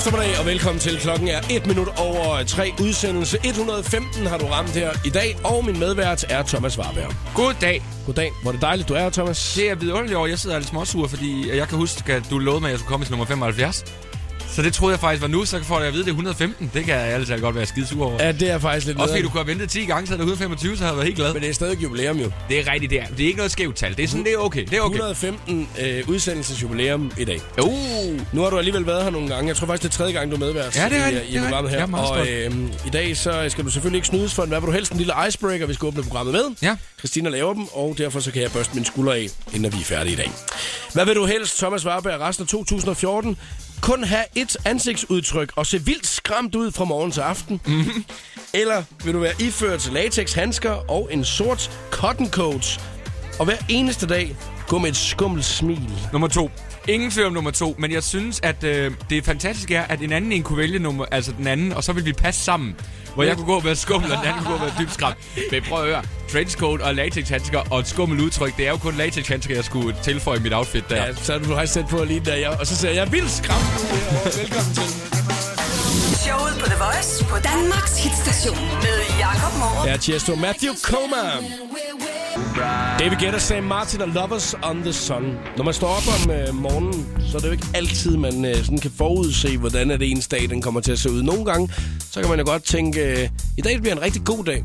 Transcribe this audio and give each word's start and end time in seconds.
God 0.00 0.06
eftermiddag 0.06 0.38
og 0.38 0.46
velkommen 0.46 0.80
til. 0.80 0.98
Klokken 1.00 1.28
er 1.28 1.40
1 1.50 1.66
minut 1.66 1.88
over 1.98 2.44
3. 2.44 2.72
Udsendelse 2.82 3.38
115 3.44 4.26
har 4.26 4.38
du 4.38 4.46
ramt 4.46 4.70
her 4.70 4.90
i 5.04 5.10
dag, 5.10 5.36
og 5.44 5.64
min 5.64 5.78
medvært 5.78 6.24
er 6.28 6.42
Thomas 6.42 6.78
Warberg. 6.78 7.14
God 7.34 7.54
dag. 7.60 7.82
Goddag. 8.06 8.32
Hvor 8.42 8.50
er 8.50 8.52
det 8.52 8.62
dejligt, 8.62 8.88
du 8.88 8.94
er 8.94 9.00
her, 9.00 9.10
Thomas. 9.10 9.52
Det 9.56 9.70
er 9.70 9.74
vidunderligt 9.74 10.16
over. 10.16 10.26
Jeg 10.26 10.38
sidder 10.38 10.58
lidt 10.58 10.68
småsur, 10.68 11.06
fordi 11.08 11.56
jeg 11.56 11.68
kan 11.68 11.78
huske, 11.78 12.12
at 12.12 12.22
du 12.30 12.38
lovede 12.38 12.60
mig, 12.60 12.68
at 12.68 12.70
jeg 12.70 12.78
skulle 12.78 12.88
komme 12.88 13.06
til 13.06 13.12
nummer 13.12 13.26
75. 13.26 13.84
Så 14.60 14.64
det 14.64 14.74
troede 14.74 14.92
jeg 14.92 15.00
faktisk 15.00 15.22
var 15.22 15.28
nu, 15.28 15.44
så 15.44 15.62
får 15.62 15.78
jeg 15.78 15.86
at 15.86 15.92
vide, 15.92 16.02
at 16.02 16.06
det 16.06 16.10
er 16.10 16.14
115. 16.14 16.70
Det 16.74 16.84
kan 16.84 16.94
jeg 16.94 17.02
altid 17.02 17.38
godt 17.40 17.56
være 17.56 17.66
skide 17.66 17.86
sur 17.86 18.04
over. 18.06 18.24
Ja, 18.24 18.32
det 18.32 18.50
er 18.50 18.58
faktisk 18.58 18.86
lidt 18.86 18.98
Også 18.98 19.12
fordi 19.12 19.22
du 19.22 19.28
kunne 19.28 19.40
have 19.40 19.46
ventet 19.46 19.70
10 19.70 19.84
gange, 19.84 20.06
så 20.06 20.12
er 20.12 20.16
det 20.16 20.22
125, 20.22 20.76
så 20.76 20.82
havde 20.82 20.88
jeg 20.90 20.96
været 20.96 21.06
helt 21.06 21.16
glad. 21.16 21.32
Men 21.32 21.42
det 21.42 21.48
er 21.50 21.54
stadig 21.54 21.82
jubilæum 21.82 22.16
jo. 22.18 22.30
Det 22.48 22.58
er 22.60 22.72
rigtigt, 22.72 22.90
det 22.90 23.00
er. 23.00 23.06
Det 23.06 23.20
er 23.20 23.26
ikke 23.26 23.36
noget 23.36 23.52
skævt 23.52 23.76
tal. 23.76 23.96
Det 23.96 24.04
er 24.04 24.08
sådan, 24.08 24.24
det 24.24 24.32
er 24.32 24.38
okay. 24.38 24.64
Det 24.64 24.78
er 24.78 24.80
okay. 24.80 24.94
115 24.94 25.68
øh, 25.80 26.08
udsendelsesjubilæum 26.08 27.12
i 27.18 27.24
dag. 27.24 27.40
Uh. 27.62 27.72
Nu 28.32 28.42
har 28.42 28.50
du 28.50 28.58
alligevel 28.58 28.86
været 28.86 29.02
her 29.02 29.10
nogle 29.10 29.28
gange. 29.28 29.48
Jeg 29.48 29.56
tror 29.56 29.66
faktisk, 29.66 29.82
det 29.82 29.88
er 29.88 29.96
tredje 29.98 30.12
gang, 30.12 30.30
du 30.30 30.36
medvært 30.36 30.76
Ja, 30.76 30.88
det 30.88 30.96
er 30.96 31.00
i, 31.00 31.04
rigtigt. 31.04 31.24
i 31.28 31.32
Det 31.32 31.38
er 31.38 31.42
programmet 31.42 31.72
rigtigt. 31.72 31.90
her. 31.90 32.52
Er 32.52 32.56
og 32.56 32.68
øh, 32.68 32.86
i 32.86 32.90
dag 32.90 33.16
så 33.16 33.44
skal 33.48 33.64
du 33.64 33.70
selvfølgelig 33.70 33.98
ikke 33.98 34.08
snydes 34.08 34.34
for 34.34 34.42
en. 34.42 34.48
Hvad 34.48 34.60
vil 34.60 34.66
du 34.66 34.72
helst? 34.72 34.92
En 34.92 34.98
lille 34.98 35.12
icebreaker, 35.28 35.66
vi 35.66 35.74
skal 35.74 35.86
åbne 35.86 36.02
programmet 36.02 36.32
med. 36.34 36.44
Ja. 36.62 36.76
Christina 36.98 37.28
laver 37.28 37.54
dem, 37.54 37.66
og 37.72 37.94
derfor 37.98 38.20
så 38.20 38.30
kan 38.32 38.42
jeg 38.42 38.52
børste 38.52 38.74
mine 38.74 38.86
skuldre 38.86 39.16
af, 39.16 39.26
inden 39.54 39.72
vi 39.72 39.78
er 39.80 39.84
færdige 39.84 40.12
i 40.12 40.16
dag. 40.16 40.30
Hvad 40.92 41.04
vil 41.06 41.14
du 41.14 41.26
helst, 41.26 41.58
Thomas 41.58 41.86
Warberg, 41.86 42.20
resten 42.20 42.42
af 42.42 42.48
2014? 42.48 43.36
Kun 43.82 44.04
have 44.04 44.24
et 44.34 44.56
ansigtsudtryk 44.64 45.52
og 45.56 45.66
se 45.66 45.84
vildt 45.84 46.06
skræmt 46.06 46.54
ud 46.54 46.70
fra 46.70 46.84
morgen 46.84 47.10
til 47.10 47.20
aften? 47.20 47.60
Mm-hmm. 47.66 48.04
Eller 48.54 48.82
vil 49.04 49.14
du 49.14 49.18
være 49.18 49.34
iført 49.40 49.92
latex 49.92 50.32
handsker 50.32 50.90
og 50.90 51.08
en 51.12 51.24
sort 51.24 51.78
cotton 51.90 52.30
coat, 52.30 52.80
og 53.38 53.44
hver 53.44 53.56
eneste 53.68 54.06
dag 54.06 54.36
gå 54.68 54.78
med 54.78 54.90
et 54.90 54.96
skummelt 54.96 55.44
smil? 55.44 55.92
Nummer 56.12 56.28
to. 56.28 56.50
Ingen 56.90 57.10
tvivl 57.10 57.26
om 57.26 57.32
nummer 57.32 57.50
to, 57.50 57.74
men 57.78 57.92
jeg 57.92 58.02
synes, 58.02 58.40
at 58.42 58.64
øh, 58.64 58.92
det 59.10 59.24
fantastiske 59.24 59.74
er, 59.74 59.82
at 59.82 60.00
en 60.00 60.12
anden 60.12 60.32
en 60.32 60.42
kunne 60.42 60.58
vælge 60.58 60.78
nummer, 60.78 61.04
altså 61.10 61.32
den 61.38 61.46
anden, 61.46 61.72
og 61.72 61.84
så 61.84 61.92
vil 61.92 62.04
vi 62.04 62.12
passe 62.12 62.44
sammen. 62.44 62.76
Hvor 63.14 63.22
jeg 63.22 63.36
kunne 63.36 63.46
gå 63.46 63.56
og 63.56 63.64
være 63.64 63.76
skummel, 63.76 64.12
og 64.12 64.18
den 64.18 64.26
anden 64.26 64.44
kunne 64.44 64.58
gå 64.58 64.64
og 64.64 64.66
være 64.66 64.74
dybt 64.80 64.94
skræmt. 64.94 65.16
Men 65.52 65.62
prøv 65.62 65.80
at 65.80 65.86
høre. 65.86 66.02
Trenchcoat 66.32 66.80
og 66.80 66.94
latexhandsker 66.94 67.58
og 67.70 67.80
et 67.80 67.86
skummel 67.86 68.20
udtryk, 68.20 68.56
det 68.56 68.66
er 68.66 68.70
jo 68.70 68.76
kun 68.76 68.94
latexhandsker, 68.94 69.54
jeg 69.54 69.64
skulle 69.64 69.96
tilføje 70.02 70.38
i 70.38 70.42
mit 70.42 70.54
outfit 70.54 70.84
der. 70.88 70.96
Ja, 71.06 71.14
så 71.14 71.34
er 71.34 71.38
du 71.38 71.44
faktisk 71.44 71.72
sæt 71.72 71.86
på 71.90 72.04
lige 72.04 72.20
der, 72.20 72.36
ja. 72.36 72.56
og 72.56 72.66
så 72.66 72.76
siger 72.76 72.92
jeg, 72.92 73.12
vildt 73.12 73.30
skræmt. 73.30 73.64
Velkommen 74.40 74.74
til. 74.74 74.82
Showet 76.24 76.54
på 76.60 76.66
The 76.66 76.78
Voice 76.84 77.24
på 77.24 77.36
Danmarks 77.50 78.04
hitstation 78.04 78.58
med 78.84 78.96
Jakob 79.18 79.52
Morup. 79.58 79.86
Ja, 79.86 79.96
Tiesto, 79.96 80.34
Matthew 80.34 80.74
Coma. 80.82 81.22
David 82.98 83.16
Guetta, 83.16 83.38
Sam 83.38 83.64
Martin 83.64 84.00
og 84.00 84.08
Lovers 84.08 84.54
on 84.62 84.82
the 84.82 84.92
Sun. 84.92 85.38
Når 85.56 85.64
man 85.64 85.74
står 85.74 85.88
op 85.88 86.02
om 86.16 86.30
øh, 86.30 86.54
morgenen, 86.54 87.06
så 87.30 87.36
er 87.36 87.40
det 87.40 87.46
jo 87.46 87.52
ikke 87.52 87.66
altid, 87.74 88.16
man 88.16 88.44
øh, 88.44 88.56
sådan 88.56 88.78
kan 88.78 88.90
forudse, 88.90 89.58
hvordan 89.58 89.90
er 89.90 89.96
det 89.96 90.10
ens 90.10 90.28
dag 90.28 90.48
den 90.50 90.62
kommer 90.62 90.80
til 90.80 90.92
at 90.92 90.98
se 90.98 91.10
ud. 91.10 91.22
Nogle 91.22 91.44
gange, 91.44 91.72
så 92.10 92.20
kan 92.20 92.30
man 92.30 92.38
jo 92.38 92.44
godt 92.46 92.64
tænke, 92.64 93.22
øh, 93.22 93.28
i 93.58 93.60
dag 93.60 93.80
bliver 93.80 93.94
en 93.94 94.02
rigtig 94.02 94.24
god 94.24 94.44
dag. 94.44 94.64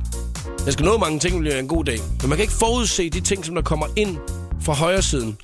Jeg 0.66 0.74
skal 0.74 0.86
nå 0.86 0.98
mange 0.98 1.20
ting, 1.20 1.40
bliver 1.40 1.60
en 1.60 1.68
god 1.68 1.86
dag. 1.86 2.00
Men 2.22 2.30
man 2.30 2.38
kan 2.38 2.44
ikke 2.44 2.54
forudse 2.54 3.10
de 3.10 3.22
ting, 3.22 3.46
som 3.46 3.56
der 3.56 3.62
kommer 3.62 3.86
ind 3.96 4.18
fra 4.62 4.74
højre 4.74 5.02
siden. 5.02 5.38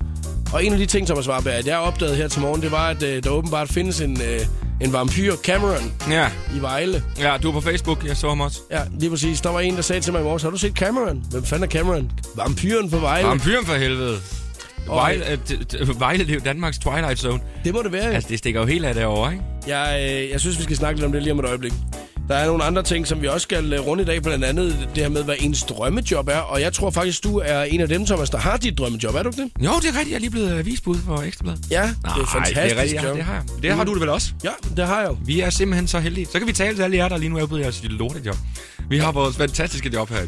Og 0.52 0.64
en 0.64 0.72
af 0.72 0.78
de 0.78 0.86
ting, 0.86 1.06
Thomas 1.06 1.28
Warberg, 1.28 1.54
at 1.54 1.66
jeg 1.66 1.78
opdagede 1.78 1.92
opdaget 1.92 2.16
her 2.16 2.28
til 2.28 2.40
morgen, 2.40 2.62
det 2.62 2.72
var, 2.72 2.88
at 2.88 3.02
øh, 3.02 3.24
der 3.24 3.30
åbenbart 3.30 3.68
findes 3.68 4.00
en, 4.00 4.20
øh, 4.22 4.40
en 4.82 4.92
vampyr, 4.92 5.36
Cameron, 5.36 5.92
Ja. 6.10 6.28
i 6.56 6.60
Vejle. 6.60 7.02
ja, 7.18 7.36
du 7.42 7.48
er 7.48 7.52
på 7.52 7.60
Facebook, 7.60 8.06
jeg 8.06 8.16
så 8.16 8.28
ham 8.28 8.40
også. 8.40 8.58
Ja, 8.70 8.80
lige 8.98 9.10
præcis. 9.10 9.40
Der 9.40 9.50
var 9.50 9.60
en, 9.60 9.76
der 9.76 9.82
sagde 9.82 10.00
til 10.00 10.12
mig 10.12 10.20
i 10.20 10.24
morges, 10.24 10.42
har 10.42 10.50
du 10.50 10.56
set 10.58 10.72
Cameron? 10.72 11.24
Hvem 11.30 11.44
fanden 11.44 11.64
er 11.68 11.70
Cameron? 11.72 12.10
Vampyren 12.36 12.90
på 12.90 12.98
Vejle. 12.98 13.28
Vampyren 13.28 13.66
for 13.66 13.74
helvede. 13.74 14.18
Vejle, 14.86 15.24
øh, 15.78 16.00
Vejle, 16.00 16.24
det 16.24 16.30
er 16.30 16.34
jo 16.34 16.40
Danmarks 16.44 16.78
Twilight 16.78 17.18
Zone. 17.18 17.40
det 17.64 17.74
må 17.74 17.82
det 17.82 17.92
være. 17.92 18.12
Altså, 18.12 18.28
det 18.28 18.38
stikker 18.38 18.60
jo 18.60 18.66
helt 18.66 18.84
af 18.84 18.94
derovre, 18.94 19.32
ikke? 19.32 19.44
Jeg, 19.66 20.10
øh, 20.24 20.30
jeg 20.30 20.40
synes, 20.40 20.58
vi 20.58 20.62
skal 20.62 20.76
snakke 20.76 20.96
lidt 21.00 21.06
om 21.06 21.12
det 21.12 21.22
lige 21.22 21.32
om 21.32 21.38
et 21.38 21.44
øjeblik. 21.46 21.72
Der 22.32 22.38
er 22.38 22.46
nogle 22.46 22.64
andre 22.64 22.82
ting, 22.82 23.06
som 23.06 23.22
vi 23.22 23.26
også 23.28 23.42
skal 23.42 23.72
øh, 23.72 23.86
runde 23.86 24.02
i 24.02 24.06
dag, 24.06 24.22
blandt 24.22 24.44
andet 24.44 24.88
det 24.94 25.02
her 25.02 25.08
med, 25.08 25.24
hvad 25.24 25.34
ens 25.40 25.62
drømmejob 25.62 26.28
er. 26.28 26.38
Og 26.38 26.60
jeg 26.60 26.72
tror 26.72 26.90
faktisk, 26.90 27.24
du 27.24 27.38
er 27.44 27.62
en 27.62 27.80
af 27.80 27.88
dem, 27.88 28.06
Thomas, 28.06 28.30
der 28.30 28.38
har 28.38 28.56
dit 28.56 28.78
drømmejob. 28.78 29.14
Er 29.14 29.22
du 29.22 29.28
ikke 29.28 29.42
det? 29.42 29.64
Jo, 29.64 29.70
det 29.82 29.88
er 29.88 29.92
rigtigt. 29.92 30.08
Jeg 30.08 30.14
er 30.14 30.18
lige 30.18 30.30
blevet 30.30 30.58
avisbud 30.58 30.96
for 31.06 31.22
Ekstrabladet. 31.22 31.60
Ja, 31.70 31.82
det 31.82 32.22
er 32.22 32.26
fantastisk 32.32 32.56
det 32.56 32.78
er 32.78 32.82
rigtigt. 32.82 33.02
Ja, 33.02 33.08
job. 33.08 33.16
det 33.16 33.24
har 33.24 33.34
jeg. 33.34 33.42
Det 33.62 33.72
har 33.72 33.84
du 33.84 33.92
det 33.92 34.00
vel 34.00 34.08
også? 34.08 34.32
Ja, 34.44 34.50
det 34.76 34.86
har 34.86 35.00
jeg 35.00 35.08
jo. 35.08 35.16
Vi 35.24 35.40
er 35.40 35.50
simpelthen 35.50 35.88
så 35.88 35.98
heldige. 35.98 36.26
Så 36.32 36.38
kan 36.38 36.48
vi 36.48 36.52
tale 36.52 36.76
til 36.76 36.82
alle 36.82 36.96
jer, 36.96 37.08
der 37.08 37.16
lige 37.16 37.28
nu 37.30 37.36
er 37.36 37.56
i 37.56 37.60
jeres 37.60 37.80
lortejob. 37.84 38.36
Vi 38.88 38.98
har 38.98 39.12
vores 39.12 39.36
fantastiske 39.36 39.90
job 39.94 40.08
her. 40.08 40.18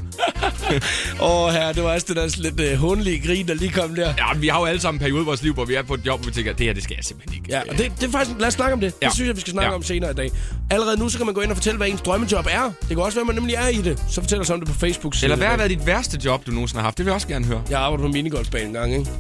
Åh, 1.23 1.53
her, 1.53 1.73
det 1.73 1.83
var 1.83 1.95
også 1.95 2.07
det 2.09 2.17
der 2.17 2.37
lidt 2.43 2.61
øh, 2.61 2.79
hundlige 2.79 3.27
grin, 3.27 3.49
der 3.49 3.55
lige 3.55 3.71
kom 3.71 3.95
der. 3.95 4.15
Ja, 4.19 4.39
vi 4.39 4.49
har 4.49 4.59
jo 4.59 4.65
alle 4.65 4.81
sammen 4.81 4.99
en 4.99 5.03
periode 5.03 5.23
i 5.23 5.25
vores 5.25 5.43
liv, 5.43 5.55
hvor 5.55 5.65
vi 5.65 5.75
er 5.75 5.83
på 5.83 5.95
et 5.95 6.01
job, 6.07 6.21
hvor 6.21 6.27
vi 6.27 6.35
tænker, 6.35 6.53
det 6.53 6.67
her, 6.67 6.73
det 6.75 6.83
skal 6.83 6.95
jeg 6.97 7.05
simpelthen 7.05 7.35
ikke. 7.43 7.47
Ja, 7.51 7.61
og 7.71 7.79
det, 7.79 7.93
det 8.01 8.07
er 8.07 8.11
faktisk... 8.11 8.39
Lad 8.39 8.49
os 8.49 8.55
snakke 8.55 8.73
om 8.75 8.81
det. 8.81 8.93
Ja. 9.03 9.07
Det 9.07 9.15
synes 9.15 9.29
jeg, 9.29 9.37
vi 9.37 9.41
skal 9.41 9.51
snakke 9.51 9.71
Ja. 9.71 9.75
om 9.77 9.83
senere 9.83 10.11
i 10.11 10.15
dag. 10.15 10.31
Allerede 10.71 10.97
nu, 11.01 11.09
så 11.09 11.17
kan 11.19 11.27
man 11.27 11.35
gå 11.35 11.41
ind 11.41 11.51
og 11.51 11.57
fortælle, 11.57 11.77
hvad 11.77 11.87
ens 11.95 12.03
drømmejob 12.03 12.47
er. 12.51 12.63
Det 12.81 12.89
kan 12.89 12.99
også 12.99 13.17
være, 13.19 13.23
at 13.23 13.27
man 13.27 13.35
nemlig 13.37 13.55
er 13.55 13.69
i 13.69 13.83
det. 13.83 14.03
Så 14.11 14.21
fortæl 14.21 14.41
os 14.41 14.51
om 14.51 14.61
det 14.61 14.69
på 14.69 14.75
facebook 14.75 15.15
Eller 15.23 15.37
hvad 15.37 15.47
har 15.47 15.57
været 15.57 15.71
dit 15.71 15.87
værste 15.87 16.19
job, 16.25 16.47
du 16.47 16.51
nogensinde 16.51 16.81
har 16.81 16.87
haft? 16.87 16.99
Det 16.99 17.07
vil 17.07 17.11
jeg 17.11 17.15
også 17.15 17.29
gerne 17.29 17.45
høre. 17.45 17.63
Jeg 17.71 17.81
arbejder 17.81 18.05
på 18.05 18.13
minigolfbanen 18.13 18.67
en 18.69 18.73
gang, 18.75 18.93
ikke? 18.95 19.11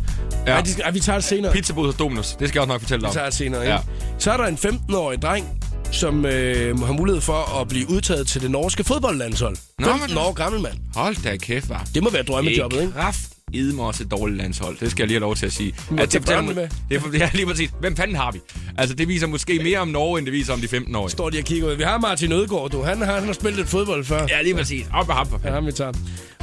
Ja. 0.46 0.52
Ej, 0.52 0.60
de 0.60 0.82
ej, 0.84 0.90
vi 0.90 1.00
tager 1.00 1.16
det 1.18 1.24
senere. 1.24 1.52
Pizzabud 1.52 1.86
hos 1.86 1.94
Dominus. 1.94 2.26
Det 2.38 2.48
skal 2.48 2.58
jeg 2.58 2.62
også 2.62 2.72
nok 2.72 2.80
fortælle 2.80 3.00
dig 3.00 3.06
Vi 3.06 3.08
om. 3.10 3.14
tager 3.14 3.26
det 3.26 3.34
senere, 3.34 3.60
ikke? 3.62 3.72
Ja. 3.72 3.78
Så 4.18 4.32
er 4.32 4.36
der 4.36 4.44
en 4.44 4.54
15-årig 4.54 5.22
dreng, 5.22 5.46
som 5.90 6.26
øh, 6.26 6.78
har 6.80 6.92
mulighed 6.92 7.20
for 7.20 7.60
at 7.60 7.68
blive 7.68 7.90
udtaget 7.90 8.26
til 8.26 8.40
det 8.42 8.50
norske 8.50 8.84
fodboldlandshold. 8.84 9.56
Nå, 9.78 9.86
15 9.86 10.08
men- 10.08 10.18
år 10.18 10.32
gammel 10.32 10.60
mand. 10.60 10.74
Hold 10.94 11.16
da 11.24 11.36
kæft, 11.36 11.68
var. 11.68 11.86
Det 11.94 12.02
må 12.02 12.10
være 12.10 12.22
drømmejobbet, 12.22 12.80
ikke? 12.80 12.92
kraft 12.92 13.20
idme 13.54 13.82
også 13.82 14.03
et 14.03 14.10
dårligt 14.10 14.38
landshold. 14.38 14.76
Det 14.81 14.91
skal 14.91 15.03
jeg 15.03 15.09
lige 15.09 15.15
have 15.15 15.20
lov 15.20 15.37
til 15.37 15.47
at 15.47 15.53
sige. 15.53 15.75
At 15.98 16.12
det, 16.12 16.20
fortæller 16.22 16.42
mig- 16.42 16.54
det, 16.88 16.97
er, 16.97 17.00
for- 17.00 17.09
det 17.15 17.22
er 17.22 17.28
lige 17.34 17.47
præcis. 17.47 17.70
Hvem 17.81 17.97
fanden 17.97 18.16
har 18.16 18.32
vi? 18.32 18.38
Altså, 18.78 18.94
det 18.97 19.09
viser 19.09 19.26
måske 19.26 19.59
mere 19.62 19.78
om 19.78 19.88
Norge, 19.88 20.19
end 20.19 20.26
det 20.26 20.32
viser 20.32 20.53
om 20.53 20.60
de 20.60 20.66
15-årige. 20.66 21.10
Står 21.10 21.31
de 21.31 21.38
og 21.38 21.44
kigger 21.44 21.69
ud. 21.69 21.75
Vi 21.75 21.82
har 21.82 21.98
Martin 21.98 22.32
Ødegaard, 22.32 22.70
du. 22.70 22.82
Han, 22.82 22.98
har, 23.03 23.14
han 23.14 23.25
har 23.26 23.32
spillet 23.32 23.56
lidt 23.56 23.69
fodbold 23.69 24.04
før. 24.04 24.26
Ja, 24.31 24.43
lige 24.43 24.54
præcis. 24.54 24.87
Op 24.94 25.06
med 25.06 25.14
ham 25.14 25.28
for 25.28 25.41
Ja, 25.44 25.48
fanden. 25.50 25.66
vi 25.66 25.72
tager. 25.72 25.93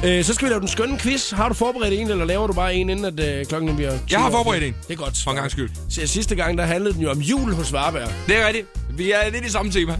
Øh, 0.04 0.24
så 0.24 0.34
skal 0.34 0.46
vi 0.46 0.50
lave 0.50 0.60
den 0.60 0.68
skønne 0.68 0.98
quiz. 0.98 1.30
Har 1.30 1.48
du 1.48 1.54
forberedt 1.54 1.94
en, 2.00 2.10
eller 2.10 2.24
laver 2.24 2.46
du 2.46 2.52
bare 2.52 2.74
en, 2.74 2.90
inden 2.90 3.04
at 3.20 3.38
øh, 3.40 3.46
klokken 3.46 3.76
bliver 3.76 3.90
20 3.90 4.00
Jeg 4.10 4.20
har 4.20 4.26
år? 4.28 4.32
forberedt 4.32 4.64
en. 4.64 4.74
Det 4.88 4.92
er 4.92 4.96
godt. 4.98 5.14
For 5.24 5.30
en 5.30 5.36
gangs 5.36 5.52
skyld. 5.52 5.70
Så 5.88 6.06
sidste 6.06 6.34
gang, 6.34 6.58
der 6.58 6.64
handlede 6.64 6.94
den 6.94 7.02
jo 7.02 7.10
om 7.10 7.18
jul 7.20 7.52
hos 7.54 7.72
Varberg. 7.72 8.08
Det 8.28 8.36
er 8.36 8.46
rigtigt. 8.46 8.66
Vi 8.96 9.10
er 9.12 9.30
lidt 9.32 9.44
i 9.46 9.50
samme 9.50 9.72
tema. 9.72 9.96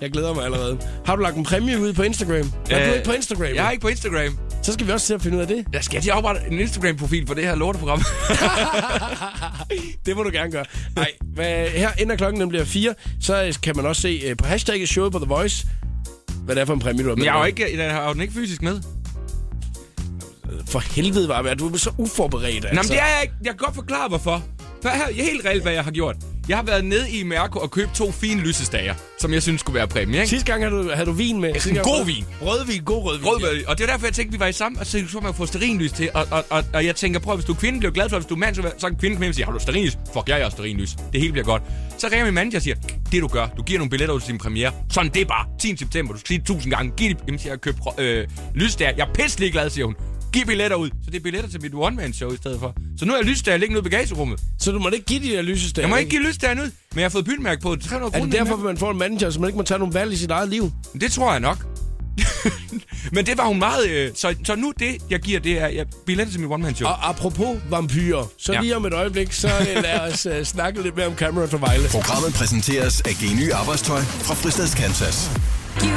Jeg 0.00 0.10
glæder 0.10 0.34
mig 0.34 0.44
allerede. 0.44 0.78
Har 1.06 1.16
du 1.16 1.22
lagt 1.22 1.36
en 1.36 1.44
præmie 1.44 1.80
ud 1.80 1.92
på 1.92 2.02
Instagram? 2.02 2.52
Er 2.70 2.78
du 2.78 2.90
Øh, 2.90 2.92
ikke 2.94 3.04
på 3.06 3.12
Instagram? 3.12 3.46
Jeg 3.54 3.66
er 3.66 3.70
ikke 3.70 3.80
på 3.82 3.88
Instagram. 3.88 4.38
Så 4.68 4.72
skal 4.72 4.86
vi 4.86 4.92
også 4.92 5.06
se 5.06 5.14
at 5.14 5.22
finde 5.22 5.36
ud 5.36 5.42
af 5.42 5.48
det. 5.48 5.66
Jeg 5.72 5.84
skal 5.84 5.98
at 5.98 6.10
oprette 6.10 6.40
en 6.50 6.60
Instagram-profil 6.60 7.26
for 7.26 7.34
det 7.34 7.44
her 7.44 7.54
lorteprogram. 7.54 8.02
Det 10.06 10.16
må 10.16 10.22
du 10.22 10.30
gerne 10.32 10.52
gøre. 10.52 10.64
Nej, 10.96 11.10
her 11.68 11.90
inden 11.98 12.18
klokken 12.18 12.40
den 12.40 12.48
bliver 12.48 12.64
4, 12.64 12.94
så 13.20 13.44
øh, 13.44 13.54
kan 13.62 13.76
man 13.76 13.86
også 13.86 14.02
se 14.02 14.20
øh, 14.26 14.36
på 14.36 14.46
hashtagget 14.46 14.88
showet 14.88 15.12
på 15.12 15.18
The 15.18 15.28
Voice, 15.28 15.66
hvad 16.44 16.54
det 16.54 16.60
er 16.60 16.64
for 16.64 16.74
en 16.74 16.80
præmie, 16.80 17.02
du 17.02 17.08
har 17.08 17.16
med. 17.16 17.16
Men 17.16 17.24
jeg 17.24 17.32
har 17.32 17.38
jo 17.38 17.44
ikke, 17.44 17.78
jeg 17.78 17.94
har 17.94 18.12
den 18.12 18.22
ikke 18.22 18.34
fysisk 18.34 18.62
med. 18.62 18.80
For 20.66 20.78
helvede, 20.78 21.28
var 21.28 21.54
du 21.54 21.68
er 21.68 21.76
så 21.78 21.90
uforberedt, 21.98 22.64
altså. 22.64 22.74
Nå, 22.74 22.82
men 22.82 22.88
det 22.88 22.98
er 22.98 23.06
jeg 23.06 23.18
ikke. 23.22 23.34
Jeg 23.44 23.50
kan 23.50 23.56
godt 23.56 23.74
forklare, 23.74 24.08
hvorfor. 24.08 24.44
For 24.82 24.88
her, 24.88 25.12
helt 25.12 25.44
reelt, 25.44 25.62
hvad 25.62 25.72
jeg 25.72 25.84
har 25.84 25.90
gjort. 25.90 26.16
Jeg 26.48 26.56
har 26.56 26.64
været 26.64 26.84
nede 26.84 27.10
i 27.10 27.22
Mærko 27.22 27.58
og 27.58 27.70
købt 27.70 27.94
to 27.94 28.12
fine 28.12 28.40
lysestager, 28.40 28.94
som 29.18 29.32
jeg 29.32 29.42
synes 29.42 29.60
skulle 29.60 29.74
være 29.78 29.88
præmie, 29.88 30.16
ikke? 30.16 30.28
Sidste 30.28 30.46
gang 30.52 30.62
havde 30.64 30.74
du, 30.82 30.90
havde 30.94 31.06
du 31.06 31.12
vin 31.12 31.40
med. 31.40 31.52
Sidste 31.52 31.70
gang- 31.70 31.84
god 31.84 32.06
vin. 32.06 32.24
Rødvin, 32.42 32.82
god 32.84 33.04
rødvin. 33.04 33.26
Rødvin. 33.26 33.66
Og 33.68 33.78
det 33.78 33.84
er 33.88 33.90
derfor, 33.92 34.06
jeg 34.06 34.14
tænkte, 34.14 34.32
vi 34.38 34.40
var 34.40 34.46
i 34.46 34.52
sammen, 34.52 34.78
og 34.80 34.86
så 34.86 35.04
så 35.08 35.20
man 35.20 35.34
få 35.34 35.46
sterinlys 35.46 35.92
til. 35.92 36.10
Og, 36.14 36.26
og, 36.30 36.44
og, 36.50 36.64
og, 36.74 36.84
jeg 36.86 36.96
tænker, 36.96 37.20
prøv, 37.20 37.34
hvis 37.34 37.44
du 37.46 37.52
er 37.52 37.56
kvinde, 37.56 37.78
bliver 37.78 37.92
glad 37.92 38.08
for, 38.08 38.16
hvis 38.16 38.26
du 38.26 38.34
er 38.34 38.38
mand, 38.38 38.54
så, 38.54 38.62
så 38.78 38.86
kan 38.88 38.96
kvinden 38.98 39.16
komme 39.16 39.24
hjem 39.24 39.30
og 39.30 39.34
sige, 39.34 39.44
har 39.44 39.52
du 39.52 39.58
sterinlys? 39.58 39.98
Fuck, 40.12 40.28
jeg 40.28 40.36
har 40.36 40.50
sterinlys. 40.50 40.96
Det 41.12 41.20
hele 41.20 41.32
bliver 41.32 41.44
godt. 41.44 41.62
Så 41.98 42.08
ringer 42.12 42.24
min 42.24 42.34
manager 42.34 42.58
og 42.58 42.62
siger, 42.62 42.76
det 43.12 43.22
du 43.22 43.28
gør, 43.28 43.46
du 43.56 43.62
giver 43.62 43.78
nogle 43.78 43.90
billetter 43.90 44.14
ud 44.14 44.20
til 44.20 44.28
din 44.28 44.38
premiere. 44.38 44.72
Sådan, 44.92 45.10
det 45.14 45.22
er 45.22 45.26
bare 45.26 45.46
10. 45.60 45.76
september, 45.76 46.12
du 46.12 46.18
skal 46.18 46.28
sige 46.28 46.38
det 46.38 46.46
tusind 46.46 46.72
gange. 46.72 46.92
Giv 46.96 47.16
siger, 47.28 47.38
jeg 47.44 47.52
har 47.52 47.56
købt 47.56 47.78
øh, 47.98 48.26
lysstager. 48.54 48.92
Jeg 48.96 49.08
er 49.08 49.12
pisselig 49.12 49.52
glad, 49.52 49.70
siger 49.70 49.84
hun. 49.84 49.94
Giv 50.32 50.46
billetter 50.46 50.76
ud. 50.76 50.88
Så 51.04 51.10
det 51.10 51.16
er 51.16 51.20
billetter 51.20 51.50
til 51.50 51.62
mit 51.62 51.72
one-man-show 51.74 52.32
i 52.32 52.36
stedet 52.36 52.60
for. 52.60 52.74
Så 52.98 53.04
nu 53.04 53.12
er 53.12 53.16
jeg 53.16 53.24
lysstager 53.26 53.58
liggende 53.58 53.80
ude 53.80 53.88
i 53.88 53.90
bagagerummet. 53.90 54.40
Så 54.60 54.72
du 54.72 54.78
må 54.78 54.88
ikke 54.88 55.06
give 55.06 55.20
de 55.20 55.28
der 55.36 55.42
lysestager. 55.42 55.86
Jeg 55.86 55.90
må 55.90 55.96
ikke 55.96 56.10
give 56.10 56.22
lysstager 56.28 56.54
ud, 56.62 56.70
men 56.92 56.96
jeg 56.96 57.04
har 57.04 57.08
fået 57.08 57.24
byttemærke 57.24 57.60
på 57.60 57.76
300 57.76 58.06
Er 58.14 58.18
kroner. 58.18 58.30
det 58.32 58.40
derfor, 58.40 58.56
man 58.56 58.78
får 58.78 58.90
en 58.90 58.98
manager, 58.98 59.30
så 59.30 59.40
man 59.40 59.48
ikke 59.48 59.56
må 59.56 59.62
tage 59.62 59.78
nogle 59.78 59.94
valg 59.94 60.12
i 60.12 60.16
sit 60.16 60.30
eget 60.30 60.48
liv? 60.48 60.72
Det 61.00 61.12
tror 61.12 61.30
jeg 61.30 61.40
nok. 61.40 61.66
Men 63.12 63.26
det 63.26 63.38
var 63.38 63.44
hun 63.46 63.58
meget... 63.58 63.88
Øh, 63.90 64.10
så, 64.14 64.34
så 64.44 64.56
nu 64.56 64.72
det, 64.78 64.96
jeg 65.10 65.20
giver, 65.20 65.40
det 65.40 65.52
er 65.62 65.66
jeg, 65.68 65.86
billetter 66.06 66.32
til 66.32 66.40
mit 66.40 66.50
one-man-show. 66.50 66.88
Og 66.88 67.08
apropos 67.08 67.58
vampyrer, 67.70 68.26
så 68.38 68.52
Ja. 68.52 68.60
lige 68.60 68.76
om 68.76 68.86
et 68.86 68.92
øjeblik, 68.92 69.32
så 69.32 69.48
øh, 69.48 69.82
lad 69.82 70.00
os 70.12 70.26
uh, 70.26 70.32
snakke 70.44 70.82
lidt 70.82 70.96
mere 70.96 71.06
om 71.06 71.14
Cameron 71.16 71.48
fra 71.48 71.58
Vejle. 71.58 71.88
Programmet 71.88 72.34
præsenteres 72.34 73.00
af 73.00 73.10
Geny 73.20 73.52
Arbejdstøj 73.52 74.00
fra 74.00 74.34
Fristads 74.34 74.74
Kansas. 74.74 75.30
Brian 75.78 75.94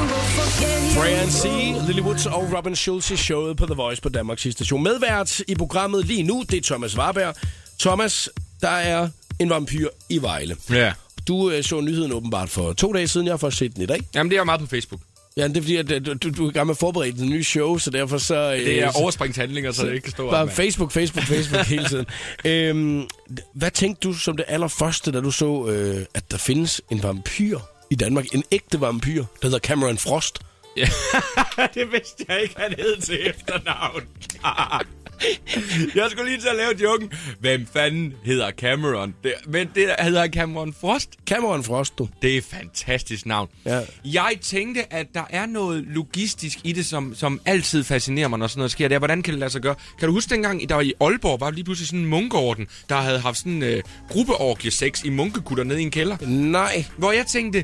C., 0.92 1.46
Lily 1.88 2.02
Woods 2.02 2.26
og 2.26 2.54
Robin 2.58 2.76
Schulz 2.76 3.12
i 3.12 3.16
showet 3.18 3.58
på 3.58 3.66
The 3.66 3.76
Voice 3.76 4.02
på 4.02 4.10
Danmarks 4.10 4.42
station. 4.42 4.84
Medvært 4.84 5.40
i 5.48 5.56
programmet 5.56 6.06
lige 6.06 6.24
nu, 6.24 6.44
det 6.50 6.58
er 6.58 6.62
Thomas 6.62 6.98
Warberg. 6.98 7.36
Thomas, 7.80 8.30
der 8.62 8.70
er 8.70 9.10
en 9.40 9.50
vampyr 9.50 9.88
i 10.10 10.22
Vejle. 10.22 10.56
Ja. 10.70 10.94
Du 11.28 11.50
øh, 11.52 11.64
så 11.64 11.82
nyheden 11.82 12.12
åbenbart 12.12 12.50
for 12.50 12.74
to 12.74 12.94
dage 12.94 13.08
siden. 13.08 13.28
Jeg 13.28 13.34
har 13.34 13.38
først 13.38 13.58
set 13.58 13.76
den 13.76 13.84
i 13.84 13.86
dag. 13.86 14.00
Jamen, 14.16 14.32
det 14.32 14.38
er 14.38 14.44
meget 14.44 14.62
på 14.62 14.68
Facebook. 14.68 15.02
Ja, 15.38 15.48
det 15.48 15.58
er 15.58 15.62
fordi, 15.62 15.76
at 15.76 15.92
øh, 15.92 16.06
du, 16.06 16.30
du 16.30 16.46
er 16.46 16.50
i 16.50 16.54
gang 16.54 16.68
med 16.68 16.74
at 16.74 16.78
forberede 16.78 17.12
det 17.12 17.30
nye 17.30 17.44
show, 17.44 17.78
så 17.78 17.90
derfor 17.90 18.18
så... 18.18 18.52
Det 18.52 18.80
er 18.80 18.88
øh, 18.88 19.02
overspringshandlinger, 19.02 19.72
så 19.72 19.86
det 19.86 19.94
ikke 19.94 20.04
kan 20.04 20.12
stå 20.12 20.30
Bare 20.30 20.42
op. 20.42 20.52
Facebook, 20.52 20.92
Facebook, 20.92 21.26
Facebook 21.26 21.66
hele 21.66 21.86
tiden. 21.88 22.06
Øhm, 22.46 23.08
hvad 23.54 23.72
tænkte 23.72 24.08
du 24.08 24.14
som 24.14 24.38
det 24.38 24.46
allerførste, 24.48 25.12
da 25.12 25.22
du 25.22 25.32
så, 25.32 25.68
øh, 25.68 26.06
at 26.14 26.32
der 26.32 26.38
findes 26.38 26.82
en 26.92 27.04
vampyr 27.04 27.60
i 27.92 27.96
Danmark? 27.96 28.26
En 28.34 28.44
ægte 28.52 28.82
vampyr, 28.82 29.26
der 29.42 29.48
hedder 29.48 29.60
Cameron 29.60 29.98
Frost. 29.98 30.40
Ja. 30.78 30.88
det 31.76 31.92
vidste 31.92 32.26
jeg 32.28 32.42
ikke, 32.42 32.56
han 32.58 32.74
hed 32.78 33.02
til 33.02 33.30
efternavn. 33.30 34.02
jeg 35.96 36.08
skulle 36.12 36.30
lige 36.30 36.42
til 36.42 36.48
at 36.48 36.56
lave 36.56 36.74
joken. 36.84 37.12
Hvem 37.40 37.68
fanden 37.74 38.14
hedder 38.24 38.52
Cameron? 38.52 39.16
Det, 39.24 39.34
men 39.48 39.70
det 39.76 39.88
der 39.88 40.04
hedder 40.04 40.28
Cameron 40.28 40.74
Frost. 40.82 41.10
Cameron 41.26 41.64
Frost, 41.64 41.98
du. 41.98 42.08
Det 42.22 42.34
er 42.34 42.38
et 42.38 42.44
fantastisk 42.44 43.26
navn. 43.26 43.50
Ja. 43.66 43.82
Jeg 44.06 44.38
tænkte, 44.42 44.94
at 44.94 45.08
der 45.14 45.24
er 45.30 45.46
noget 45.46 45.84
logistisk 45.88 46.60
i 46.64 46.72
det, 46.72 46.86
som, 46.86 47.16
som 47.16 47.42
altid 47.46 47.84
fascinerer 47.84 48.28
mig, 48.28 48.40
når 48.40 48.48
sådan 48.48 48.60
noget 48.60 48.72
sker. 48.72 48.88
Det 48.88 48.96
er, 48.96 49.00
hvordan 49.00 49.24
kan 49.24 49.34
det 49.34 49.40
lade 49.40 49.52
sig 49.52 49.62
gøre? 49.62 49.76
Kan 50.00 50.08
du 50.08 50.14
huske 50.14 50.30
dengang, 50.30 50.70
der 50.70 50.76
var 50.76 50.82
i 50.82 50.94
Aalborg, 51.02 51.40
var 51.40 51.52
lige 51.52 51.64
pludselig 51.64 51.88
sådan 51.88 52.00
en 52.00 52.06
munkeorden, 52.06 52.68
der 52.90 52.96
havde 52.96 53.20
haft 53.20 53.38
sådan 53.38 53.52
en 53.52 53.64
øh, 53.64 53.84
gruppeorgie 54.10 54.72
sex 54.72 55.04
i 55.04 55.10
munkekutter 55.10 55.64
nede 55.64 55.80
i 55.80 55.84
en 55.84 55.92
kælder? 55.92 56.18
Nej. 56.28 56.86
Hvor 56.98 57.12
jeg 57.12 57.28
tænkte, 57.28 57.64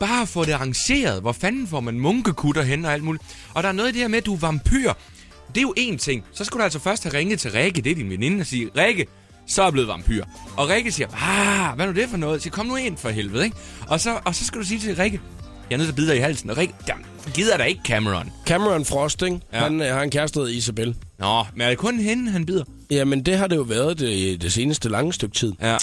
bare 0.00 0.26
få 0.26 0.44
det 0.44 0.52
arrangeret. 0.52 1.20
Hvor 1.20 1.32
fanden 1.32 1.66
får 1.66 1.80
man 1.80 2.00
munkekutter 2.00 2.62
hen 2.62 2.84
og 2.84 2.92
alt 2.92 3.04
muligt? 3.04 3.24
Og 3.54 3.62
der 3.62 3.68
er 3.68 3.72
noget 3.72 3.88
i 3.88 3.92
det 3.92 4.00
her 4.00 4.08
med, 4.08 4.18
at 4.18 4.26
du 4.26 4.34
er 4.34 4.38
vampyr. 4.38 4.92
Det 5.54 5.56
er 5.56 5.62
jo 5.62 5.74
én 5.78 5.96
ting. 5.96 6.24
Så 6.32 6.44
skal 6.44 6.58
du 6.58 6.64
altså 6.64 6.78
først 6.78 7.02
have 7.02 7.14
ringet 7.14 7.40
til 7.40 7.50
Rikke, 7.50 7.82
det 7.82 7.90
er 7.92 7.94
din 7.94 8.10
veninde, 8.10 8.40
og 8.40 8.46
sige, 8.46 8.70
Rikke, 8.76 9.06
så 9.46 9.62
er 9.62 9.66
jeg 9.66 9.72
blevet 9.72 9.88
vampyr. 9.88 10.24
Og 10.56 10.68
Rikke 10.68 10.92
siger, 10.92 11.08
ah, 11.08 11.76
hvad 11.76 11.86
er 11.86 11.92
nu 11.92 12.00
det 12.00 12.08
for 12.08 12.16
noget? 12.16 12.42
Så 12.42 12.50
kom 12.50 12.66
nu 12.66 12.76
ind 12.76 12.96
for 12.96 13.08
helvede, 13.08 13.44
ikke? 13.44 13.56
Og 13.88 14.00
så, 14.00 14.18
og 14.24 14.34
så 14.34 14.44
skal 14.44 14.60
du 14.60 14.66
sige 14.66 14.80
til 14.80 14.96
Rikke, 14.96 15.20
jeg 15.70 15.76
er 15.76 15.78
nødt 15.78 15.86
til 15.86 15.92
at 15.92 15.96
bide 15.96 16.08
dig 16.08 16.16
i 16.16 16.20
halsen. 16.20 16.50
Og 16.50 16.56
Rikke, 16.56 16.74
jamen, 16.88 17.04
gider 17.34 17.56
da 17.56 17.64
ikke 17.64 17.80
Cameron. 17.84 18.32
Cameron 18.46 18.84
Frost, 18.84 19.22
ikke? 19.22 19.40
Ja. 19.52 19.58
Han 19.58 19.80
øh, 19.80 19.94
har 19.94 20.02
en 20.02 20.10
kæreste, 20.10 20.40
der 20.40 20.46
Isabel. 20.46 20.94
Nå, 21.18 21.44
men 21.54 21.60
er 21.60 21.68
det 21.68 21.78
kun 21.78 21.98
hende, 21.98 22.30
han 22.30 22.46
bider? 22.46 22.64
Jamen, 22.90 23.26
det 23.26 23.38
har 23.38 23.46
det 23.46 23.56
jo 23.56 23.62
været 23.62 23.98
det, 23.98 24.42
det 24.42 24.52
seneste 24.52 24.88
lange 24.88 25.12
stykke 25.12 25.34
tid. 25.34 25.52
Ja. 25.62 25.76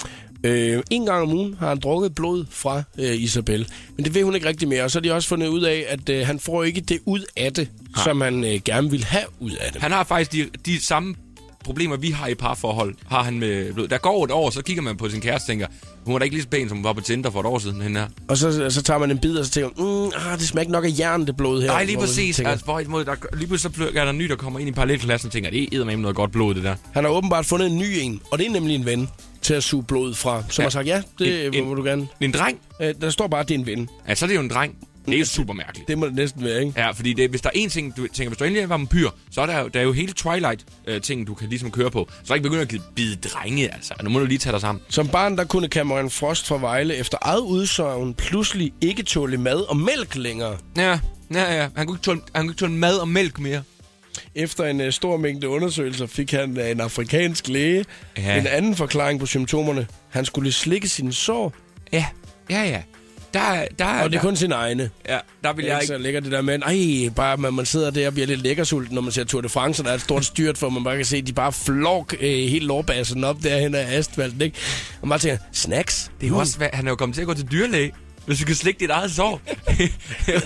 Øh, 0.44 0.82
en 0.90 1.06
gang 1.06 1.22
om 1.22 1.32
ugen 1.32 1.56
har 1.58 1.68
han 1.68 1.78
drukket 1.80 2.14
blod 2.14 2.44
fra 2.50 2.82
øh, 2.98 3.22
Isabel. 3.22 3.68
Men 3.96 4.04
det 4.04 4.14
vil 4.14 4.22
hun 4.24 4.34
ikke 4.34 4.48
rigtig 4.48 4.68
mere. 4.68 4.82
Og 4.82 4.90
så 4.90 4.98
har 4.98 5.02
de 5.02 5.12
også 5.12 5.28
fundet 5.28 5.46
ud 5.46 5.62
af, 5.62 5.84
at 5.88 6.08
øh, 6.08 6.26
han 6.26 6.38
får 6.40 6.64
ikke 6.64 6.80
det 6.80 6.98
ud 7.06 7.20
af 7.36 7.52
det, 7.52 7.68
Nej. 7.96 8.04
som 8.04 8.20
han 8.20 8.44
øh, 8.44 8.60
gerne 8.64 8.90
vil 8.90 9.04
have 9.04 9.24
ud 9.40 9.50
af 9.50 9.72
det. 9.72 9.82
Han 9.82 9.92
har 9.92 10.04
faktisk 10.04 10.32
de, 10.32 10.48
de 10.66 10.84
samme 10.84 11.14
problemer, 11.64 11.96
vi 11.96 12.10
har 12.10 12.26
i 12.26 12.34
parforhold, 12.34 12.94
har 13.06 13.22
han 13.22 13.38
med 13.38 13.72
blod. 13.72 13.88
Der 13.88 13.98
går 13.98 14.24
et 14.24 14.30
år, 14.30 14.50
så 14.50 14.62
kigger 14.62 14.82
man 14.82 14.96
på 14.96 15.08
sin 15.08 15.20
kæreste 15.20 15.44
og 15.44 15.48
tænker, 15.48 15.66
hun 16.04 16.12
var 16.12 16.18
da 16.18 16.24
ikke 16.24 16.36
lige 16.36 16.42
så 16.42 16.48
pæn, 16.48 16.68
som 16.68 16.76
hun 16.76 16.84
var 16.84 16.92
på 16.92 17.00
Tinder 17.00 17.30
for 17.30 17.40
et 17.40 17.46
år 17.46 17.58
siden, 17.58 17.82
hende 17.82 18.00
her. 18.00 18.06
Og 18.28 18.36
så, 18.36 18.70
så 18.70 18.82
tager 18.82 18.98
man 18.98 19.10
en 19.10 19.18
bid, 19.18 19.36
og 19.36 19.44
så 19.44 19.50
tænker 19.50 19.70
mm, 20.04 20.12
ah, 20.16 20.38
det 20.38 20.48
smager 20.48 20.60
ikke 20.62 20.72
nok 20.72 20.84
af 20.84 20.90
jern, 20.98 21.26
det 21.26 21.36
blod 21.36 21.60
her. 21.62 21.68
Nej, 21.68 21.84
lige 21.84 21.98
præcis. 21.98 22.36
tænker, 22.36 22.50
Altså, 22.50 22.64
hvorimod, 22.64 23.04
der, 23.04 23.14
lige 23.36 23.46
pludselig 23.48 23.76
så 23.76 23.84
er 23.94 24.04
der 24.04 24.10
en 24.10 24.18
ny, 24.18 24.24
der 24.24 24.36
kommer 24.36 24.58
ind 24.58 24.68
i 24.68 24.72
parallelklassen 24.72 25.28
og 25.28 25.32
tænker, 25.32 25.50
det 25.50 25.74
er 25.74 25.84
med 25.84 25.96
noget 25.96 26.16
godt 26.16 26.32
blod, 26.32 26.54
det 26.54 26.64
der. 26.64 26.74
Han 26.92 27.04
har 27.04 27.10
åbenbart 27.10 27.46
fundet 27.46 27.66
en 27.70 27.78
ny 27.78 27.98
en, 28.00 28.20
og 28.30 28.38
det 28.38 28.46
er 28.46 28.50
nemlig 28.50 28.74
en 28.74 28.86
ven 28.86 29.08
til 29.44 29.54
at 29.54 29.64
suge 29.64 29.84
blod 29.84 30.14
fra, 30.14 30.42
som 30.48 30.62
Ja. 30.62 30.64
har 30.64 30.70
sagt, 30.70 30.86
ja, 30.86 31.02
det 31.18 31.46
En- 31.46 31.54
en, 31.54 31.62
en- 31.62 31.68
må 31.68 31.74
du 31.74 31.84
gerne. 31.84 32.08
En 32.20 32.32
dreng? 32.32 32.58
Øh, 32.82 32.94
der 33.00 33.10
står 33.10 33.26
bare, 33.26 33.40
at 33.40 33.48
det 33.48 33.54
er 33.54 33.58
en 33.58 33.66
ven. 33.66 33.88
Ja, 34.08 34.14
så 34.14 34.24
er 34.24 34.28
det 34.28 34.34
jo 34.36 34.40
en 34.40 34.50
dreng. 34.50 34.76
Det 35.06 35.14
er 35.14 35.18
jo 35.18 35.24
super 35.24 35.52
mærkeligt. 35.54 35.88
Det 35.88 35.98
må 35.98 36.06
det 36.06 36.14
næsten 36.14 36.44
være, 36.44 36.60
ikke? 36.60 36.72
Ja, 36.80 36.90
fordi 36.90 37.12
det, 37.12 37.30
hvis 37.30 37.40
der 37.40 37.48
er 37.48 37.52
en 37.54 37.68
ting, 37.70 37.96
du 37.96 38.06
tænker, 38.12 38.28
hvis 38.28 38.38
du 38.38 38.44
endelig 38.44 38.62
er 38.62 38.66
vampyr, 38.66 39.08
så 39.30 39.40
er 39.40 39.46
der, 39.46 39.60
jo- 39.60 39.68
der 39.68 39.80
er 39.80 39.84
jo 39.84 39.92
hele 39.92 40.12
Twilight-ting, 40.12 41.26
du 41.26 41.34
kan 41.34 41.48
ligesom 41.48 41.70
køre 41.70 41.90
på. 41.90 42.08
Så 42.24 42.32
er 42.32 42.34
ikke 42.36 42.48
begyndt 42.48 42.74
at 42.74 42.80
bide 42.94 43.16
drenge, 43.16 43.74
altså. 43.74 43.94
Nu 44.02 44.10
må 44.10 44.18
du 44.18 44.24
lige 44.26 44.38
tage 44.38 44.52
dig 44.52 44.60
sammen. 44.60 44.82
Som 44.88 45.08
barn, 45.08 45.36
der 45.38 45.44
kunne 45.44 45.68
Cameron 45.68 46.10
Frost 46.10 46.46
fra 46.46 46.58
Vejle 46.58 46.96
efter 46.96 47.18
eget 47.22 47.40
udsagn 47.40 48.14
pludselig 48.14 48.72
ikke 48.80 49.02
tåle 49.02 49.36
mad 49.38 49.60
og 49.68 49.76
mælk 49.76 50.14
længere. 50.16 50.56
Ja, 50.76 50.98
ja, 51.34 51.54
ja. 51.62 51.68
Han 51.76 51.86
kunne 51.86 51.96
ikke 51.96 52.04
tåle, 52.04 52.20
han 52.34 52.42
kunne 52.44 52.52
ikke 52.52 52.60
tåle 52.60 52.72
mad 52.72 52.96
og 52.96 53.08
mælk 53.08 53.38
mere. 53.38 53.62
Efter 54.34 54.64
en 54.64 54.80
uh, 54.80 54.90
stor 54.90 55.16
mængde 55.16 55.48
undersøgelser 55.48 56.06
fik 56.06 56.30
han 56.30 56.56
af 56.56 56.70
en 56.70 56.80
afrikansk 56.80 57.48
læge 57.48 57.84
Ja. 58.18 58.38
en 58.38 58.46
anden 58.46 58.76
forklaring 58.76 59.20
på 59.20 59.26
symptomerne. 59.26 59.86
Han 60.10 60.24
skulle 60.24 60.52
slikke 60.52 60.88
sine 60.88 61.12
sår, 61.12 61.52
Ja, 61.92 62.04
ja, 62.50 62.62
ja. 62.64 62.82
Der, 63.34 63.64
der, 63.78 64.02
og 64.02 64.10
det 64.10 64.16
er 64.16 64.20
kun 64.20 64.36
sin 64.36 64.52
egne. 64.52 64.90
Ja, 65.08 65.18
der 65.44 65.52
vil 65.52 65.64
Det 65.64 65.70
jeg 65.70 65.78
ikke 65.78 65.86
så 65.86 65.98
lækkert 65.98 66.22
det 66.24 66.32
der 66.32 66.40
med, 66.42 66.58
ej, 66.62 67.08
bare 67.16 67.36
man, 67.36 67.54
man 67.54 67.66
sidder 67.66 67.90
der 67.90 68.06
og 68.06 68.12
bliver 68.12 68.26
lidt 68.26 68.40
lækkersulten, 68.42 68.94
når 68.94 69.02
man 69.02 69.12
ser 69.12 69.24
Tour 69.24 69.40
de 69.40 69.48
France, 69.48 69.80
og 69.82 69.84
der 69.84 69.90
er 69.90 69.94
et 69.94 70.00
stort 70.00 70.24
styrt, 70.24 70.58
for 70.58 70.68
man 70.68 70.84
bare 70.84 70.96
kan 70.96 71.04
se, 71.04 71.16
at 71.16 71.26
de 71.26 71.32
bare 71.32 71.52
flår 71.52 72.06
øh, 72.20 72.30
helt 72.30 72.64
lårbassen 72.64 73.24
op 73.24 73.42
derhen 73.42 73.74
af 73.74 73.98
asfalten, 73.98 74.40
ikke? 74.42 74.56
Og 75.02 75.08
man 75.08 75.20
tænker, 75.20 75.38
snacks? 75.52 76.10
Det 76.20 76.26
er 76.26 76.30
jo 76.30 76.38
også, 76.38 76.52
svært. 76.52 76.74
han 76.74 76.86
er 76.86 76.90
jo 76.90 76.96
kommet 76.96 77.14
til 77.14 77.22
at 77.22 77.26
gå 77.28 77.34
til 77.34 77.48
dyrlæge. 77.52 77.92
Hvis 78.26 78.38
du 78.38 78.44
kan 78.44 78.54
slikke 78.54 78.80
dit 78.80 78.90
eget 78.90 79.10
sår. 79.10 79.40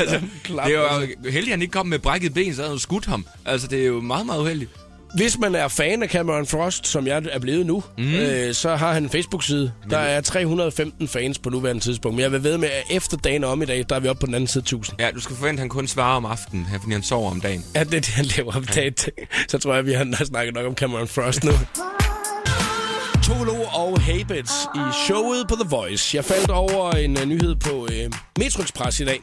altså, 0.00 0.20
det 0.46 0.58
er 0.58 0.68
jo 0.68 1.30
heldigt, 1.30 1.36
at 1.36 1.50
han 1.50 1.62
ikke 1.62 1.72
kom 1.72 1.86
med 1.86 1.98
brækket 1.98 2.34
ben, 2.34 2.54
så 2.54 2.60
havde 2.60 2.72
han 2.72 2.78
skudt 2.78 3.06
ham. 3.06 3.26
Altså, 3.46 3.66
det 3.66 3.82
er 3.82 3.86
jo 3.86 4.00
meget, 4.00 4.26
meget 4.26 4.40
uheldigt. 4.40 4.70
Hvis 5.14 5.38
man 5.38 5.54
er 5.54 5.68
fan 5.68 6.02
af 6.02 6.08
Cameron 6.08 6.46
Frost, 6.46 6.86
som 6.86 7.06
jeg 7.06 7.22
er 7.30 7.38
blevet 7.38 7.66
nu, 7.66 7.82
mm. 7.98 8.14
øh, 8.14 8.54
så 8.54 8.76
har 8.76 8.92
han 8.92 9.02
en 9.02 9.10
Facebook-side. 9.10 9.72
Der 9.90 9.98
er 9.98 10.20
315 10.20 11.08
fans 11.08 11.38
på 11.38 11.50
nuværende 11.50 11.82
tidspunkt. 11.82 12.14
Men 12.16 12.22
jeg 12.22 12.32
vil 12.32 12.44
ved 12.44 12.58
med, 12.58 12.68
at 12.68 12.96
efter 12.96 13.16
dagen 13.16 13.44
om 13.44 13.62
i 13.62 13.64
dag, 13.64 13.84
der 13.88 13.96
er 13.96 14.00
vi 14.00 14.08
oppe 14.08 14.20
på 14.20 14.26
den 14.26 14.34
anden 14.34 14.48
side 14.48 14.62
1000. 14.62 15.00
Ja, 15.00 15.10
du 15.10 15.20
skal 15.20 15.36
forvente, 15.36 15.60
at 15.60 15.62
han 15.62 15.68
kun 15.68 15.86
svarer 15.86 16.16
om 16.16 16.24
aftenen, 16.24 16.66
fordi 16.80 16.92
han 16.92 17.02
sover 17.02 17.30
om 17.30 17.40
dagen. 17.40 17.64
Ja, 17.74 17.84
det 17.84 17.94
er 17.94 18.00
det, 18.00 18.08
han 18.08 18.24
lever 18.24 18.56
op 18.56 18.66
til. 18.72 18.94
Så 19.48 19.58
tror 19.58 19.74
jeg, 19.74 19.86
vi 19.86 19.92
har 19.92 20.24
snakket 20.24 20.54
nok 20.54 20.66
om 20.66 20.74
Cameron 20.74 21.08
Frost 21.08 21.44
nu. 21.44 21.52
Tolo 23.28 23.54
og 23.72 24.00
Habits 24.00 24.52
i 24.74 24.78
showet 25.06 25.48
på 25.48 25.54
The 25.54 25.68
Voice. 25.70 26.16
Jeg 26.16 26.24
faldt 26.24 26.50
over 26.50 26.90
en 26.92 27.16
uh, 27.18 27.24
nyhed 27.24 27.56
på 27.56 27.70
uh, 27.70 27.88
Metro 28.38 28.62
Express 28.62 29.00
i 29.00 29.04
dag 29.04 29.20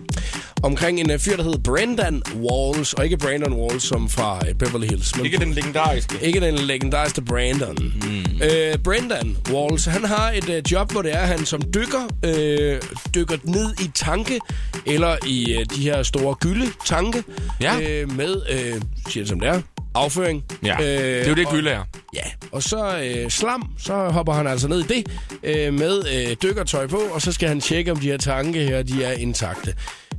omkring 0.63 0.99
en 0.99 1.11
uh, 1.11 1.19
fyr, 1.19 1.35
der 1.35 1.43
hedder 1.43 1.57
Brendan 1.59 2.23
Walls. 2.35 2.93
Og 2.93 3.03
ikke 3.03 3.17
Brandon 3.17 3.53
Walls, 3.53 3.83
som 3.83 4.09
fra 4.09 4.37
uh, 4.37 4.57
Beverly 4.57 4.87
Hills. 4.87 5.15
Men 5.17 5.31
den 5.31 5.53
legendariske. 5.53 6.15
ikke 6.21 6.39
den 6.39 6.55
legendariske 6.55 7.21
Brandon. 7.21 7.75
Mm. 8.01 8.41
Øh, 8.43 8.77
Brendan 8.83 9.37
Walls, 9.51 9.85
han 9.85 10.05
har 10.05 10.31
et 10.31 10.49
øh, 10.49 10.63
job, 10.71 10.91
hvor 10.91 11.01
det 11.01 11.13
er, 11.15 11.25
han 11.25 11.45
som 11.45 11.61
dykker, 11.73 12.07
øh, 12.25 12.81
dykker 13.15 13.37
ned 13.43 13.73
i 13.79 13.91
tanke, 13.95 14.39
eller 14.85 15.17
i 15.27 15.53
øh, 15.53 15.65
de 15.75 15.81
her 15.81 16.03
store 16.03 16.35
gylde-tanke, 16.35 17.23
Ja. 17.61 17.79
øh, 17.81 18.11
med, 18.11 18.35
øh, 18.51 18.81
siger 19.09 19.23
det 19.23 19.29
som 19.29 19.39
det 19.39 19.49
er, 19.49 19.61
afføring. 19.95 20.43
Ja, 20.63 20.75
øh, 20.81 20.87
det 20.87 21.25
er 21.25 21.29
jo 21.29 21.35
det, 21.35 21.47
gylde 21.47 21.69
er. 21.69 21.83
Ja, 22.13 22.21
og 22.51 22.63
så 22.63 22.97
øh, 23.03 23.29
slam, 23.29 23.69
så 23.77 24.09
hopper 24.09 24.33
han 24.33 24.47
altså 24.47 24.67
ned 24.67 24.79
i 24.79 24.83
det 24.83 25.07
øh, 25.43 25.73
med 25.73 26.03
øh, 26.15 26.35
dykkertøj 26.43 26.87
på, 26.87 26.97
og 26.97 27.21
så 27.21 27.31
skal 27.31 27.47
han 27.47 27.61
tjekke, 27.61 27.91
om 27.91 27.97
de 27.97 28.07
her 28.07 28.17
tanke 28.17 28.59
her, 28.59 28.83
de 28.83 29.03
er 29.03 29.11
intakte. 29.11 29.75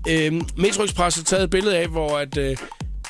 Øh, 0.09 0.33
Metro 0.57 0.85
Express 0.85 1.17
har 1.17 1.25
taget 1.25 1.45
et 1.45 1.51
billede 1.51 1.79
af, 1.79 1.89
hvor 1.89 2.19
at, 2.19 2.37
øh, 2.39 2.57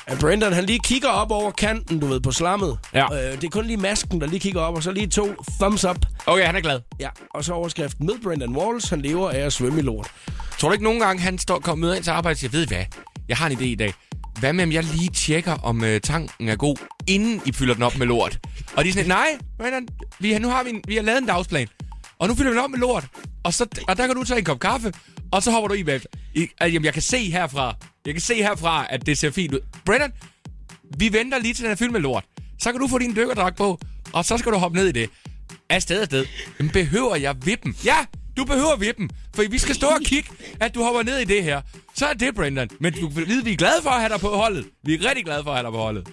at 0.07 0.19
Brendan 0.19 0.53
han 0.53 0.63
lige 0.63 0.79
kigger 0.79 1.09
op 1.09 1.31
over 1.31 1.51
kanten, 1.51 1.99
du 1.99 2.05
ved, 2.07 2.19
på 2.19 2.31
slammet. 2.31 2.77
Ja. 2.93 3.05
Øh, 3.13 3.35
det 3.35 3.43
er 3.43 3.49
kun 3.49 3.65
lige 3.65 3.77
masken, 3.77 4.21
der 4.21 4.27
lige 4.27 4.39
kigger 4.39 4.61
op, 4.61 4.75
og 4.75 4.83
så 4.83 4.91
lige 4.91 5.07
to 5.07 5.27
thumbs 5.59 5.85
up. 5.85 5.97
Okay, 6.25 6.45
han 6.45 6.55
er 6.55 6.61
glad. 6.61 6.79
Ja, 6.99 7.09
og 7.33 7.43
så 7.43 7.53
overskriften 7.53 8.05
med 8.05 8.15
Brendan 8.23 8.49
Walls, 8.57 8.89
han 8.89 9.01
lever 9.01 9.29
af 9.29 9.39
at 9.39 9.53
svømme 9.53 9.79
i 9.79 9.81
lort. 9.81 10.07
Tror 10.59 10.69
du 10.69 10.73
ikke 10.73 10.83
nogen 10.83 10.99
gange, 10.99 11.21
han 11.21 11.37
står, 11.37 11.59
kommer 11.59 11.85
møder 11.85 11.95
ind 11.95 12.03
til 12.03 12.11
arbejde 12.11 12.33
og 12.33 12.37
siger, 12.37 12.51
ved 12.51 12.63
I 12.63 12.67
hvad, 12.67 12.85
jeg 13.29 13.37
har 13.37 13.49
en 13.49 13.57
idé 13.57 13.63
i 13.63 13.75
dag. 13.75 13.93
Hvad 14.39 14.53
med, 14.53 14.63
om 14.63 14.71
jeg 14.71 14.83
lige 14.83 15.09
tjekker, 15.09 15.53
om 15.53 15.83
øh, 15.83 16.01
tanken 16.01 16.49
er 16.49 16.55
god, 16.55 16.77
inden 17.07 17.41
I 17.45 17.51
fylder 17.51 17.73
den 17.73 17.83
op 17.83 17.97
med 17.97 18.07
lort? 18.07 18.39
Og 18.75 18.83
de 18.83 18.89
er 18.89 18.93
sådan, 18.93 19.07
nej, 19.07 19.27
Brandon, 19.57 19.87
vi, 20.19 20.31
har- 20.31 20.39
nu 20.39 20.49
har 20.49 20.63
vi, 20.63 20.69
en, 20.69 20.81
vi 20.87 20.95
har 20.95 21.01
lavet 21.01 21.17
en 21.21 21.25
dagsplan, 21.27 21.67
og 22.19 22.27
nu 22.27 22.35
fylder 22.35 22.51
vi 22.51 22.55
den 22.57 22.63
op 22.63 22.69
med 22.69 22.79
lort. 22.79 23.07
Og, 23.43 23.53
så, 23.53 23.65
og 23.87 23.97
der 23.97 24.07
kan 24.07 24.15
du 24.15 24.23
tage 24.23 24.37
en 24.39 24.45
kop 24.45 24.59
kaffe, 24.59 24.93
og 25.31 25.43
så 25.43 25.51
hopper 25.51 25.67
du 25.67 25.73
i 25.73 25.83
bagefter. 25.83 26.09
I, 26.33 26.41
altså, 26.41 26.73
jamen, 26.73 26.85
jeg 26.85 26.93
kan 26.93 27.01
se 27.01 27.31
herfra, 27.31 27.75
jeg 28.05 28.13
kan 28.13 28.21
se 28.21 28.35
herfra, 28.35 28.85
at 28.89 29.05
det 29.05 29.17
ser 29.17 29.31
fint 29.31 29.53
ud. 29.53 29.59
Brandon, 29.85 30.11
vi 30.97 31.13
venter 31.13 31.39
lige 31.39 31.53
til 31.53 31.63
den 31.63 31.71
er 31.71 31.75
fyldt 31.75 31.91
med 31.91 32.01
lort. 32.01 32.23
Så 32.59 32.71
kan 32.71 32.81
du 32.81 32.87
få 32.87 32.97
din 32.97 33.15
dykkerdragt 33.15 33.57
på, 33.57 33.79
og 34.13 34.25
så 34.25 34.37
skal 34.37 34.51
du 34.51 34.57
hoppe 34.57 34.77
ned 34.77 34.87
i 34.87 34.91
det. 34.91 35.09
Afsted, 35.69 36.01
afsted. 36.01 36.25
Men 36.59 36.69
behøver 36.69 37.15
jeg 37.15 37.35
vippen? 37.45 37.75
Ja, 37.85 37.97
du 38.37 38.45
behøver 38.45 38.75
vippen, 38.75 39.09
for 39.35 39.43
vi 39.49 39.57
skal 39.57 39.75
stå 39.75 39.87
og 39.87 40.01
kigge, 40.05 40.29
at 40.59 40.75
du 40.75 40.83
hopper 40.83 41.03
ned 41.03 41.17
i 41.17 41.23
det 41.23 41.43
her. 41.43 41.61
Så 41.95 42.05
er 42.05 42.13
det, 42.13 42.35
Brendan. 42.35 42.69
Men 42.79 42.93
du 42.93 43.09
vide, 43.09 43.43
vi 43.43 43.53
er 43.53 43.57
glade 43.57 43.81
for 43.83 43.89
at 43.89 43.99
have 43.99 44.09
dig 44.09 44.19
på 44.19 44.27
holdet. 44.27 44.65
Vi 44.83 44.93
er 44.93 45.09
rigtig 45.09 45.25
glade 45.25 45.43
for 45.43 45.51
at 45.51 45.57
have 45.57 45.65
dig 45.65 45.71
på 45.73 45.79
holdet. 45.79 46.07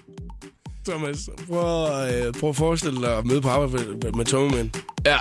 Thomas, 0.87 1.29
prøv, 1.47 1.87
øh, 2.09 2.33
prøv 2.33 2.49
at 2.49 2.55
forestille 2.55 3.01
dig 3.01 3.17
at 3.17 3.25
møde 3.25 3.41
på 3.41 3.49
arbejde 3.49 3.85
med, 3.87 4.11
med 4.11 4.25
tømmermænd. 4.25 4.69
Ja. 5.05 5.17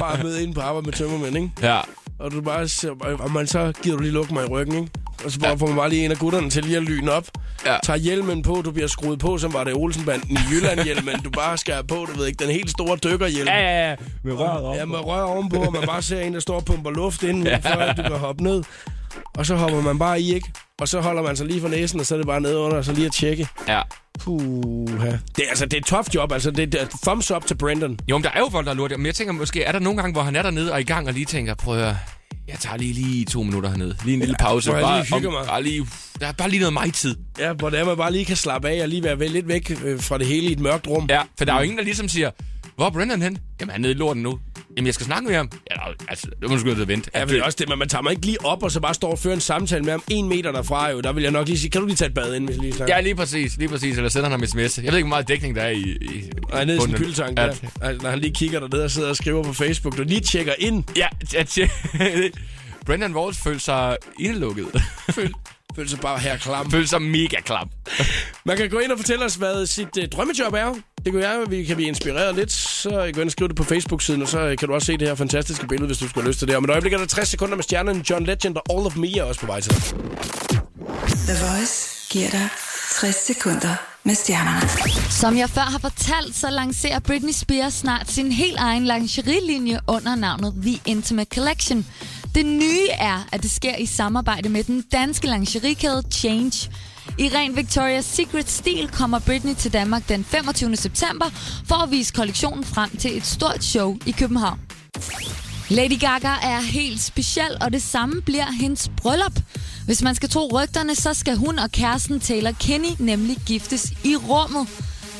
Bare 0.00 0.22
møde 0.22 0.42
ind 0.42 0.54
på 0.54 0.60
arbejde 0.60 0.84
med 0.86 0.92
tømmermænd, 0.92 1.36
ikke? 1.36 1.50
ja. 1.62 1.80
Og 2.18 2.30
du 2.32 2.40
bare 2.40 2.68
og 3.20 3.30
man 3.30 3.46
så 3.46 3.72
giver 3.82 3.96
du 3.96 4.02
lige 4.02 4.12
lukke 4.12 4.34
mig 4.34 4.44
i 4.44 4.48
ryggen, 4.48 4.74
ikke? 4.76 4.90
Og 5.24 5.30
så 5.30 5.40
bare 5.40 5.58
får 5.58 5.66
man 5.66 5.76
bare 5.76 5.88
lige 5.88 6.04
en 6.04 6.10
af 6.10 6.16
gutterne 6.16 6.50
til 6.50 6.64
lige 6.64 6.76
at 6.76 6.82
lyne 6.82 7.12
op. 7.12 7.26
Ja. 7.66 7.76
Tager 7.82 7.96
hjelmen 7.96 8.42
på, 8.42 8.62
du 8.64 8.70
bliver 8.70 8.88
skruet 8.88 9.18
på, 9.18 9.38
som 9.38 9.52
var 9.52 9.64
det 9.64 9.74
Olsenbanden 9.74 10.30
i 10.30 10.38
Jylland-hjelmen. 10.50 11.20
Du 11.24 11.30
bare 11.30 11.58
skal 11.58 11.74
have 11.74 11.86
på, 11.86 11.94
du 11.94 12.18
ved 12.18 12.26
ikke, 12.26 12.44
den 12.44 12.52
helt 12.52 12.70
store 12.70 12.96
dykkerhjelm. 12.96 13.48
Ja, 13.48 13.60
ja, 13.60 13.90
ja. 13.90 13.96
Med 14.24 14.32
røret 14.32 14.64
op. 14.64 14.76
Ja, 14.76 14.84
med 14.84 14.98
rør 14.98 15.22
ovenpå, 15.22 15.56
og 15.56 15.72
man 15.72 15.82
bare 15.86 16.02
ser 16.02 16.20
en, 16.20 16.34
der 16.34 16.40
står 16.40 16.56
og 16.56 16.64
pumper 16.64 16.90
luft 16.90 17.22
inden, 17.22 17.46
ja. 17.46 17.56
før 17.56 17.92
du 17.92 18.02
kan 18.02 18.12
hoppe 18.12 18.42
ned. 18.42 18.62
Og 19.34 19.46
så 19.46 19.54
hopper 19.56 19.80
man 19.80 19.98
bare 19.98 20.20
i, 20.20 20.34
ikke? 20.34 20.52
Og 20.80 20.88
så 20.88 21.00
holder 21.00 21.22
man 21.22 21.36
sig 21.36 21.46
lige 21.46 21.60
for 21.60 21.68
næsen, 21.68 22.00
og 22.00 22.06
så 22.06 22.14
er 22.14 22.16
det 22.16 22.26
bare 22.26 22.40
nede 22.40 22.58
under, 22.58 22.76
og 22.76 22.84
så 22.84 22.92
lige 22.92 23.06
at 23.06 23.12
tjekke. 23.12 23.48
Ja. 23.68 23.82
Puha. 24.20 25.10
Det, 25.10 25.44
er, 25.44 25.48
altså, 25.48 25.64
det 25.64 25.74
er 25.74 25.78
et 25.78 25.84
tough 25.84 26.06
job, 26.14 26.32
altså. 26.32 26.50
Det, 26.50 26.72
det 26.72 26.82
er 26.82 26.86
thumbs 27.02 27.30
up 27.30 27.46
til 27.46 27.54
Brandon. 27.54 27.98
Jo, 28.08 28.18
men 28.18 28.24
der 28.24 28.30
er 28.30 28.38
jo 28.38 28.48
folk, 28.52 28.66
der 28.66 28.72
er 28.72 28.76
lort. 28.76 28.90
Men 28.90 29.06
jeg 29.06 29.14
tænker 29.14 29.32
måske, 29.32 29.62
er 29.62 29.72
der 29.72 29.78
nogle 29.78 29.96
gange, 30.00 30.12
hvor 30.12 30.22
han 30.22 30.36
er 30.36 30.42
dernede 30.42 30.70
og 30.70 30.76
er 30.76 30.80
i 30.80 30.84
gang 30.84 31.08
og 31.08 31.14
lige 31.14 31.26
tænker, 31.26 31.54
prøv 31.54 31.74
at 31.74 31.80
høre, 31.80 31.96
jeg 32.50 32.58
tager 32.58 32.76
lige, 32.76 32.92
lige 32.92 33.24
to 33.24 33.42
minutter 33.42 33.70
hernede. 33.70 33.96
Lige 34.04 34.14
en 34.14 34.20
lille 34.20 34.36
pause. 34.38 34.72
jeg 34.72 34.82
bare, 34.82 35.02
lige 35.02 35.14
hygger 35.14 35.30
mig. 35.30 35.46
bare 35.46 35.62
lige, 35.62 35.86
der 36.20 36.26
er 36.26 36.32
bare 36.32 36.50
lige 36.50 36.60
noget 36.60 36.72
mig-tid. 36.72 37.16
Ja, 37.38 37.52
hvor 37.52 37.70
det 37.70 37.80
er, 37.80 37.84
man 37.84 37.96
bare 37.96 38.12
lige 38.12 38.24
kan 38.24 38.36
slappe 38.36 38.68
af 38.68 38.82
og 38.82 38.88
lige 38.88 39.02
være 39.02 39.28
lidt 39.28 39.48
væk 39.48 39.70
øh, 39.84 40.00
fra 40.00 40.18
det 40.18 40.26
hele 40.26 40.48
i 40.48 40.52
et 40.52 40.60
mørkt 40.60 40.86
rum. 40.86 41.06
Ja, 41.08 41.22
for 41.38 41.44
der 41.44 41.52
er 41.52 41.56
jo 41.56 41.62
ingen, 41.62 41.78
der 41.78 41.84
ligesom 41.84 42.08
siger, 42.08 42.30
hvor 42.76 42.86
er 42.86 42.90
Brendan 42.90 43.22
hen? 43.22 43.38
Jamen, 43.60 43.70
han 43.72 43.80
er 43.80 43.82
nede 43.82 43.92
i 43.92 43.96
lorten 43.96 44.22
nu. 44.22 44.38
Jamen, 44.76 44.86
jeg 44.86 44.94
skal 44.94 45.06
snakke 45.06 45.28
med 45.28 45.36
ham. 45.36 45.50
Ja, 45.70 45.76
altså, 46.08 46.26
det 46.42 46.50
du 46.50 46.58
sgu 46.58 46.74
da 46.74 46.84
vente. 46.84 47.10
Ja, 47.14 47.24
men 47.24 47.28
det 47.34 47.40
er 47.40 47.44
også 47.44 47.56
det, 47.60 47.68
men 47.68 47.78
man 47.78 47.88
tager 47.88 48.02
mig 48.02 48.10
ikke 48.10 48.26
lige 48.26 48.44
op 48.44 48.62
og 48.62 48.70
så 48.70 48.80
bare 48.80 48.94
står 48.94 49.10
og 49.10 49.18
fører 49.18 49.34
en 49.34 49.40
samtale 49.40 49.82
med 49.84 49.90
ham 49.92 50.02
en 50.08 50.28
meter 50.28 50.52
derfra. 50.52 50.90
Jo. 50.90 51.00
Der 51.00 51.12
vil 51.12 51.22
jeg 51.22 51.32
nok 51.32 51.46
lige 51.46 51.58
sige, 51.58 51.70
kan 51.70 51.80
du 51.80 51.86
lige 51.86 51.96
tage 51.96 52.08
et 52.08 52.14
bad 52.14 52.34
ind, 52.34 52.44
hvis 52.44 52.56
jeg 52.56 52.62
lige 52.62 52.74
snakker? 52.74 52.94
Ja, 52.94 53.00
lige 53.00 53.14
præcis, 53.14 53.56
lige 53.56 53.68
præcis. 53.68 53.96
Eller 53.96 54.08
sender 54.10 54.28
han 54.28 54.40
ham 54.40 54.46
sms. 54.46 54.78
Jeg 54.78 54.84
ved 54.92 54.98
ikke, 54.98 55.06
hvor 55.06 55.08
meget 55.08 55.28
dækning 55.28 55.56
der 55.56 55.62
er 55.62 55.68
i, 55.70 55.80
i 55.82 56.30
Nej, 56.52 56.64
nede 56.64 56.76
i 56.78 56.80
sin 56.80 56.90
Ja, 57.18 57.32
der. 57.36 57.42
Altså, 57.80 58.02
når 58.02 58.10
han 58.10 58.18
lige 58.18 58.34
kigger 58.34 58.60
dernede 58.60 58.84
og 58.84 58.90
sidder 58.90 59.08
og 59.08 59.16
skriver 59.16 59.42
på 59.42 59.52
Facebook, 59.52 59.96
du 59.96 60.02
lige 60.02 60.20
tjekker 60.20 60.52
ind. 60.58 60.84
Ja, 60.96 61.06
ja, 61.34 61.42
tje- 61.42 62.30
Brendan 62.86 63.16
Walls 63.16 63.38
følte 63.42 63.60
sig 63.60 63.96
indelukket. 64.18 64.66
Føl, 65.10 65.32
føler 65.76 65.88
sig 65.88 66.00
bare 66.00 66.18
her 66.18 66.36
klam. 66.36 66.70
følte 66.70 66.88
sig 66.88 67.02
mega 67.02 67.40
klam. 67.44 67.70
Man 68.44 68.56
kan 68.56 68.70
gå 68.70 68.78
ind 68.78 68.92
og 68.92 68.98
fortælle 68.98 69.24
os, 69.24 69.34
hvad 69.34 69.66
sit 69.66 69.98
øh, 69.98 70.08
drømmejob 70.08 70.54
er. 70.54 70.74
Det 71.04 71.12
kunne 71.12 71.22
være, 71.22 71.42
at 71.42 71.50
vi 71.50 71.64
kan 71.64 71.76
blive 71.76 71.88
inspireret 71.88 72.34
lidt. 72.34 72.52
Så 72.52 72.90
gå 72.90 73.20
ind 73.20 73.28
og 73.28 73.32
skriv 73.32 73.48
det 73.48 73.56
på 73.56 73.64
Facebook-siden, 73.64 74.22
og 74.22 74.28
så 74.28 74.40
øh, 74.40 74.58
kan 74.58 74.68
du 74.68 74.74
også 74.74 74.86
se 74.86 74.96
det 74.96 75.08
her 75.08 75.14
fantastiske 75.14 75.66
billede, 75.66 75.86
hvis 75.86 75.98
du 75.98 76.08
skulle 76.08 76.22
have 76.22 76.30
lyst 76.30 76.38
til 76.38 76.48
det. 76.48 76.56
Om 76.56 76.64
et 76.64 76.70
øjeblik 76.70 76.92
er 76.92 76.98
der 76.98 77.06
60 77.06 77.28
sekunder 77.28 77.56
med 77.56 77.64
stjernen 77.64 78.04
John 78.10 78.26
Legend 78.26 78.56
og 78.56 78.62
All 78.70 78.86
of 78.86 78.96
Me 78.96 79.18
er 79.18 79.22
også 79.24 79.40
på 79.40 79.46
vej 79.46 79.60
til 79.60 79.72
dig. 79.72 79.82
The 81.28 81.36
Voice 81.46 81.90
giver 82.10 82.30
dig 82.30 82.48
60 83.00 83.16
sekunder 83.26 83.74
med 84.04 84.14
stjernerne. 84.14 84.68
Som 85.10 85.36
jeg 85.36 85.50
før 85.50 85.60
har 85.60 85.78
fortalt, 85.78 86.36
så 86.36 86.50
lancerer 86.50 86.98
Britney 86.98 87.32
Spears 87.32 87.74
snart 87.74 88.10
sin 88.10 88.32
helt 88.32 88.56
egen 88.58 88.86
lingerielinje 88.86 89.80
under 89.88 90.14
navnet 90.14 90.54
The 90.62 90.80
Intimate 90.86 91.34
Collection. 91.34 91.86
Det 92.34 92.46
nye 92.46 92.88
er, 92.90 93.28
at 93.32 93.42
det 93.42 93.50
sker 93.50 93.76
i 93.76 93.86
samarbejde 93.86 94.48
med 94.48 94.64
den 94.64 94.84
danske 94.92 95.26
lingeriekæde 95.26 96.02
Change. 96.10 96.70
I 97.18 97.28
ren 97.34 97.58
Victoria's 97.58 98.00
Secret-stil 98.00 98.88
kommer 98.88 99.18
Britney 99.18 99.54
til 99.54 99.72
Danmark 99.72 100.08
den 100.08 100.24
25. 100.24 100.76
september 100.76 101.26
for 101.66 101.82
at 101.82 101.90
vise 101.90 102.12
kollektionen 102.14 102.64
frem 102.64 102.90
til 102.96 103.16
et 103.16 103.26
stort 103.26 103.64
show 103.64 103.96
i 104.06 104.10
København. 104.10 104.60
Lady 105.70 106.00
Gaga 106.00 106.34
er 106.42 106.60
helt 106.60 107.00
speciel, 107.00 107.56
og 107.60 107.72
det 107.72 107.82
samme 107.82 108.22
bliver 108.22 108.52
hendes 108.60 108.90
bryllup. 108.96 109.40
Hvis 109.86 110.02
man 110.02 110.14
skal 110.14 110.28
tro 110.28 110.50
rygterne, 110.52 110.94
så 110.94 111.14
skal 111.14 111.36
hun 111.36 111.58
og 111.58 111.70
kæresten 111.70 112.20
Taylor 112.20 112.52
Kinney 112.52 112.90
nemlig 112.98 113.36
giftes 113.46 113.92
i 114.04 114.16
rummet. 114.16 114.68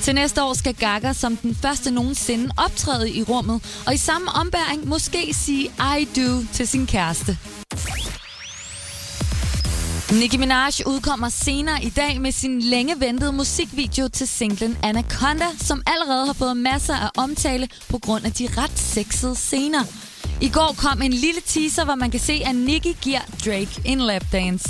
Til 0.02 0.14
næste 0.14 0.42
år 0.42 0.54
skal 0.54 0.74
Gaga 0.74 1.12
som 1.12 1.36
den 1.36 1.54
første 1.54 1.90
nogensinde 1.90 2.50
optræde 2.56 3.10
i 3.10 3.22
rummet, 3.22 3.82
og 3.86 3.94
i 3.94 3.96
samme 3.96 4.30
ombæring 4.32 4.88
måske 4.88 5.34
sige 5.34 5.72
I 6.00 6.08
do 6.16 6.44
til 6.52 6.68
sin 6.68 6.86
kæreste. 6.86 7.38
Nicki 10.12 10.36
Minaj 10.36 10.70
udkommer 10.86 11.28
senere 11.28 11.82
i 11.82 11.88
dag 11.88 12.20
med 12.20 12.32
sin 12.32 12.60
længe 12.60 13.00
ventede 13.00 13.32
musikvideo 13.32 14.08
til 14.08 14.28
singlen 14.28 14.78
Anaconda, 14.82 15.46
som 15.58 15.82
allerede 15.86 16.26
har 16.26 16.32
fået 16.32 16.56
masser 16.56 16.94
af 16.94 17.10
omtale 17.16 17.68
på 17.88 17.98
grund 17.98 18.24
af 18.24 18.32
de 18.32 18.48
ret 18.56 18.78
sexede 18.78 19.34
scener. 19.36 19.84
I 20.40 20.48
går 20.48 20.74
kom 20.78 21.02
en 21.02 21.12
lille 21.12 21.40
teaser, 21.46 21.84
hvor 21.84 21.94
man 21.94 22.10
kan 22.10 22.20
se, 22.20 22.42
at 22.46 22.56
Nicki 22.56 22.96
giver 23.00 23.20
Drake 23.44 23.80
en 23.84 24.00
lapdance. 24.00 24.68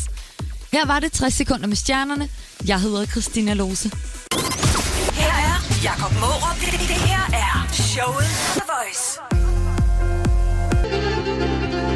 Her 0.72 0.86
var 0.86 1.00
det 1.00 1.12
60 1.12 1.34
sekunder 1.34 1.66
med 1.66 1.76
stjernerne. 1.76 2.28
Jeg 2.66 2.80
hedder 2.80 3.06
Christina 3.06 3.54
Lose. 3.54 3.90
Jakob 5.84 6.12
Mårup. 6.20 6.56
Det, 6.60 6.72
det 6.72 6.96
her 6.96 7.20
er 7.32 7.68
showet 7.72 8.26
på 8.54 8.60
The 8.60 8.62
Voice. 8.72 9.20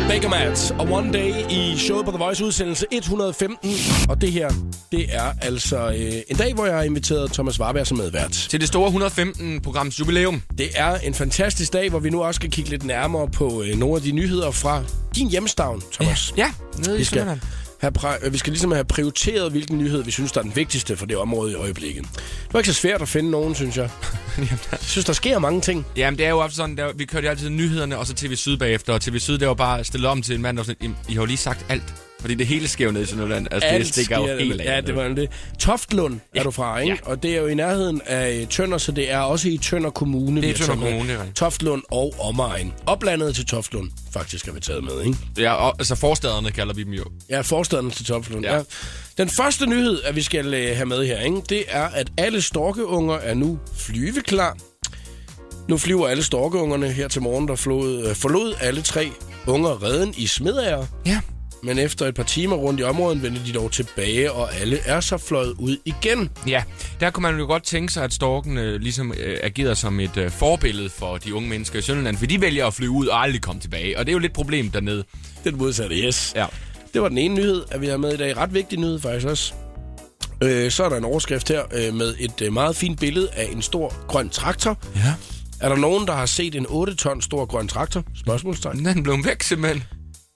Baker 0.08 0.28
Matt 0.28 0.70
og 0.78 0.88
One 0.90 1.12
Day 1.12 1.50
i 1.50 1.78
showet 1.78 2.04
på 2.04 2.10
The 2.10 2.18
Voice 2.18 2.44
udsendelse 2.44 2.86
115. 2.92 3.70
Og 4.08 4.20
det 4.20 4.32
her, 4.32 4.50
det 4.92 5.06
er 5.16 5.32
altså 5.42 5.88
øh, 5.88 6.12
en 6.28 6.36
dag, 6.36 6.54
hvor 6.54 6.66
jeg 6.66 6.74
har 6.76 6.82
inviteret 6.82 7.32
Thomas 7.32 7.60
Warberg 7.60 7.86
som 7.86 7.96
medvært. 7.98 8.30
Til 8.30 8.60
det 8.60 8.68
store 8.68 8.90
115-programs 9.08 10.00
jubilæum. 10.00 10.42
Det 10.58 10.68
er 10.74 10.94
en 10.94 11.14
fantastisk 11.14 11.72
dag, 11.72 11.90
hvor 11.90 11.98
vi 11.98 12.10
nu 12.10 12.22
også 12.22 12.38
skal 12.38 12.50
kigge 12.50 12.70
lidt 12.70 12.84
nærmere 12.84 13.28
på 13.28 13.62
øh, 13.62 13.78
nogle 13.78 13.96
af 13.96 14.02
de 14.02 14.12
nyheder 14.12 14.50
fra 14.50 14.82
din 15.16 15.30
hjemstavn, 15.30 15.82
Thomas. 15.92 16.34
Ja, 16.36 16.50
nede 16.78 16.96
Vi 16.96 17.02
i 17.02 17.04
skal, 17.04 17.18
Sønderland. 17.18 17.40
Have 17.84 18.26
øh, 18.26 18.32
vi 18.32 18.38
skal 18.38 18.52
ligesom 18.52 18.72
have 18.72 18.84
prioriteret, 18.84 19.50
hvilken 19.50 19.78
nyhed 19.78 20.02
vi 20.02 20.10
synes, 20.10 20.32
der 20.32 20.40
er 20.40 20.42
den 20.42 20.56
vigtigste 20.56 20.96
for 20.96 21.06
det 21.06 21.16
område 21.16 21.52
i 21.52 21.54
øjeblikket. 21.54 22.04
Det 22.14 22.52
var 22.52 22.60
ikke 22.60 22.72
så 22.72 22.80
svært 22.80 23.02
at 23.02 23.08
finde 23.08 23.30
nogen, 23.30 23.54
synes 23.54 23.76
jeg. 23.76 23.90
Jeg 24.70 24.78
synes, 24.80 25.04
der 25.04 25.12
sker 25.12 25.38
mange 25.38 25.60
ting. 25.60 25.86
Jamen, 25.96 26.18
det 26.18 26.26
er 26.26 26.30
jo 26.30 26.40
ofte 26.40 26.56
sådan, 26.56 26.76
der, 26.76 26.92
vi 26.92 27.04
kørte 27.04 27.24
jo 27.24 27.30
altid 27.30 27.50
nyhederne, 27.50 27.98
og 27.98 28.06
så 28.06 28.14
TV 28.14 28.34
Syd 28.34 28.56
bagefter. 28.56 28.92
Og 28.92 29.00
TV 29.00 29.18
Syd, 29.18 29.38
det 29.38 29.48
var 29.48 29.54
bare 29.54 29.84
stillet 29.84 30.10
om 30.10 30.22
til 30.22 30.34
en 30.34 30.42
mand, 30.42 30.56
der 30.56 30.62
var 30.62 30.64
sådan, 30.64 30.82
"Jamen, 30.82 30.96
I 31.08 31.12
har 31.14 31.20
jo 31.20 31.26
lige 31.26 31.36
sagt 31.36 31.66
alt. 31.68 31.94
Fordi 32.24 32.34
det 32.34 32.46
hele 32.46 32.68
sker 32.68 32.84
jo 32.84 32.90
ned 32.90 33.02
i 33.02 33.06
Sønderland. 33.06 33.46
Altså, 33.50 33.68
det 33.78 33.86
stikker 33.86 34.16
jo 34.18 34.38
helt 34.38 34.60
af. 34.60 34.76
Ja, 34.76 34.80
det 34.80 34.96
var 34.96 35.08
det. 35.08 35.30
Toftlund 35.58 36.20
er 36.34 36.42
du 36.42 36.50
fra, 36.50 36.78
ikke? 36.78 36.98
Ja. 37.04 37.10
Og 37.10 37.22
det 37.22 37.36
er 37.36 37.40
jo 37.40 37.46
i 37.46 37.54
nærheden 37.54 38.00
af 38.06 38.46
Tønder, 38.50 38.78
så 38.78 38.92
det 38.92 39.10
er 39.10 39.18
også 39.18 39.48
i 39.48 39.58
Tønder 39.58 39.90
Kommune. 39.90 40.42
Det 40.42 40.50
er 40.50 40.54
Tønder. 40.54 40.74
Kommune, 40.74 41.08
det 41.08 41.10
er 41.10 41.18
rigtigt. 41.18 41.36
Toftlund 41.36 41.82
og 41.90 42.14
omegn. 42.20 42.72
Oplandet 42.86 43.34
til 43.34 43.46
Toftlund, 43.46 43.90
faktisk, 44.12 44.46
har 44.46 44.52
vi 44.52 44.60
taget 44.60 44.84
med, 44.84 45.02
ikke? 45.06 45.18
Ja, 45.38 45.52
og, 45.52 45.74
altså 45.78 45.94
forstaderne 45.94 46.50
kalder 46.50 46.74
vi 46.74 46.82
dem 46.82 46.92
jo. 46.92 47.04
Ja, 47.30 47.40
forstaden 47.40 47.90
til 47.90 48.04
Toftlund. 48.04 48.44
Ja. 48.44 48.52
Ja. 48.52 48.56
Ja. 48.56 48.64
Den 49.18 49.28
første 49.28 49.66
nyhed, 49.66 50.02
at 50.04 50.16
vi 50.16 50.22
skal 50.22 50.54
øh, 50.54 50.76
have 50.76 50.86
med 50.86 51.06
her, 51.06 51.20
ikke? 51.20 51.42
det 51.48 51.64
er, 51.68 51.84
at 51.84 52.10
alle 52.16 52.42
storkeunger 52.42 53.14
er 53.14 53.34
nu 53.34 53.58
flyveklar. 53.76 54.56
Nu 55.68 55.78
flyver 55.78 56.08
alle 56.08 56.22
storkeungerne 56.22 56.88
her 56.92 57.08
til 57.08 57.22
morgen, 57.22 57.48
der 57.48 57.56
flod, 57.56 58.06
øh, 58.08 58.14
forlod 58.14 58.54
alle 58.60 58.82
tre 58.82 59.10
unger 59.46 59.82
redden 59.82 60.14
i 60.16 60.26
Smedager. 60.26 60.86
Ja. 61.06 61.20
Men 61.64 61.78
efter 61.78 62.06
et 62.06 62.14
par 62.14 62.22
timer 62.22 62.56
rundt 62.56 62.80
i 62.80 62.82
området 62.82 63.22
vendte 63.22 63.40
de 63.46 63.52
dog 63.52 63.72
tilbage, 63.72 64.32
og 64.32 64.54
alle 64.54 64.78
er 64.84 65.00
så 65.00 65.18
fløjet 65.18 65.54
ud 65.58 65.76
igen. 65.84 66.30
Ja, 66.46 66.62
der 67.00 67.10
kunne 67.10 67.22
man 67.22 67.38
jo 67.38 67.46
godt 67.46 67.62
tænke 67.62 67.92
sig, 67.92 68.04
at 68.04 68.12
storken 68.12 68.58
øh, 68.58 68.80
ligesom 68.80 69.12
øh, 69.20 69.38
agerede 69.42 69.76
som 69.76 70.00
et 70.00 70.16
øh, 70.16 70.30
forbillede 70.30 70.90
for 70.90 71.16
de 71.16 71.34
unge 71.34 71.48
mennesker 71.48 71.78
i 71.78 71.82
Sønderland, 71.82 72.16
for 72.16 72.26
de 72.26 72.40
vælger 72.40 72.66
at 72.66 72.74
flyve 72.74 72.90
ud 72.90 73.06
og 73.06 73.22
aldrig 73.22 73.42
komme 73.42 73.60
tilbage. 73.60 73.98
Og 73.98 74.06
det 74.06 74.12
er 74.12 74.14
jo 74.14 74.18
lidt 74.18 74.32
problem 74.32 74.70
dernede. 74.70 75.04
Den 75.44 75.56
modsatte, 75.56 75.96
yes. 75.96 76.32
Ja. 76.36 76.46
Det 76.94 77.02
var 77.02 77.08
den 77.08 77.18
ene 77.18 77.34
nyhed, 77.34 77.64
at 77.70 77.80
vi 77.80 77.86
har 77.86 77.96
med 77.96 78.12
i 78.12 78.16
dag. 78.16 78.36
Ret 78.36 78.54
vigtig 78.54 78.78
nyhed 78.78 79.00
faktisk 79.00 79.26
også. 79.26 79.54
Øh, 80.42 80.70
så 80.70 80.84
er 80.84 80.88
der 80.88 80.96
en 80.96 81.04
overskrift 81.04 81.48
her 81.48 81.62
øh, 81.72 81.94
med 81.94 82.14
et 82.18 82.42
øh, 82.42 82.52
meget 82.52 82.76
fint 82.76 83.00
billede 83.00 83.28
af 83.32 83.48
en 83.52 83.62
stor 83.62 84.06
grøn 84.06 84.28
traktor. 84.28 84.78
Ja. 84.96 85.14
Er 85.60 85.68
der 85.68 85.76
nogen, 85.76 86.06
der 86.06 86.12
har 86.12 86.26
set 86.26 86.54
en 86.54 86.66
8 86.68 86.94
ton 86.94 87.22
stor 87.22 87.44
grøn 87.44 87.68
traktor? 87.68 88.02
Spørgsmålstegn. 88.16 88.84
Den 88.84 89.02
blev 89.02 89.24
væk 89.24 89.42
simpelthen. 89.42 89.82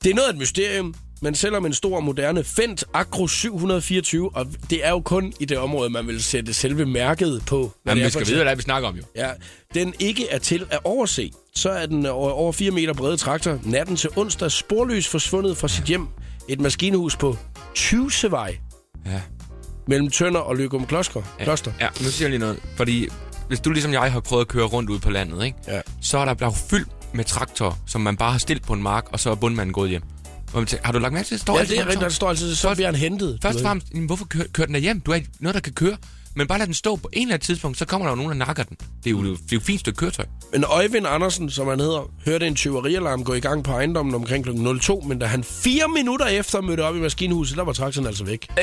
Det 0.05 0.11
er 0.11 0.15
noget 0.15 0.29
af 0.29 0.33
et 0.33 0.39
mysterium, 0.39 0.95
men 1.21 1.35
selvom 1.35 1.67
en 1.67 1.75
stor 1.75 2.01
moderne 2.01 2.45
Fendt 2.45 2.85
Acro 2.95 3.27
724, 3.27 4.31
og 4.37 4.47
det 4.71 4.87
er 4.87 4.91
jo 4.91 5.01
kun 5.01 5.33
i 5.41 5.45
det 5.45 5.59
område, 5.59 5.91
man 5.91 6.07
vil 6.07 6.23
sætte 6.23 6.55
selve 6.55 6.87
mærket 6.87 7.43
på. 7.47 7.73
Jamen, 7.87 8.05
vi 8.05 8.11
skal 8.11 8.27
vide, 8.27 8.37
hvad 8.37 8.45
det 8.45 8.51
er, 8.53 8.57
vi 8.57 8.63
snakker 8.63 8.89
om 8.89 8.97
jo. 8.97 9.03
Ja, 9.17 9.31
den 9.75 9.95
ikke 9.99 10.29
er 10.31 10.39
til 10.39 10.67
at 10.71 10.79
overse. 10.85 11.31
Så 11.55 11.71
er 11.71 11.87
den 11.87 12.07
over, 12.07 12.31
over 12.31 12.53
4 12.53 12.71
meter 12.71 12.93
brede 12.95 13.17
traktor 13.17 13.59
natten 13.65 13.97
til 13.97 14.11
onsdag 14.17 14.53
sporløs 14.53 15.09
forsvundet 15.09 15.57
fra 15.57 15.69
sit 15.69 15.85
hjem. 15.85 16.07
Et 16.49 16.61
maskinehus 16.61 17.17
på 17.17 17.37
Tysevej 17.75 18.57
Ja. 19.07 19.21
mellem 19.87 20.11
Tønder 20.11 20.41
og 20.41 20.57
Løgum 20.57 20.87
Kloster. 20.87 21.23
Kloster. 21.41 21.73
Ja, 21.81 21.89
nu 22.01 22.05
siger 22.11 22.27
jeg 22.27 22.31
lige 22.31 22.39
noget. 22.41 22.59
Fordi 22.77 23.09
hvis 23.49 23.61
du 23.61 23.71
ligesom 23.71 23.93
jeg 23.93 24.13
har 24.13 24.21
prøvet 24.21 24.41
at 24.41 24.49
køre 24.49 24.65
rundt 24.67 24.91
ude 24.91 24.99
på 25.01 25.11
landet, 25.11 25.45
ikke? 25.45 25.59
Ja. 25.69 25.81
så 26.03 26.19
er 26.19 26.25
der 26.25 26.35
blevet 26.35 26.55
fyldt 26.71 26.89
med 27.15 27.25
traktorer, 27.25 27.73
som 27.87 28.01
man 28.01 28.17
bare 28.17 28.33
har 28.33 28.39
stillet 28.39 28.67
på 28.67 28.73
en 28.73 28.83
mark, 28.83 29.07
og 29.13 29.21
så 29.21 29.31
er 29.31 29.35
bundmanden 29.35 29.73
gået 29.73 29.91
hjem. 29.91 30.03
Hvor 30.51 30.61
man 30.61 30.67
tænker, 30.67 30.87
har 30.87 30.93
du 30.93 30.99
lagt 30.99 31.15
mærke 31.15 31.27
til, 31.27 31.35
at 31.35 31.39
det 31.39 31.41
står 31.41 31.55
Ja, 31.55 31.61
altid 31.61 31.75
det 31.75 31.81
er 31.83 31.87
rigtigt, 31.87 32.03
der 32.03 32.09
står 32.09 32.29
altid, 32.29 32.55
så 32.55 32.75
bliver 32.75 32.87
han 32.87 32.95
hentet. 32.95 33.39
Først 33.43 33.59
og 33.59 33.63
fremmest, 33.63 33.87
hvorfor 34.07 34.25
kører, 34.25 34.45
kører 34.53 34.67
den 34.67 34.75
der 34.75 34.81
hjem? 34.81 35.01
Du 35.01 35.11
er 35.13 35.21
noget, 35.41 35.55
der 35.55 35.61
kan 35.61 35.73
køre. 35.73 35.97
Men 36.39 36.47
bare 36.47 36.59
lad 36.59 36.67
den 36.67 36.75
stå 36.75 36.97
på 36.97 37.09
en 37.13 37.23
eller 37.23 37.35
anden 37.35 37.47
tidspunkt, 37.47 37.79
så 37.79 37.85
kommer 37.85 38.07
der 38.07 38.13
jo 38.13 38.17
nogen, 38.17 38.31
der 38.31 38.47
nakker 38.47 38.63
den. 38.63 38.77
Det 39.05 39.07
er 39.07 39.11
jo, 39.11 39.23
det 39.25 39.33
er 39.33 39.37
jo 39.53 39.59
et 39.59 39.63
fint 39.63 39.81
stykke 39.81 39.97
køretøj. 39.97 40.25
Men 40.53 40.65
Øjvind 40.65 41.07
Andersen, 41.07 41.51
som 41.51 41.69
han 41.69 41.81
hedder, 41.81 42.11
hørte 42.25 42.47
en 42.47 42.55
tyverialarm 42.55 43.25
gå 43.25 43.35
i 43.35 43.41
gang 43.41 43.65
på 43.65 43.73
ejendommen 43.73 44.15
omkring 44.15 44.45
kl. 44.45 44.51
02, 44.81 45.01
men 45.01 45.19
da 45.19 45.27
han 45.27 45.45
fire 45.45 45.89
minutter 45.89 46.27
efter 46.27 46.61
mødte 46.61 46.81
op 46.81 46.97
i 46.97 46.99
maskinhuset, 46.99 47.57
der 47.57 47.65
var 47.65 47.73
traktoren 47.73 48.07
altså 48.07 48.25
væk. 48.25 48.47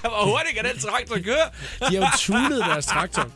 Hvor 0.00 0.24
hurtigt 0.24 0.56
kan 0.56 0.64
den 0.72 0.80
traktor 0.80 1.16
køre? 1.24 1.46
De 1.90 1.96
har 1.96 2.02
jo 2.02 2.08
tunet 2.18 2.58
deres 2.58 2.86
traktor. 2.86 3.28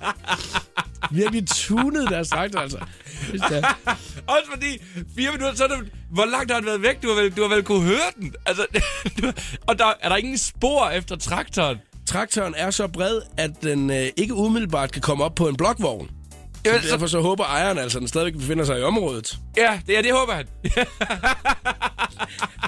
Virkelig 1.10 1.48
tunet 1.48 2.10
deres 2.10 2.28
traktor, 2.28 2.58
altså. 2.60 2.78
Også 4.34 4.50
fordi, 4.50 4.78
fire 5.16 5.32
minutter, 5.32 5.54
så 5.54 5.64
er 5.64 5.68
det, 5.68 5.92
hvor 6.10 6.24
langt 6.24 6.52
har 6.52 6.58
den 6.58 6.66
været 6.66 6.82
væk? 6.82 7.02
Du 7.02 7.08
har 7.08 7.22
vel, 7.22 7.36
du 7.36 7.42
har 7.42 7.48
vel 7.48 7.62
kunne 7.62 7.82
høre 7.82 8.10
den. 8.20 8.34
Altså, 8.46 8.66
og 9.68 9.78
der 9.78 9.92
er 10.00 10.08
der 10.08 10.16
ingen 10.16 10.38
spor 10.38 10.88
efter 10.88 11.16
traktoren. 11.16 11.76
Traktoren 12.06 12.54
er 12.56 12.70
så 12.70 12.86
bred, 12.88 13.20
at 13.36 13.50
den 13.62 13.90
øh, 13.90 14.06
ikke 14.16 14.34
umiddelbart 14.34 14.92
kan 14.92 15.02
komme 15.02 15.24
op 15.24 15.34
på 15.34 15.48
en 15.48 15.56
blokvogn. 15.56 16.10
Jamen, 16.66 16.82
Så 16.82 16.88
derfor 16.88 17.06
så 17.06 17.20
håber 17.20 17.44
ejeren 17.44 17.78
altså, 17.78 17.98
at 17.98 18.00
den 18.00 18.08
stadigvæk 18.08 18.34
befinder 18.40 18.64
sig 18.64 18.78
i 18.78 18.82
området. 18.82 19.36
ja, 19.56 19.80
det, 19.86 19.92
ja, 19.92 20.02
det 20.02 20.12
håber 20.12 20.32
han. 20.32 20.46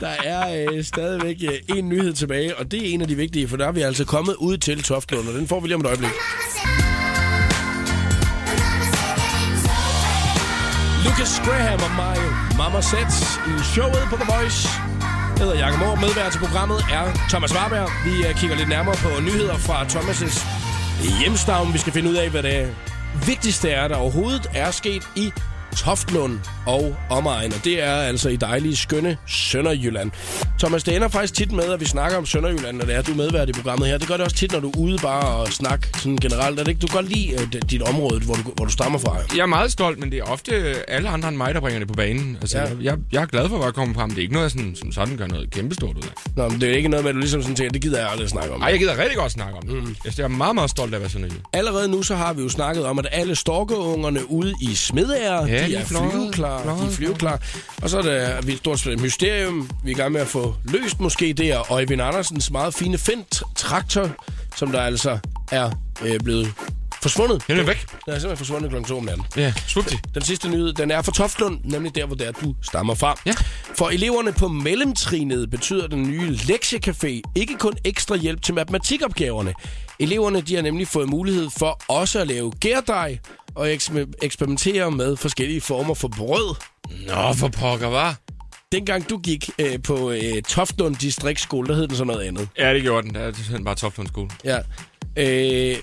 Der 0.00 0.08
er 0.24 0.66
øh, 0.72 0.84
stadigvæk 0.84 1.36
øh, 1.42 1.76
en 1.76 1.88
nyhed 1.88 2.12
tilbage, 2.12 2.56
og 2.56 2.70
det 2.70 2.88
er 2.88 2.94
en 2.94 3.00
af 3.00 3.08
de 3.08 3.14
vigtige, 3.14 3.48
for 3.48 3.56
der 3.56 3.66
er 3.66 3.72
vi 3.72 3.80
altså 3.80 4.04
kommet 4.04 4.34
ud 4.34 4.58
til 4.58 4.82
Toftlund, 4.82 5.28
og 5.28 5.34
den 5.34 5.48
får 5.48 5.60
vi 5.60 5.66
lige 5.68 5.74
om 5.74 5.80
et 5.80 5.86
øjeblik. 5.86 6.10
Lucas 11.04 11.40
Graham 11.44 11.80
og 11.90 11.96
mig, 11.96 12.18
Mama 12.58 12.80
Sets 12.80 13.20
i 13.46 13.64
showet 13.74 14.02
på 14.10 14.16
The 14.16 14.32
Voice. 14.34 14.68
Jeg 15.38 15.46
hedder 15.46 15.58
Jakob 15.66 15.80
Aar. 15.82 15.94
Medvært 15.94 16.32
til 16.32 16.38
programmet 16.38 16.78
er 16.92 17.04
Thomas 17.28 17.54
Warberg. 17.54 17.88
Vi 18.04 18.26
øh, 18.26 18.34
kigger 18.34 18.56
lidt 18.56 18.68
nærmere 18.68 18.94
på 18.94 19.20
nyheder 19.20 19.56
fra 19.56 19.84
Thomas' 19.84 21.20
hjemstavn. 21.20 21.72
Vi 21.72 21.78
skal 21.78 21.92
finde 21.92 22.10
ud 22.10 22.14
af, 22.14 22.30
hvad 22.30 22.42
det 22.42 22.76
vigtigste 23.26 23.70
er, 23.70 23.88
der 23.88 23.96
overhovedet 23.96 24.50
er 24.54 24.70
sket 24.70 25.08
i 25.16 25.32
Toftlund 25.76 26.38
og 26.68 26.94
omegn. 27.10 27.52
Og 27.52 27.64
det 27.64 27.82
er 27.82 27.92
altså 27.92 28.28
i 28.28 28.36
dejlige, 28.36 28.76
skønne 28.76 29.16
Sønderjylland. 29.26 30.10
Thomas, 30.58 30.82
det 30.84 30.96
ender 30.96 31.08
faktisk 31.08 31.34
tit 31.34 31.52
med, 31.52 31.64
at 31.64 31.80
vi 31.80 31.84
snakker 31.84 32.18
om 32.18 32.26
Sønderjylland, 32.26 32.76
når 32.76 32.84
det 32.84 32.94
er, 32.94 33.02
du 33.02 33.12
er 33.12 33.16
medvært 33.16 33.48
i 33.48 33.52
programmet 33.52 33.88
her. 33.88 33.98
Det 33.98 34.08
gør 34.08 34.14
det 34.16 34.24
også 34.24 34.36
tit, 34.36 34.52
når 34.52 34.60
du 34.60 34.68
er 34.70 34.78
ude 34.78 34.98
bare 35.02 35.26
og 35.28 35.48
snakke 35.48 35.88
sådan 35.98 36.16
generelt. 36.16 36.60
Er 36.60 36.64
det 36.64 36.68
ikke? 36.70 36.80
Du 36.80 36.86
kan 36.86 36.96
godt 37.02 37.08
lide 37.12 37.34
uh, 37.34 37.60
dit 37.70 37.82
område, 37.82 38.20
hvor 38.20 38.34
du, 38.34 38.42
hvor 38.56 38.64
du 38.64 38.70
stammer 38.72 38.98
fra. 38.98 39.16
Jeg 39.36 39.42
er 39.42 39.46
meget 39.46 39.72
stolt, 39.72 39.98
men 39.98 40.10
det 40.10 40.18
er 40.18 40.22
ofte 40.24 40.52
alle 40.90 41.08
andre 41.08 41.28
end 41.28 41.36
mig, 41.36 41.54
der 41.54 41.60
bringer 41.60 41.78
det 41.78 41.88
på 41.88 41.94
banen. 41.94 42.38
Altså, 42.40 42.58
Ja. 42.58 42.64
jeg, 42.82 42.96
jeg 43.12 43.22
er 43.22 43.26
glad 43.26 43.48
for 43.48 43.62
at 43.64 43.74
komme 43.74 43.94
frem. 43.94 44.10
Det 44.10 44.18
er 44.18 44.22
ikke 44.22 44.32
noget, 44.34 44.44
jeg 44.44 44.50
sådan, 44.50 44.76
som 44.76 44.92
sådan 44.92 45.16
gør 45.16 45.26
noget 45.26 45.50
kæmpestort 45.50 45.96
ud 45.96 46.02
af. 46.02 46.32
Nå, 46.36 46.48
men 46.48 46.60
det 46.60 46.70
er 46.70 46.76
ikke 46.76 46.88
noget 46.88 47.04
med, 47.04 47.10
at 47.10 47.14
du 47.14 47.20
ligesom 47.20 47.42
sådan 47.42 47.56
tænker, 47.56 47.72
det 47.72 47.82
gider 47.82 47.98
jeg 48.00 48.10
aldrig 48.10 48.28
snakke 48.28 48.54
om. 48.54 48.62
Ej, 48.62 48.68
jeg 48.68 48.78
gider 48.78 48.98
rigtig 48.98 49.16
godt 49.16 49.32
snakke 49.32 49.54
om 49.56 49.62
det. 49.66 49.74
Mm. 49.84 49.96
Jeg 50.16 50.24
er 50.24 50.28
meget, 50.28 50.54
meget 50.54 50.70
stolt 50.70 50.92
af 50.94 50.96
at 50.96 51.00
være 51.00 51.10
sådan 51.10 51.26
en. 51.26 51.32
Allerede 51.52 51.88
nu 51.88 52.02
så 52.02 52.14
har 52.14 52.32
vi 52.32 52.42
jo 52.42 52.48
snakket 52.48 52.84
om, 52.86 52.98
at 52.98 53.06
alle 53.12 53.34
storkeungerne 53.36 54.30
ude 54.30 54.54
i 54.62 54.74
Smedager, 54.74 55.46
Ja, 55.46 55.66
de 55.66 55.74
er 55.74 55.80
er 55.80 55.84
flyveklar. 56.62 56.80
De 56.80 56.86
er 56.86 56.90
flyveklar. 56.90 57.40
Og 57.82 57.90
så 57.90 57.98
er 57.98 58.02
der 58.02 58.42
vi 58.42 58.52
er 58.52 58.56
stort 58.56 58.80
set 58.80 58.92
et 58.92 59.00
mysterium, 59.00 59.70
vi 59.84 59.90
er 59.90 59.94
i 59.94 59.98
gang 59.98 60.12
med 60.12 60.20
at 60.20 60.26
få 60.26 60.54
løst 60.64 61.00
måske. 61.00 61.32
Det 61.32 61.52
er 61.52 61.72
Øjvind 61.72 62.02
Andersens 62.02 62.50
meget 62.50 62.74
fine 62.74 62.98
Fendt-traktor, 62.98 64.10
som 64.56 64.72
der 64.72 64.80
altså 64.80 65.18
er 65.52 65.70
øh, 66.02 66.20
blevet 66.20 66.54
forsvundet. 67.02 67.42
Den 67.46 67.58
er 67.58 67.62
væk. 67.64 67.86
Den 67.90 68.14
er 68.14 68.18
simpelthen 68.18 68.36
forsvundet 68.36 68.70
kl. 68.70 68.82
2 68.88 68.98
om 68.98 69.04
natten. 69.04 69.24
Ja, 69.36 69.52
svupti. 69.66 69.96
Den 70.14 70.22
sidste 70.22 70.48
nyhed, 70.48 70.72
den 70.72 70.90
er 70.90 71.02
fra 71.02 71.12
Toftlund, 71.12 71.60
nemlig 71.64 71.94
der, 71.94 72.06
hvor 72.06 72.16
det 72.16 72.26
er, 72.28 72.32
du 72.32 72.54
stammer 72.62 72.94
fra. 72.94 73.20
Ja. 73.26 73.32
For 73.78 73.88
eleverne 73.88 74.32
på 74.32 74.48
mellemtrinet 74.48 75.50
betyder 75.50 75.86
den 75.86 76.02
nye 76.02 76.30
lektiecafé 76.30 77.20
ikke 77.34 77.56
kun 77.58 77.72
ekstra 77.84 78.16
hjælp 78.16 78.42
til 78.42 78.54
matematikopgaverne. 78.54 79.54
Eleverne 80.00 80.40
de 80.40 80.54
har 80.54 80.62
nemlig 80.62 80.88
fået 80.88 81.08
mulighed 81.08 81.48
for 81.58 81.80
også 81.88 82.20
at 82.20 82.26
lave 82.26 82.50
gærdej 82.60 83.18
og 83.54 83.72
eks- 83.74 84.12
eksperimentere 84.22 84.90
med 84.90 85.16
forskellige 85.16 85.60
former 85.60 85.94
for 85.94 86.08
brød. 86.08 86.54
Nå, 87.06 87.32
for 87.34 87.48
pokker, 87.48 87.88
var. 87.88 88.16
Dengang 88.72 89.10
du 89.10 89.18
gik 89.18 89.50
øh, 89.58 89.82
på 89.82 90.10
øh, 90.10 90.42
Toftlund 90.48 90.96
Distriktsskole, 90.96 91.68
der 91.68 91.74
hed 91.74 91.88
den 91.88 91.96
så 91.96 92.04
noget 92.04 92.22
andet. 92.22 92.48
Ja, 92.58 92.74
det 92.74 92.82
gjorde 92.82 93.06
den. 93.06 93.14
Det 93.14 93.22
er 93.22 93.32
simpelthen 93.32 93.64
bare 93.64 93.74
Toftlund 93.74 94.08
skole. 94.08 94.30
Ja. 94.44 94.58
Øh, 95.16 95.76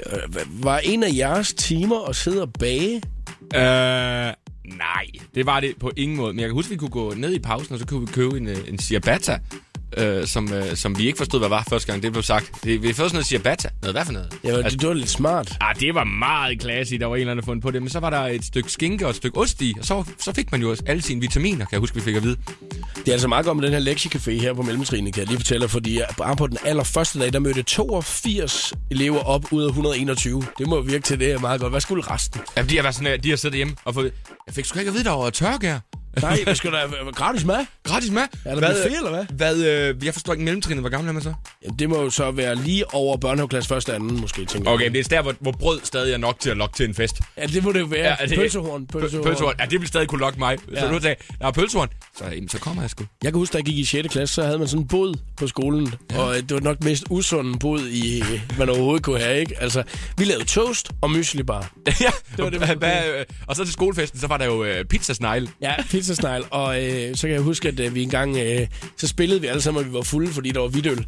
var 0.63 0.77
en 0.77 1.03
af 1.03 1.09
jeres 1.15 1.53
timer 1.53 2.09
at 2.09 2.15
sidde 2.15 2.41
og 2.41 2.53
bage? 2.53 2.95
Øh, 3.55 4.33
nej, 4.77 5.05
det 5.35 5.45
var 5.45 5.59
det 5.59 5.73
på 5.79 5.91
ingen 5.97 6.17
måde. 6.17 6.33
Men 6.33 6.39
jeg 6.39 6.47
kan 6.47 6.53
huske, 6.53 6.67
at 6.67 6.71
vi 6.71 6.77
kunne 6.77 6.89
gå 6.89 7.13
ned 7.13 7.33
i 7.33 7.39
pausen, 7.39 7.73
og 7.73 7.79
så 7.79 7.85
kunne 7.85 7.99
vi 8.07 8.13
købe 8.13 8.37
en, 8.37 8.47
øh, 8.47 8.57
en 8.67 8.79
ciabatta, 8.79 9.39
øh, 9.97 10.27
som, 10.27 10.53
øh, 10.53 10.75
som 10.75 10.97
vi 10.97 11.07
ikke 11.07 11.17
forstod, 11.17 11.39
hvad 11.39 11.49
var 11.49 11.65
første 11.69 11.91
gang. 11.91 12.03
Det 12.03 12.11
blev 12.11 12.23
sagt. 12.23 12.51
Det, 12.63 12.81
vi 12.81 12.87
fik 12.87 12.95
sådan 12.95 13.11
noget 13.13 13.25
ciabatta. 13.25 13.69
Noget, 13.81 13.95
hvad 13.95 14.05
for 14.05 14.13
noget? 14.13 14.33
Ja, 14.43 14.57
det, 14.57 14.81
det 14.81 14.87
var 14.87 14.93
lidt 14.93 15.09
smart. 15.09 15.57
Ah, 15.61 15.75
det 15.79 15.95
var 15.95 16.03
meget 16.03 16.59
klasse, 16.59 16.97
der 16.99 17.05
var 17.05 17.15
en 17.15 17.19
eller 17.19 17.31
anden 17.31 17.45
fundet 17.45 17.63
på 17.63 17.71
det. 17.71 17.81
Men 17.81 17.89
så 17.89 17.99
var 17.99 18.09
der 18.09 18.19
et 18.21 18.45
stykke 18.45 18.71
skinke 18.71 19.05
og 19.05 19.09
et 19.09 19.15
stykke 19.15 19.37
ost 19.37 19.61
i, 19.61 19.73
og 19.79 19.85
så, 19.85 20.03
så 20.19 20.33
fik 20.33 20.51
man 20.51 20.61
jo 20.61 20.69
også 20.69 20.83
alle 20.85 21.01
sine 21.01 21.21
vitaminer, 21.21 21.65
kan 21.65 21.69
jeg 21.71 21.79
huske, 21.79 21.95
vi 21.95 22.01
fik 22.01 22.15
at 22.15 22.23
vide. 22.23 22.37
Det 22.95 23.07
er 23.07 23.11
altså 23.11 23.27
meget 23.27 23.45
godt 23.45 23.57
med 23.57 23.69
den 23.71 23.83
her 23.83 23.93
lektiecafé 23.93 24.31
her 24.31 24.53
på 24.53 24.61
Mellemtrinene, 24.61 25.11
kan 25.11 25.19
jeg 25.19 25.27
lige 25.27 25.37
fortælle, 25.37 25.67
fordi 25.69 25.99
bare 26.17 26.35
på 26.35 26.47
den 26.47 26.57
allerførste 26.65 27.19
dag, 27.19 27.33
der 27.33 27.39
mødte 27.39 27.63
82 27.63 28.73
elever 28.91 29.19
op 29.19 29.45
ud 29.51 29.63
af 29.63 29.67
121. 29.67 30.43
Det 30.57 30.67
må 30.67 30.81
virke 30.81 31.03
til 31.03 31.19
det 31.19 31.31
er 31.31 31.39
meget 31.39 31.61
godt. 31.61 31.73
Hvad 31.73 31.81
skulle 31.81 32.03
resten? 32.03 32.41
Ja, 32.57 32.61
de 32.61 32.75
har 32.75 32.83
været 32.83 32.95
sådan, 32.95 33.13
at 33.13 33.23
de 33.23 33.29
har 33.29 33.37
siddet 33.37 33.55
hjemme 33.55 33.75
og 33.85 33.93
fået... 33.93 34.11
Jeg 34.47 34.55
fik 34.55 34.65
sgu 34.65 34.79
ikke 34.79 34.89
at 34.89 34.93
vide, 34.95 35.03
der 35.03 35.11
var 35.11 35.29
tørke 35.29 35.67
her. 35.67 35.79
Nej, 36.21 36.39
hvad 36.43 36.55
skulle 36.55 36.77
der 36.77 36.87
være 36.87 37.11
gratis 37.13 37.45
mad? 37.45 37.65
Gratis 37.83 38.11
mad. 38.11 38.23
Er 38.45 38.55
der 38.55 38.67
buffet, 38.69 38.97
eller 38.97 39.09
hvad? 39.09 39.25
Hvad, 39.25 39.55
øh, 39.89 40.05
jeg 40.05 40.13
forstår 40.13 40.33
ikke 40.33 40.45
mellemtrinet. 40.45 40.79
Hvor 40.81 40.89
gammel 40.89 41.09
er 41.09 41.13
man 41.13 41.21
så? 41.23 41.33
Ja, 41.63 41.69
det 41.79 41.89
må 41.89 42.01
jo 42.03 42.09
så 42.09 42.31
være 42.31 42.55
lige 42.55 42.93
over 42.93 43.17
børnehaveklasse 43.17 43.67
første 43.67 43.93
anden, 43.95 44.21
måske, 44.21 44.45
tænker 44.45 44.71
Okay, 44.71 44.83
jeg. 44.83 44.93
det 44.93 44.99
er 45.05 45.09
der, 45.09 45.21
hvor, 45.21 45.33
hvor 45.39 45.51
brød 45.51 45.79
stadig 45.83 46.13
er 46.13 46.17
nok 46.17 46.39
til 46.39 46.49
at 46.49 46.57
lokke 46.57 46.75
til 46.75 46.85
en 46.87 46.93
fest. 46.93 47.15
Ja, 47.37 47.45
det 47.45 47.63
må 47.63 47.71
det 47.71 47.79
jo 47.79 47.85
være. 47.85 48.15
Ja, 48.19 48.25
det- 48.27 48.37
pølsehorn, 48.37 48.87
Pølsehorn. 48.87 49.23
pølsehorn. 49.25 49.55
Ja, 49.59 49.65
det 49.65 49.79
vil 49.79 49.87
stadig 49.87 50.07
kunne 50.07 50.19
lokke 50.21 50.39
mig. 50.39 50.57
Ja. 50.73 50.79
Så 50.79 50.87
du 50.87 50.99
sagde, 51.01 51.15
der 51.39 51.47
er 51.47 51.51
pølsehorn. 51.51 51.87
Så, 52.17 52.25
jamen, 52.25 52.49
så 52.49 52.59
kommer 52.59 52.83
jeg 52.83 52.89
sgu. 52.89 53.03
Jeg 53.23 53.31
kan 53.31 53.39
huske, 53.39 53.53
da 53.53 53.57
jeg 53.57 53.65
gik 53.65 53.77
i 53.77 53.85
6. 53.85 54.07
klasse, 54.11 54.35
så 54.35 54.43
havde 54.43 54.57
man 54.59 54.67
sådan 54.67 54.81
en 54.81 54.87
bod 54.87 55.13
på 55.37 55.47
skolen. 55.47 55.93
Ja. 56.11 56.17
Og 56.19 56.35
øh, 56.35 56.41
det 56.41 56.51
var 56.53 56.59
nok 56.59 56.83
mest 56.83 57.03
usunde 57.09 57.59
bod, 57.59 57.81
i, 57.87 58.23
man 58.57 58.69
overhovedet 58.69 59.03
kunne 59.03 59.19
have, 59.19 59.39
ikke? 59.39 59.55
Altså, 59.61 59.83
vi 60.17 60.23
lavede 60.25 60.45
toast 60.45 60.89
og 61.01 61.11
mysli 61.11 61.43
bar. 61.43 61.71
ja, 61.87 62.09
Det 62.35 62.43
var 62.43 62.49
det, 62.49 62.59
hvad, 62.59 62.75
hvad, 62.75 63.03
øh, 63.19 63.25
og 63.47 63.55
så 63.55 63.63
til 63.63 63.73
skolefesten, 63.73 64.19
så 64.19 64.27
var 64.27 64.37
der 64.37 64.45
jo 64.45 64.63
øh, 64.63 64.85
pizzasnegle. 64.85 65.49
Ja, 65.61 65.73
pizzasnegl. 66.05 66.43
Og 66.51 66.83
øh, 66.83 67.15
så 67.15 67.27
kan 67.27 67.33
jeg 67.33 67.41
huske, 67.41 67.67
at 67.67 67.79
øh, 67.79 67.95
vi 67.95 68.03
engang... 68.03 68.37
Øh, 68.37 68.67
så 68.97 69.07
spillede 69.07 69.41
vi 69.41 69.47
alle 69.47 69.61
sammen, 69.61 69.83
og 69.83 69.89
vi 69.89 69.93
var 69.93 70.01
fulde, 70.01 70.31
fordi 70.33 70.51
der 70.51 70.59
var 70.59 70.67
hvidøl. 70.67 70.97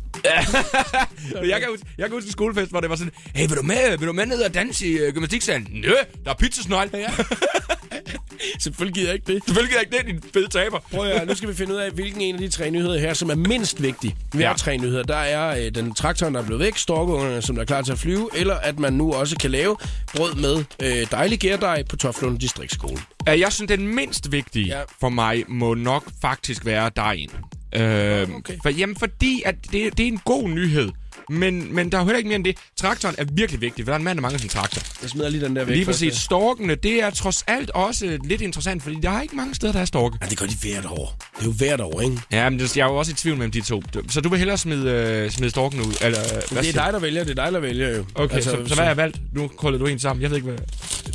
Jeg 1.33 1.59
kan, 1.59 1.69
huske, 1.69 1.85
jeg 1.97 2.05
kan 2.05 2.13
huske 2.13 2.27
en 2.27 2.31
skolefest, 2.31 2.71
hvor 2.71 2.79
det 2.79 2.89
var 2.89 2.95
sådan, 2.95 3.13
hey, 3.35 3.47
vil 3.47 3.57
du 3.57 3.61
med, 3.61 3.97
vil 3.97 4.07
du 4.07 4.13
med 4.13 4.25
ned 4.25 4.41
og 4.41 4.53
danse 4.53 4.87
i 4.87 5.07
uh, 5.07 5.13
gymnastiksalen? 5.13 5.67
Nø, 5.71 5.91
der 6.25 6.31
er 6.31 6.33
pizzasnegle. 6.33 6.97
Ja. 6.97 7.09
Selvfølgelig 8.59 8.95
gider 8.95 9.07
jeg 9.07 9.15
ikke 9.15 9.33
det. 9.33 9.43
Selvfølgelig 9.45 9.75
er 9.75 9.79
ikke 9.79 9.97
det, 9.97 10.05
din 10.05 10.31
fede 10.33 10.47
taber. 10.47 10.79
Prøv 10.91 11.05
at 11.07 11.17
høre, 11.17 11.25
nu 11.25 11.35
skal 11.35 11.49
vi 11.49 11.53
finde 11.53 11.73
ud 11.73 11.77
af, 11.77 11.91
hvilken 11.91 12.21
en 12.21 12.35
af 12.35 12.41
de 12.41 12.49
tre 12.49 12.69
nyheder 12.71 12.99
her, 12.99 13.13
som 13.13 13.29
er 13.29 13.35
mindst 13.35 13.81
vigtig. 13.81 14.15
Vi 14.33 14.41
har 14.43 14.49
Ja. 14.49 14.55
tre 14.55 14.77
nyheder. 14.77 15.03
Der 15.03 15.15
er 15.17 15.65
øh, 15.65 15.71
den 15.75 15.93
traktoren, 15.93 16.33
der 16.35 16.41
er 16.41 16.45
blevet 16.45 16.59
væk, 16.59 16.77
storkungerne, 16.77 17.41
som 17.41 17.55
der 17.55 17.61
er 17.61 17.65
klar 17.65 17.81
til 17.81 17.91
at 17.91 17.99
flyve, 17.99 18.29
eller 18.35 18.55
at 18.55 18.79
man 18.79 18.93
nu 18.93 19.13
også 19.13 19.35
kan 19.37 19.51
lave 19.51 19.77
brød 20.15 20.35
med 20.35 20.63
øh, 20.83 21.07
dejlig 21.11 21.39
gærdej 21.39 21.83
på 21.89 21.95
Toflund 21.97 22.39
Distriktsskole. 22.39 22.97
Uh, 23.31 23.39
jeg 23.39 23.53
synes, 23.53 23.69
den 23.69 23.87
mindst 23.95 24.31
vigtige 24.31 24.65
Ja. 24.67 24.77
ja. 24.77 24.83
for 24.99 25.09
mig 25.09 25.43
må 25.47 25.73
nok 25.73 26.03
faktisk 26.21 26.65
være 26.65 26.91
dejen. 26.95 27.29
Okay. 27.73 28.27
okay. 28.35 28.57
for, 28.63 28.69
jamen, 28.69 28.95
fordi 28.95 29.41
at 29.45 29.55
det, 29.71 29.97
det 29.97 30.03
er 30.03 30.07
en 30.07 30.21
god 30.25 30.49
nyhed. 30.49 30.89
Men, 31.29 31.75
men 31.75 31.91
der 31.91 31.97
er 31.97 32.01
jo 32.01 32.05
heller 32.05 32.17
ikke 32.17 32.27
mere 32.27 32.35
end 32.35 32.45
det. 32.45 32.57
Traktoren 32.77 33.15
er 33.17 33.25
virkelig 33.31 33.61
vigtig, 33.61 33.85
for 33.85 33.89
der 33.89 33.93
er 33.93 33.97
en 33.97 34.03
mand, 34.03 34.17
der 34.17 34.21
mangler 34.21 34.39
sin 34.39 34.49
traktor. 34.49 34.81
Jeg 35.01 35.09
smider 35.09 35.29
lige 35.29 35.45
den 35.45 35.55
der 35.55 35.63
væk. 35.65 35.75
Lige 35.75 35.85
først, 35.85 35.99
præcis. 35.99 36.15
Storkene, 36.17 36.75
det 36.75 37.03
er 37.03 37.09
trods 37.09 37.43
alt 37.47 37.69
også 37.69 38.17
lidt 38.23 38.41
interessant, 38.41 38.83
fordi 38.83 38.95
der 39.03 39.09
er 39.09 39.21
ikke 39.21 39.35
mange 39.35 39.55
steder, 39.55 39.73
der 39.73 39.79
er 39.79 39.85
storke. 39.85 40.17
Ja. 40.21 40.27
Det 40.27 40.37
gør 40.37 40.45
de 40.45 40.55
hvert 40.61 40.85
år. 40.85 41.17
Det 41.35 41.41
er 41.41 41.45
jo 41.45 41.51
hvert 41.51 41.81
år, 41.81 42.01
ikke? 42.01 42.21
Ja, 42.31 42.49
men 42.49 42.59
jeg 42.59 42.81
er 42.81 42.85
jo 42.85 42.95
også 42.95 43.11
i 43.11 43.15
tvivl 43.15 43.37
mellem 43.37 43.51
de 43.51 43.61
to. 43.61 43.81
Så 44.09 44.21
du 44.21 44.29
vil 44.29 44.37
hellere 44.37 44.57
smide, 44.57 44.91
øh, 44.91 45.31
smide 45.31 45.49
storken 45.49 45.81
ud? 45.81 45.93
Eller, 46.01 46.19
øh, 46.19 46.41
hvad 46.51 46.63
Det 46.63 46.75
er 46.75 46.83
dig, 46.83 46.93
der 46.93 46.99
vælger. 46.99 47.23
Det 47.23 47.39
er 47.39 47.43
dig, 47.43 47.53
der 47.53 47.59
vælger 47.59 47.97
jo. 47.97 48.05
Okay, 48.15 48.35
altså, 48.35 48.49
så, 48.51 48.57
så, 48.57 48.75
hvad 48.75 48.77
har 48.77 48.83
jeg 48.83 48.97
valgt? 48.97 49.19
Nu 49.33 49.47
krøller 49.47 49.79
du 49.79 49.85
en 49.85 49.99
sammen. 49.99 50.21
Jeg 50.21 50.29
ved 50.29 50.37
ikke, 50.37 50.49
hvad... 50.49 50.57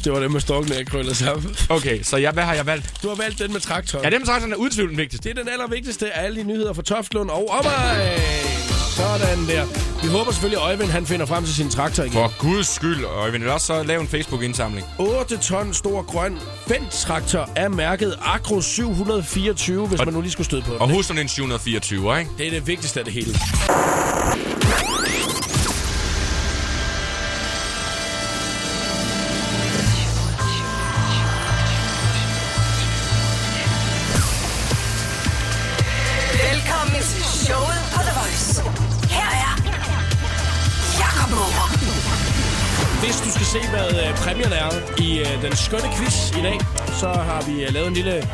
Det 0.05 0.13
var 0.13 0.21
det 0.21 0.31
med 0.31 0.41
storkene, 0.41 0.77
jeg 0.77 0.87
krøllede 0.87 1.15
sammen. 1.15 1.57
Okay, 1.69 2.03
så 2.03 2.17
jeg, 2.17 2.33
hvad 2.33 2.45
har 2.45 2.55
jeg 2.55 2.67
valgt? 2.67 2.93
Du 3.03 3.09
har 3.09 3.15
valgt 3.15 3.39
den 3.39 3.53
med 3.53 3.61
traktoren. 3.61 4.05
Ja, 4.05 4.11
dem 4.11 4.25
traktoren 4.25 4.53
er 4.53 4.57
uden 4.57 4.73
tvivl 4.73 4.89
den 4.89 4.99
vigtigste. 4.99 5.29
Det 5.29 5.39
er 5.39 5.43
den 5.43 5.53
allervigtigste 5.53 6.13
af 6.13 6.25
alle 6.25 6.41
de 6.41 6.45
nyheder 6.45 6.73
fra 6.73 6.83
Toftlund 6.83 7.31
og 7.31 7.49
omegn. 7.51 8.42
Sådan 8.97 9.47
der. 9.49 9.65
Vi 10.03 10.09
håber 10.09 10.33
selvfølgelig, 10.33 10.63
at 10.63 10.67
Øjvind 10.69 10.91
han 10.91 11.07
finder 11.07 11.27
frem 11.27 11.45
til 11.45 11.55
sin 11.55 11.71
traktor 11.71 12.03
igen. 12.03 12.13
For 12.13 12.33
guds 12.39 12.67
skyld, 12.69 13.05
og 13.05 13.33
vil 13.41 13.49
også 13.49 13.67
så 13.67 13.83
lave 13.83 14.01
en 14.01 14.09
Facebook-indsamling. 14.09 14.87
8 14.99 15.37
ton 15.37 15.75
stor 15.75 16.03
grøn 16.03 16.39
Fendt-traktor 16.67 17.49
er 17.57 17.69
mærket 17.69 18.15
Agro 18.25 18.61
724, 18.61 19.87
hvis 19.87 20.05
man 20.05 20.15
nu 20.15 20.21
lige 20.21 20.31
skulle 20.33 20.45
støde 20.47 20.63
på 20.63 20.73
Og 20.73 20.89
den. 20.89 20.97
husk 20.97 21.09
sådan 21.09 21.23
en 21.23 21.29
724, 21.29 22.19
ikke? 22.19 22.31
Det 22.39 22.47
er 22.47 22.51
det 22.51 22.67
vigtigste 22.67 22.99
af 23.01 23.05
det 23.05 23.15
hele. 23.15 23.35
Hvad 44.49 44.59
er 44.59 44.71
i 45.03 45.19
øh, 45.21 45.43
den 45.43 45.57
skønne 45.57 45.89
quiz 45.97 46.31
i 46.39 46.43
dag, 46.43 46.59
så 47.01 47.09
har 47.09 47.43
vi 47.49 47.65
øh, 47.65 47.75
lavet 47.75 47.89
en 47.89 47.95
lille 47.95 48.29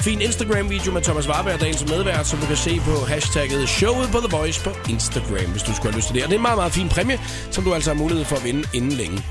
fin 0.00 0.20
Instagram-video 0.20 0.92
med 0.92 1.02
Thomas 1.02 1.28
Warberg, 1.28 1.60
dagens 1.60 1.84
medvært, 1.88 2.26
som 2.26 2.38
du 2.38 2.46
kan 2.46 2.56
se 2.56 2.80
på 2.80 3.04
hashtagget 3.08 3.68
showet 3.68 4.08
på 4.12 4.18
The 4.18 4.36
Voice 4.36 4.60
på 4.64 4.70
Instagram, 4.88 5.50
hvis 5.50 5.62
du 5.62 5.74
skulle 5.74 5.92
have 5.92 5.96
lyst 5.96 6.06
til 6.06 6.14
det. 6.14 6.22
Og 6.24 6.28
det 6.28 6.34
er 6.34 6.38
en 6.38 6.42
meget, 6.42 6.58
meget 6.58 6.72
fin 6.72 6.88
præmie, 6.88 7.18
som 7.50 7.64
du 7.64 7.74
altså 7.74 7.90
har 7.90 7.98
mulighed 7.98 8.24
for 8.24 8.36
at 8.36 8.44
vinde 8.44 8.62
inden 8.74 8.92
længe. 8.92 9.24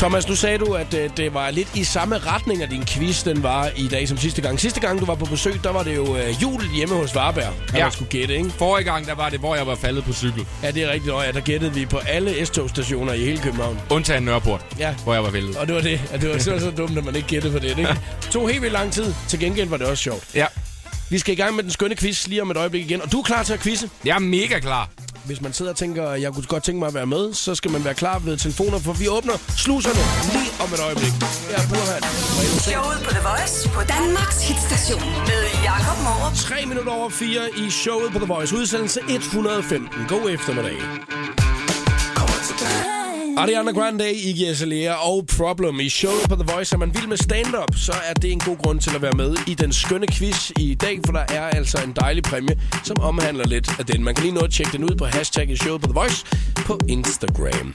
Thomas, 0.00 0.28
nu 0.28 0.34
sagde 0.34 0.58
du, 0.58 0.72
at 0.74 0.94
øh, 0.94 1.10
det 1.16 1.34
var 1.34 1.50
lidt 1.50 1.76
i 1.76 1.84
samme 1.84 2.18
retning, 2.18 2.62
at 2.62 2.70
din 2.70 2.84
quiz 2.86 3.24
den 3.24 3.42
var 3.42 3.70
i 3.76 3.88
dag 3.88 4.08
som 4.08 4.18
sidste 4.18 4.42
gang. 4.42 4.60
Sidste 4.60 4.80
gang, 4.80 5.00
du 5.00 5.04
var 5.04 5.14
på 5.14 5.24
besøg, 5.24 5.60
der 5.64 5.72
var 5.72 5.82
det 5.82 5.96
jo 5.96 6.16
øh, 6.16 6.42
jul 6.42 6.62
hjemme 6.74 6.94
hos 6.94 7.16
Warberg, 7.16 7.44
at 7.68 7.74
Ja. 7.74 7.82
man 7.84 7.92
skulle 7.92 8.10
gætte, 8.10 8.36
ikke? 8.36 8.50
Forrige 8.50 8.84
gang, 8.84 9.06
der 9.06 9.14
var 9.14 9.28
det, 9.28 9.38
hvor 9.40 9.54
jeg 9.56 9.66
var 9.66 9.74
faldet 9.74 10.04
på 10.04 10.12
cykel. 10.12 10.46
Ja, 10.62 10.70
det 10.70 10.82
er 10.82 10.92
rigtigt. 10.92 11.12
Og 11.12 11.24
ja, 11.24 11.32
der 11.32 11.40
gættede 11.40 11.74
vi 11.74 11.86
på 11.86 11.98
alle 11.98 12.46
S-togstationer 12.46 13.12
i 13.12 13.24
hele 13.24 13.38
København. 13.38 13.78
Undtagen 13.90 14.22
Nørreport, 14.22 14.60
Ja. 14.78 14.94
hvor 15.04 15.12
jeg 15.14 15.22
var 15.22 15.30
væltet. 15.30 15.56
Og 15.56 15.66
det 15.66 15.74
var 15.74 15.80
det. 15.80 16.00
At 16.12 16.20
det 16.20 16.30
var 16.30 16.38
så, 16.38 16.58
så 16.60 16.70
dumt, 16.76 16.98
at 16.98 17.04
man 17.04 17.16
ikke 17.16 17.28
gættede 17.28 17.52
på 17.52 17.58
det. 17.58 17.68
Ikke? 17.78 17.86
Det 17.86 18.30
tog 18.32 18.48
helt 18.48 18.62
vildt 18.62 18.72
lang 18.72 18.92
tid. 18.92 19.14
Til 19.28 19.38
gengæld 19.40 19.68
var 19.68 19.76
det 19.76 19.86
også 19.86 20.02
sjovt. 20.02 20.24
Ja, 20.34 20.46
Vi 21.10 21.18
skal 21.18 21.32
i 21.32 21.36
gang 21.36 21.54
med 21.56 21.62
den 21.64 21.72
skønne 21.72 21.96
quiz 21.96 22.26
lige 22.26 22.42
om 22.42 22.50
et 22.50 22.56
øjeblik 22.56 22.84
igen. 22.84 23.02
Og 23.02 23.12
du 23.12 23.18
er 23.18 23.22
klar 23.24 23.42
til 23.42 23.52
at 23.52 23.60
quizze? 23.60 23.90
jeg 24.04 24.14
er 24.14 24.18
mega 24.18 24.58
klar. 24.58 24.88
Hvis 25.24 25.40
man 25.40 25.52
sidder 25.52 25.70
og 25.70 25.76
tænker, 25.76 26.08
at 26.08 26.22
jeg 26.22 26.32
kunne 26.32 26.44
godt 26.44 26.62
tænke 26.62 26.78
mig 26.78 26.88
at 26.88 26.94
være 26.94 27.06
med, 27.06 27.34
så 27.34 27.54
skal 27.54 27.70
man 27.70 27.84
være 27.84 27.94
klar 27.94 28.18
ved 28.18 28.36
telefoner, 28.36 28.78
for 28.78 28.92
vi 28.92 29.08
åbner 29.08 29.32
sluserne 29.56 30.02
lige 30.32 30.50
om 30.62 30.68
et 30.74 30.80
øjeblik. 30.80 31.12
Her 31.50 31.56
er 31.56 31.68
Burhan. 31.68 32.02
Showet 32.68 32.98
på 33.04 33.10
The 33.10 33.22
Voice 33.30 33.68
på 33.68 33.80
Danmarks 33.94 34.48
hitstation 34.48 35.02
med 35.30 35.42
Jakob 35.64 35.98
Morup. 36.04 36.34
3 36.34 36.66
minutter 36.66 36.92
over 36.92 37.10
4 37.10 37.40
i 37.56 37.70
showet 37.70 38.12
på 38.12 38.18
The 38.18 38.26
Voice. 38.26 38.56
Udsendelse 38.56 39.00
115. 39.08 39.88
God 40.08 40.30
eftermiddag. 40.30 40.76
Ariana 43.36 43.70
Grande, 43.70 44.12
Iggy 44.14 44.46
Azalea 44.46 44.92
og 44.94 45.26
Problem 45.36 45.80
i 45.80 45.88
showet 45.88 46.28
på 46.28 46.34
The 46.34 46.44
Voice. 46.54 46.74
Er 46.74 46.78
man 46.78 46.94
vild 46.94 47.06
med 47.06 47.16
stand-up, 47.16 47.76
så 47.76 47.92
er 48.08 48.14
det 48.14 48.32
en 48.32 48.38
god 48.38 48.56
grund 48.56 48.80
til 48.80 48.94
at 48.94 49.02
være 49.02 49.12
med 49.12 49.36
i 49.46 49.54
den 49.54 49.72
skønne 49.72 50.06
quiz 50.06 50.50
i 50.58 50.74
dag, 50.74 51.00
for 51.06 51.12
der 51.12 51.24
er 51.28 51.42
altså 51.42 51.78
en 51.86 51.92
dejlig 52.00 52.22
præmie, 52.22 52.60
som 52.84 52.96
omhandler 53.00 53.46
lidt 53.46 53.78
af 53.78 53.86
den. 53.86 54.04
Man 54.04 54.14
kan 54.14 54.24
lige 54.24 54.34
nå 54.34 54.40
at 54.40 54.50
tjekke 54.52 54.72
den 54.72 54.84
ud 54.84 54.96
på 54.96 55.04
hashtag 55.04 55.50
i 55.50 55.56
showet 55.56 55.80
på 55.80 55.86
The 55.86 55.94
Voice 55.94 56.26
på 56.56 56.78
Instagram. 56.88 57.74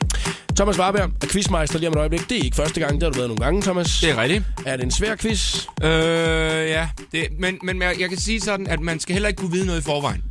Thomas 0.55 0.79
Warberg 0.79 1.11
er 1.21 1.27
quizmeister 1.27 1.79
lige 1.79 1.89
om 1.89 1.93
et 1.93 1.99
øjeblik. 1.99 2.29
Det 2.29 2.39
er 2.39 2.43
ikke 2.43 2.55
første 2.55 2.79
gang, 2.79 2.93
det 2.93 3.03
har 3.03 3.09
du 3.09 3.17
været 3.17 3.29
nogle 3.29 3.43
gange, 3.43 3.61
Thomas. 3.61 3.99
Det 4.01 4.09
er 4.09 4.21
rigtigt. 4.21 4.43
Er 4.65 4.75
det 4.75 4.83
en 4.83 4.91
svær 4.91 5.15
quiz? 5.15 5.65
Øh, 5.83 5.89
ja. 5.89 6.87
Det, 7.11 7.27
men, 7.39 7.59
men 7.63 7.81
jeg 7.81 7.95
jeg 7.99 8.09
kan 8.09 8.17
sige 8.17 8.41
sådan, 8.41 8.67
at 8.67 8.79
man 8.79 8.99
skal 8.99 9.13
heller 9.13 9.29
ikke 9.29 9.39
kunne 9.39 9.51
vide 9.51 9.65
noget 9.65 9.81
i 9.81 9.83
forvejen. 9.83 10.23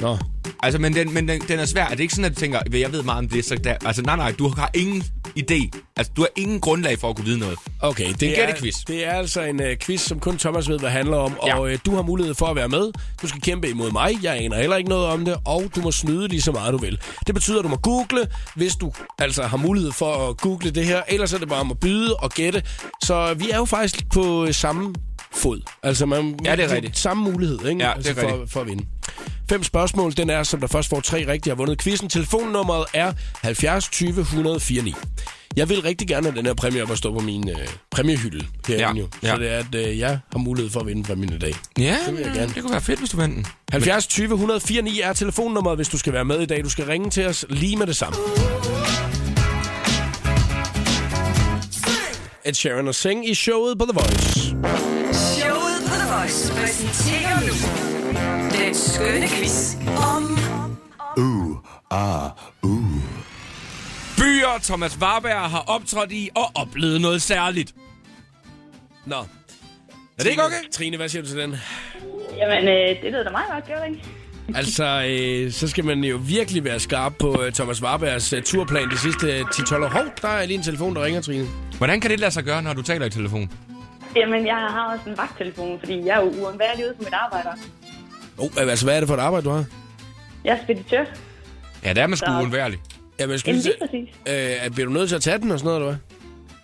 Nå. 0.00 0.18
Altså, 0.62 0.78
men 0.78 0.94
den, 0.94 1.14
men 1.14 1.28
den, 1.28 1.40
den 1.48 1.58
er 1.58 1.64
svær. 1.66 1.84
Er 1.84 1.90
det 1.90 2.00
ikke 2.00 2.14
sådan, 2.14 2.24
at 2.24 2.34
du 2.36 2.40
tænker, 2.40 2.60
"Ved, 2.70 2.80
jeg 2.80 2.92
ved 2.92 3.02
meget 3.02 3.18
om 3.18 3.28
det, 3.28 3.44
så 3.44 3.54
der, 3.64 3.74
altså 3.84 4.02
nej, 4.02 4.16
nej, 4.16 4.32
du 4.38 4.48
har 4.48 4.70
ingen 4.74 5.02
idé. 5.38 5.70
Altså, 5.96 6.12
du 6.16 6.20
har 6.22 6.28
ingen 6.36 6.60
grundlag 6.60 6.98
for 6.98 7.10
at 7.10 7.16
kunne 7.16 7.24
vide 7.24 7.38
noget. 7.38 7.58
Okay, 7.80 8.12
det 8.12 8.22
En 8.22 8.30
er, 8.40 8.46
gættequiz. 8.46 8.74
det 8.88 9.06
er 9.06 9.10
altså 9.12 9.42
en 9.42 9.60
uh, 9.60 9.66
quiz, 9.80 10.00
som 10.00 10.20
kun 10.20 10.38
Thomas 10.38 10.68
ved, 10.68 10.78
hvad 10.78 10.90
handler 10.90 11.16
om. 11.16 11.36
Ja. 11.46 11.54
Og 11.56 11.62
uh, 11.62 11.70
du 11.86 11.94
har 11.94 12.02
mulighed 12.02 12.34
for 12.34 12.46
at 12.46 12.56
være 12.56 12.68
med. 12.68 12.90
Du 13.22 13.28
skal 13.28 13.40
kæmpe 13.40 13.68
imod 13.70 13.90
mig. 13.92 14.18
Jeg 14.22 14.36
aner 14.36 14.56
heller 14.56 14.76
ikke 14.76 14.90
noget 14.90 15.06
om 15.06 15.24
det. 15.24 15.36
Og 15.44 15.62
du 15.76 15.80
må 15.80 15.92
snyde 15.92 16.28
lige 16.28 16.42
så 16.42 16.52
meget, 16.52 16.72
du 16.72 16.78
vil. 16.78 16.98
Det 17.26 17.34
betyder, 17.34 17.58
at 17.58 17.64
du 17.64 17.68
må 17.68 17.76
google, 17.76 18.26
hvis 18.54 18.76
du 18.76 18.92
altså 19.18 19.42
har 19.42 19.56
mulighed 19.56 19.92
for 19.92 20.28
at 20.28 20.36
google 20.36 20.70
det 20.70 20.86
her. 20.86 21.02
Ellers 21.08 21.32
er 21.32 21.38
det 21.38 21.48
bare 21.48 21.60
om 21.60 21.70
at 21.70 21.80
byde 21.80 22.16
og 22.16 22.30
gætte. 22.30 22.62
Så 23.02 23.34
vi 23.34 23.50
er 23.50 23.56
jo 23.56 23.64
faktisk 23.64 24.04
på 24.12 24.44
øh, 24.44 24.54
samme 24.54 24.94
fod. 25.34 25.60
Altså, 25.82 26.06
man, 26.06 26.38
Ja, 26.44 26.56
det 26.56 26.64
er 26.64 26.74
rigtigt. 26.74 26.98
Samme 26.98 27.22
mulighed, 27.32 27.58
ikke? 27.66 27.84
Ja, 27.84 27.92
det 27.98 28.06
er 28.06 28.10
altså, 28.10 28.28
for, 28.28 28.44
for 28.46 28.60
at 28.60 28.66
vinde. 28.66 28.84
Fem 29.50 29.62
spørgsmål. 29.64 30.16
Den 30.16 30.30
er, 30.30 30.42
som 30.42 30.60
der 30.60 30.66
først 30.66 30.88
får 30.88 31.00
tre 31.00 31.26
rigtige, 31.26 31.50
har 31.50 31.56
vundet 31.56 31.82
quizzen. 31.82 32.08
Telefonnummeret 32.08 32.84
er 32.94 33.12
70 33.42 33.88
20 33.88 34.20
104 34.20 34.82
9. 34.82 34.94
Jeg 35.56 35.68
vil 35.68 35.82
rigtig 35.82 36.08
gerne 36.08 36.26
have 36.26 36.36
den 36.36 36.46
her 36.46 36.54
præmie 36.54 36.82
op 36.82 36.90
at 36.90 36.98
stå 36.98 37.12
på 37.14 37.20
min 37.20 37.48
øh, 37.48 37.56
præmiehylde 37.90 38.46
herinde 38.68 38.86
Ja, 38.86 39.00
jo. 39.00 39.08
ja. 39.22 39.28
Så 39.34 39.40
det 39.40 39.50
er, 39.52 39.58
at 39.58 39.74
øh, 39.90 39.98
jeg 39.98 40.18
har 40.32 40.38
mulighed 40.38 40.70
for 40.70 40.80
at 40.80 40.86
vinde 40.86 41.02
præmien 41.02 41.32
i 41.32 41.38
dag. 41.38 41.54
Ja, 41.78 41.96
Det 42.06 42.16
vil 42.16 42.22
jeg 42.24 42.32
gerne. 42.34 42.52
det 42.54 42.62
kunne 42.62 42.72
være 42.72 42.80
fedt, 42.80 42.98
hvis 42.98 43.10
du 43.10 43.16
vandt 43.16 43.36
den. 43.36 43.46
70 43.72 44.06
20 44.06 44.32
104 44.32 44.82
9 44.82 45.00
er 45.00 45.12
telefonnummeret, 45.12 45.78
hvis 45.78 45.88
du 45.88 45.98
skal 45.98 46.12
være 46.12 46.24
med 46.24 46.40
i 46.40 46.46
dag. 46.46 46.64
Du 46.64 46.70
skal 46.70 46.84
ringe 46.84 47.10
til 47.10 47.26
os 47.26 47.44
lige 47.48 47.76
med 47.76 47.86
det 47.86 47.96
samme. 47.96 48.18
Ed 52.44 52.54
Sheeran 52.54 52.88
og 52.88 52.94
Sing 52.94 53.28
i 53.30 53.34
showet 53.34 53.78
på 53.78 53.84
The 53.84 53.92
Voice. 53.94 54.40
Showet 55.12 55.80
på 55.86 55.94
The 55.94 56.14
Voice 56.18 56.52
præsenterer 56.52 57.40
nu 57.40 57.89
den 58.70 58.78
skønne 58.78 59.28
quiz 59.28 59.74
om 60.14 60.38
Byer, 64.16 64.58
Thomas 64.62 64.98
Warberg 65.02 65.50
har 65.50 65.64
optrådt 65.66 66.12
i 66.12 66.30
og 66.36 66.44
oplevet 66.54 67.00
noget 67.00 67.22
særligt. 67.22 67.74
Nå. 69.06 69.16
Er 69.16 70.22
det 70.22 70.30
ikke 70.30 70.42
okay? 70.44 70.70
Trine, 70.72 70.96
hvad 70.96 71.08
siger 71.08 71.22
du 71.22 71.28
til 71.28 71.38
den? 71.38 71.56
Jamen, 72.36 72.68
øh, 72.68 73.02
det 73.02 73.12
lyder 73.12 73.24
da 73.24 73.30
meget 73.30 73.46
godt, 73.52 73.66
gør 73.66 73.84
det 73.84 73.90
ikke? 73.90 74.08
Altså, 74.54 75.04
øh, 75.08 75.52
så 75.52 75.68
skal 75.68 75.84
man 75.84 76.04
jo 76.04 76.20
virkelig 76.22 76.64
være 76.64 76.80
skarp 76.80 77.12
på 77.18 77.42
øh, 77.42 77.52
Thomas 77.52 77.82
Warbergs 77.82 78.32
øh, 78.32 78.42
turplan 78.42 78.90
de 78.90 78.98
sidste 78.98 79.26
øh, 79.26 79.40
10-12 79.40 79.74
år. 79.84 79.88
Hov, 79.88 80.04
der 80.22 80.28
er 80.28 80.46
lige 80.46 80.56
en 80.56 80.62
telefon, 80.62 80.96
der 80.96 81.04
ringer, 81.04 81.20
Trine. 81.20 81.46
Hvordan 81.78 82.00
kan 82.00 82.10
det 82.10 82.20
lade 82.20 82.30
sig 82.30 82.44
gøre, 82.44 82.62
når 82.62 82.72
du 82.72 82.82
taler 82.82 83.06
i 83.06 83.10
telefon? 83.10 83.50
Jamen, 84.16 84.46
jeg 84.46 84.56
har 84.56 84.92
også 84.92 85.10
en 85.10 85.18
vagttelefon, 85.18 85.78
fordi 85.78 86.06
jeg 86.06 86.16
er 86.16 86.24
jo 86.24 86.26
uundværlig 86.26 86.84
ude 86.84 86.94
på 86.94 87.02
mit 87.02 87.14
arbejde. 87.14 87.48
Oh, 88.40 88.50
altså, 88.70 88.84
hvad 88.86 88.96
er 88.96 89.00
det 89.00 89.08
for 89.08 89.14
et 89.16 89.20
arbejde, 89.20 89.44
du 89.44 89.50
har? 89.50 89.64
Jeg 90.44 90.52
er 90.52 90.62
speditør. 90.64 91.04
Ja, 91.84 91.88
det 91.88 91.98
er 91.98 92.06
man 92.06 92.16
sgu 92.16 92.26
Så- 92.26 92.38
uundværlig. 92.40 92.78
Ja, 93.20 93.26
men 93.26 93.30
jeg 93.32 93.40
skulle 93.40 93.50
Jamen, 93.52 93.62
lige 93.62 93.74
præcis. 93.80 94.08
til- 94.26 94.66
øh, 94.66 94.70
bliver 94.74 94.86
du 94.86 94.92
nødt 94.92 95.08
til 95.08 95.16
at 95.16 95.22
tage 95.22 95.38
den 95.38 95.50
og 95.50 95.58
sådan 95.58 95.66
noget, 95.66 95.80
eller 95.80 95.90
hvad? 95.90 95.98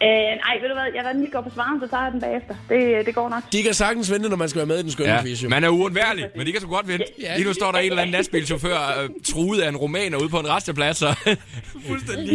Øh, 0.03 0.09
nej, 0.45 0.55
ved 0.63 0.69
du 0.69 0.75
hvad? 0.75 0.85
Jeg 0.95 1.03
lader 1.03 1.13
den 1.13 1.21
lige 1.21 1.33
gå 1.33 1.41
på 1.41 1.51
svaren, 1.55 1.81
så 1.81 1.87
tager 1.89 2.03
jeg 2.03 2.13
den 2.13 2.21
bagefter. 2.21 2.55
Det, 2.69 3.07
det 3.07 3.15
går 3.15 3.29
nok. 3.29 3.43
De 3.53 3.63
kan 3.63 3.75
sagtens 3.75 4.11
vente, 4.13 4.29
når 4.29 4.37
man 4.37 4.49
skal 4.49 4.59
være 4.59 4.67
med 4.67 4.79
i 4.79 4.83
den 4.83 4.91
skønne 4.91 5.13
Ja, 5.13 5.23
quiz, 5.23 5.43
jo. 5.43 5.49
man 5.49 5.65
er 5.65 5.69
uundværlig, 5.69 6.25
men 6.37 6.47
de 6.47 6.53
kan 6.53 6.61
så 6.61 6.67
godt 6.67 6.89
vente. 6.89 7.05
Ja. 7.23 7.37
Lige 7.37 7.47
nu 7.49 7.53
står 7.55 7.73
der 7.73 7.79
en 7.79 7.85
eller 7.91 8.03
anden 8.03 8.13
lastbilchauffør 8.13 8.79
øh, 9.03 9.09
truet 9.35 9.61
af 9.61 9.69
en 9.69 9.77
romaner 9.77 10.19
ude 10.19 10.29
på 10.29 10.39
en 10.41 10.49
resteplads. 10.49 11.03
Og 11.03 11.15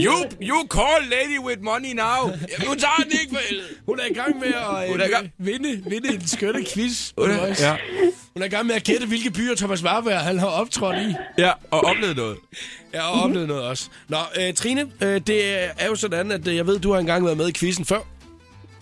you, 0.05 0.13
you 0.41 0.57
call 0.77 1.01
lady 1.15 1.39
with 1.47 1.61
money 1.61 1.93
now. 1.93 2.21
Jamen, 2.51 2.67
hun 2.67 2.77
tager 2.77 3.03
den 3.03 3.11
ikke, 3.21 3.33
for 3.35 3.41
helvede. 3.49 3.67
Hun 3.85 3.99
er 3.99 4.05
i 4.11 4.13
gang 4.13 4.39
med 4.39 4.47
at 4.47 4.89
Hun 4.91 4.99
er 4.99 5.03
i 5.03 5.07
øh, 5.07 5.13
gang. 5.13 5.31
vinde, 5.37 5.83
vinde 5.89 6.13
en 6.13 6.27
skønne 6.27 6.65
quiz. 6.73 7.11
Hun 7.17 7.31
er- 7.31 7.47
Ja, 7.59 7.75
Hun 8.33 8.41
er 8.41 8.45
i 8.45 8.49
gang 8.49 8.65
med 8.67 8.75
at 8.75 8.83
gætte, 8.83 9.07
hvilke 9.07 9.31
byer 9.31 9.55
Thomas 9.55 9.83
Warberg 9.83 10.19
han 10.19 10.39
har 10.39 10.47
optrådt 10.47 10.95
i. 10.95 11.15
ja, 11.37 11.51
og 11.71 11.79
oplevet 11.85 12.15
noget. 12.17 12.37
Jeg 12.93 13.01
har 13.01 13.23
oplevet 13.23 13.47
noget 13.47 13.63
også. 13.63 13.89
Nå, 14.09 14.17
øh, 14.41 14.53
Trine, 14.53 14.81
øh, 15.03 15.21
det 15.27 15.59
er 15.79 15.87
jo 15.87 15.95
sådan, 15.95 16.31
at 16.31 16.47
øh, 16.47 16.55
jeg 16.55 16.67
ved, 16.67 16.79
du 16.79 16.91
har 16.91 16.99
engang 16.99 17.25
været 17.25 17.37
med 17.37 17.47
i 17.49 17.51
quizzen 17.53 17.85
før. 17.85 17.99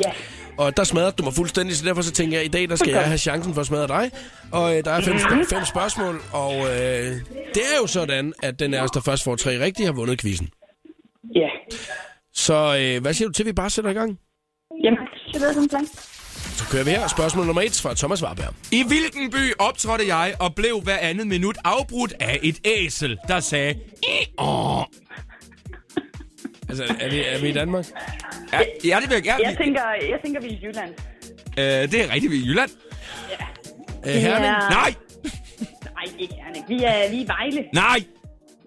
Ja. 0.05 0.11
Og 0.57 0.77
der 0.77 0.83
smadrede 0.83 1.11
du 1.11 1.23
mig 1.23 1.33
fuldstændig, 1.33 1.75
så 1.77 1.85
derfor 1.85 2.01
så 2.01 2.11
tænker 2.11 2.37
jeg, 2.37 2.41
at 2.41 2.47
i 2.49 2.51
dag 2.51 2.69
der 2.69 2.75
skal 2.75 2.89
jeg 2.93 3.05
have 3.05 3.17
chancen 3.17 3.53
for 3.53 3.61
at 3.61 3.67
smadre 3.67 3.87
dig. 3.87 4.11
Og 4.51 4.77
øh, 4.77 4.83
der 4.85 4.91
er 4.91 5.01
fem, 5.01 5.13
Mhm. 5.15 5.45
fem 5.49 5.65
spørgsmål, 5.65 6.21
og 6.33 6.55
øh, 6.55 6.65
det 7.53 7.63
er 7.73 7.77
jo 7.81 7.87
sådan, 7.87 8.33
at 8.43 8.59
den 8.59 8.73
af 8.73 8.81
os, 8.83 8.91
der 8.91 9.01
først 9.01 9.23
får 9.23 9.35
tre 9.35 9.59
rigtige, 9.59 9.85
har 9.85 9.93
vundet 9.93 10.21
quizzen. 10.21 10.49
Ja. 11.35 11.47
Så 12.33 12.77
øh, 12.79 13.01
hvad 13.01 13.13
siger 13.13 13.27
du 13.27 13.33
til, 13.33 13.43
at 13.43 13.47
vi 13.47 13.53
bare 13.53 13.69
sætter 13.69 13.91
i 13.91 13.93
gang? 13.93 14.19
Jamen, 14.83 14.99
det 15.33 15.41
lyder 15.41 15.53
som 15.53 15.63
en 15.63 15.69
plan. 15.69 15.87
Så 16.39 16.67
kører 16.71 16.83
vi 16.83 16.89
her. 16.89 17.07
Spørgsmål 17.07 17.45
nummer 17.45 17.61
et 17.61 17.79
fra 17.83 17.93
Thomas 17.93 18.23
Warberg. 18.23 18.53
I 18.71 18.83
hvilken 18.87 19.31
by 19.31 19.53
optrådte 19.59 20.07
jeg 20.15 20.33
og 20.39 20.55
blev 20.55 20.81
hver 20.83 20.97
andet 20.97 21.27
minut 21.27 21.57
afbrudt 21.63 22.13
af 22.19 22.39
et 22.43 22.59
æsel, 22.65 23.17
der 23.27 23.39
sagde... 23.39 23.75
Åh. 24.39 24.81
Altså, 26.69 26.95
er 26.99 27.09
vi, 27.09 27.23
er 27.25 27.39
vi 27.41 27.49
i 27.49 27.53
Danmark? 27.53 27.85
Ja, 28.53 28.59
ja, 28.83 28.97
det 29.01 29.09
vil 29.09 29.15
jeg 29.15 29.23
gerne. 29.23 29.43
Jeg 29.47 29.57
tænker, 29.57 29.81
jeg 30.09 30.19
tænker, 30.25 30.41
vi 30.41 30.47
er 30.47 30.51
i 30.51 30.59
Jylland. 30.63 30.93
Øh, 31.57 31.91
det 31.91 32.01
er 32.03 32.13
rigtigt, 32.13 32.31
vi 32.31 32.37
er 32.37 32.41
i 32.41 32.47
Jylland. 32.47 32.69
Øh, 34.05 34.13
Herning? 34.13 34.45
Ja. 34.45 34.69
Nej, 34.69 34.93
Nej, 35.83 36.13
ikke 36.19 36.33
Herning. 36.35 36.65
Vi 36.69 36.83
er 36.83 37.09
lige 37.11 37.23
i 37.23 37.27
Vejle. 37.27 37.65
nej, 37.73 37.99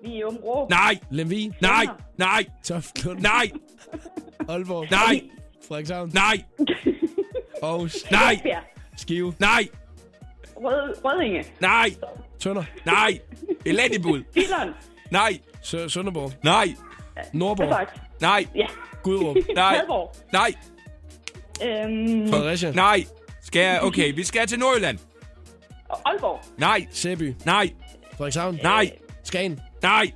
Vi 0.05 0.11
er 0.13 0.15
i 0.19 0.25
Åben 0.25 0.39
Rå. 0.39 0.67
nej, 0.71 0.99
Lemvig? 1.11 1.53
nej, 1.61 1.87
nej, 2.19 2.45
Toftlund? 2.65 3.21
nej, 3.21 3.51
Aalborg? 4.49 4.87
nej, 4.91 5.21
Frederikshavn? 5.69 6.11
nej, 6.15 6.43
Aarhus? 7.62 7.96
nej, 8.11 8.33
Esbjerg. 8.35 8.62
Skive? 8.96 9.35
nej, 9.38 9.68
Rød, 10.57 11.05
Rødinge. 11.05 11.44
nej, 11.61 11.88
Tønder? 12.38 12.64
nej, 12.87 13.20
elendigbud, 13.66 14.22
Billund. 14.35 14.75
nej, 15.11 15.38
Sø- 15.62 15.88
Sønderborg? 15.88 16.33
nej, 16.44 16.68
Nordborg? 17.33 17.68
Sagt. 17.72 18.01
nej, 18.20 18.46
Ja. 18.55 18.66
Gudrup? 19.03 19.37
nej, 19.55 19.77
Padborg. 19.77 20.14
nej, 20.33 20.53
Øhm, 21.64 22.29
Fredericia? 22.33 22.72
nej. 22.72 23.05
Skal 23.42 23.61
jeg, 23.62 23.81
okay, 23.83 24.14
vi 24.14 24.25
skal 24.25 24.46
til 24.46 24.59
Nordjylland. 24.59 24.98
og 25.88 26.01
Aalborg. 26.05 26.40
Nej, 26.59 26.87
Sæby? 26.90 27.35
nej, 27.44 27.70
Frederikshavn? 28.16 28.59
nej, 28.62 28.90
Skagen? 29.25 29.61
nej, 29.83 30.07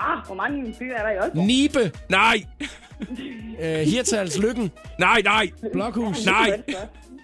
Ah, 0.00 0.26
hvor 0.26 0.34
mange 0.34 0.74
byer 0.78 0.94
er 0.94 1.02
der 1.02 1.10
i 1.10 1.16
Aalborg? 1.16 1.46
Nibe? 1.46 1.92
nej, 2.08 2.36
Øh, 3.62 3.78
Hirtals? 3.80 4.38
Lykken? 4.38 4.70
nej, 4.98 5.20
nej, 5.24 5.50
Blokhus? 5.72 6.24
nej. 6.26 6.62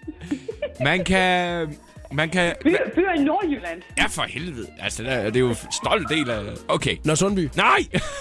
Man 0.85 1.05
kan... 1.05 1.77
Man 2.12 2.31
kan... 2.31 2.55
Byer, 2.62 2.79
byer 2.95 3.12
i 3.21 3.25
Nordjylland. 3.25 3.83
Ja, 3.99 4.07
for 4.07 4.23
helvede. 4.23 4.67
Altså, 4.81 5.03
det 5.03 5.12
er, 5.12 5.23
det 5.25 5.37
er 5.37 5.41
jo 5.41 5.49
en 5.49 5.57
stolt 5.83 6.09
del 6.09 6.31
af... 6.31 6.43
Okay. 6.69 6.97
Nå, 7.05 7.15
Sundby? 7.15 7.49
Nej! 7.57 7.79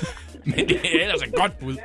Men 0.46 0.70
det 0.70 0.80
er 0.84 1.02
ellers 1.04 1.22
et 1.22 1.34
godt 1.34 1.60
bud. 1.60 1.76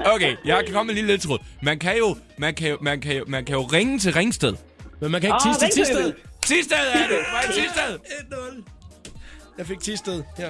Okay, 0.00 0.36
jeg 0.44 0.62
kan 0.64 0.74
komme 0.74 0.86
med 0.86 0.94
en 0.94 0.96
lille 0.96 1.12
ledtråd. 1.12 1.38
Man 1.62 1.78
kan 1.78 1.96
jo, 1.98 2.16
man 2.38 2.54
kan 2.54 2.68
jo, 2.70 2.78
man 2.80 3.00
kan 3.00 3.16
jo, 3.16 3.24
man 3.26 3.44
kan 3.44 3.54
jo 3.54 3.62
ringe 3.62 3.98
til 3.98 4.12
Ringsted. 4.12 4.54
Men 5.00 5.10
man 5.10 5.20
kan 5.20 5.28
ikke 5.28 5.34
Åh, 5.48 5.52
tisse 5.54 5.66
til. 5.66 5.84
Tisted. 5.84 6.12
Tisted 6.42 6.76
er 6.76 7.08
det! 7.08 7.18
Var 7.32 7.40
det 7.46 7.54
Tisted? 7.54 7.98
1-0. 8.62 8.62
Jeg 9.58 9.66
fik 9.66 9.80
Tisted. 9.80 10.22
Ja. 10.38 10.48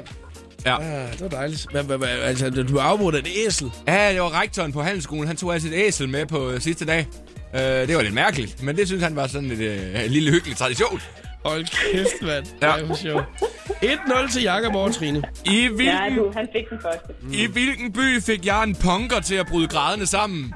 Ja. 0.66 0.76
Ah, 0.80 1.12
det 1.12 1.20
var 1.20 1.28
dejligt. 1.28 1.66
Hvad, 1.70 1.82
hvad, 1.84 1.98
hvad, 1.98 2.08
altså, 2.08 2.50
du 2.50 2.78
har 2.78 2.88
afbrudt 2.88 3.14
af 3.14 3.18
et 3.18 3.28
æsel. 3.46 3.70
Ja, 3.88 4.12
det 4.12 4.20
var 4.20 4.40
rektoren 4.40 4.72
på 4.72 4.82
handelsskolen. 4.82 5.26
Han 5.26 5.36
tog 5.36 5.52
altså 5.52 5.68
et 5.68 5.74
æsel 5.74 6.08
med 6.08 6.26
på 6.26 6.50
øh, 6.50 6.60
sidste 6.60 6.84
dag. 6.84 7.06
Øh, 7.54 7.60
det 7.60 7.96
var 7.96 8.02
lidt 8.02 8.14
mærkeligt, 8.14 8.62
men 8.62 8.76
det 8.76 8.86
synes 8.86 9.02
han 9.02 9.16
var 9.16 9.26
sådan 9.26 9.50
et, 9.50 9.58
øh, 9.60 10.04
en 10.04 10.10
lille 10.10 10.30
hyggelig 10.30 10.56
tradition. 10.56 11.00
Hold 11.44 11.64
kæft, 11.92 12.22
mand. 12.22 12.46
Ja. 12.62 12.70
Ja. 12.74 12.80
Det 12.80 12.88
var 12.88 12.94
sjovt. 12.94 13.24
1-0 13.68 14.32
til 14.32 14.42
Jakob 14.42 14.74
og 14.74 14.94
Trine. 14.94 15.22
I 15.44 15.50
Ja, 15.62 15.68
hvilken, 15.68 16.16
du, 16.18 16.32
han 16.36 16.48
fik 16.52 16.70
den 16.70 16.78
første. 16.82 17.08
I 17.32 17.46
hvilken 17.46 17.92
by 17.92 18.20
fik 18.22 18.46
jeg 18.46 18.62
en 18.62 18.74
punker 18.74 19.20
til 19.20 19.34
at 19.34 19.46
bryde 19.46 19.68
grædende 19.68 20.06
sammen? 20.06 20.54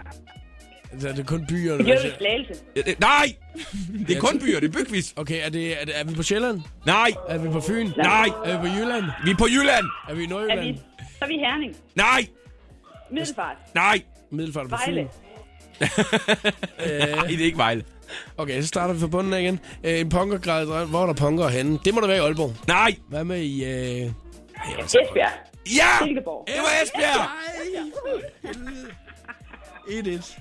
Altså, 0.92 1.09
er 1.09 1.12
det 1.12 1.26
kun 1.26 1.46
byer? 1.48 1.76
Det 1.76 1.87
gjorde 1.87 2.03
vi 2.03 2.09
i 2.09 2.12
Slagelse. 2.18 2.55
Øh, 2.76 2.83
øh, 2.87 2.94
Nej! 3.00 3.35
Det 4.09 4.16
er 4.16 4.20
kun 4.29 4.38
byer, 4.40 4.61
det 4.61 4.68
er 4.76 4.85
bygvis. 4.85 5.12
Okay, 5.16 5.46
er, 5.46 5.48
det, 5.48 5.81
er, 5.81 5.85
det, 5.85 6.00
er 6.00 6.05
vi 6.05 6.14
på 6.14 6.22
Sjælland? 6.22 6.61
Nej! 6.87 7.11
Er 7.29 7.38
vi 7.38 7.48
på 7.48 7.61
Fyn? 7.61 7.90
Nej! 7.96 8.29
Er 8.44 8.61
vi 8.62 8.68
på 8.68 8.74
Jylland? 8.76 9.05
Vi 9.24 9.31
er 9.31 9.37
på 9.37 9.46
Jylland! 9.46 9.87
Er 10.09 10.14
vi 10.14 10.22
i 10.22 10.24
Er 10.24 10.29
Nordjylland? 10.29 10.61
vi, 10.61 10.81
så 11.18 11.24
er 11.24 11.26
vi 11.26 11.35
i 11.35 11.38
Herning. 11.38 11.76
Nej! 11.94 12.26
Middelfart. 13.11 13.57
Nej! 13.74 14.03
Middelfart 14.31 14.68
på 14.68 14.76
Fyn? 14.87 14.94
Vejle. 14.94 15.09
Nej, 17.16 17.26
det 17.26 17.40
er 17.40 17.44
ikke 17.44 17.59
Vejle. 17.59 17.85
Okay, 18.37 18.61
så 18.61 18.66
starter 18.68 18.94
vi 18.94 19.00
fra 19.00 19.07
bunden 19.07 19.33
af 19.33 19.40
igen. 19.40 19.61
Øh, 19.85 20.00
en 20.00 20.09
punkergrad, 20.09 20.87
hvor 20.87 21.03
er 21.03 21.07
der 21.07 21.12
punker 21.14 21.48
henne? 21.48 21.79
Det 21.85 21.94
må 21.94 22.00
der 22.00 22.07
være 22.07 22.16
i 22.16 22.20
Aalborg. 22.20 22.53
Nej! 22.68 22.94
Hvad 23.09 23.24
med 23.24 23.40
i... 23.40 23.64
Øh... 23.64 23.70
Esbjerg. 24.85 25.31
Ja! 25.76 26.05
Silkeborg. 26.07 26.44
Det 26.46 26.55
var 26.59 26.83
Esbjerg! 26.85 27.29
1-1. 29.90 30.38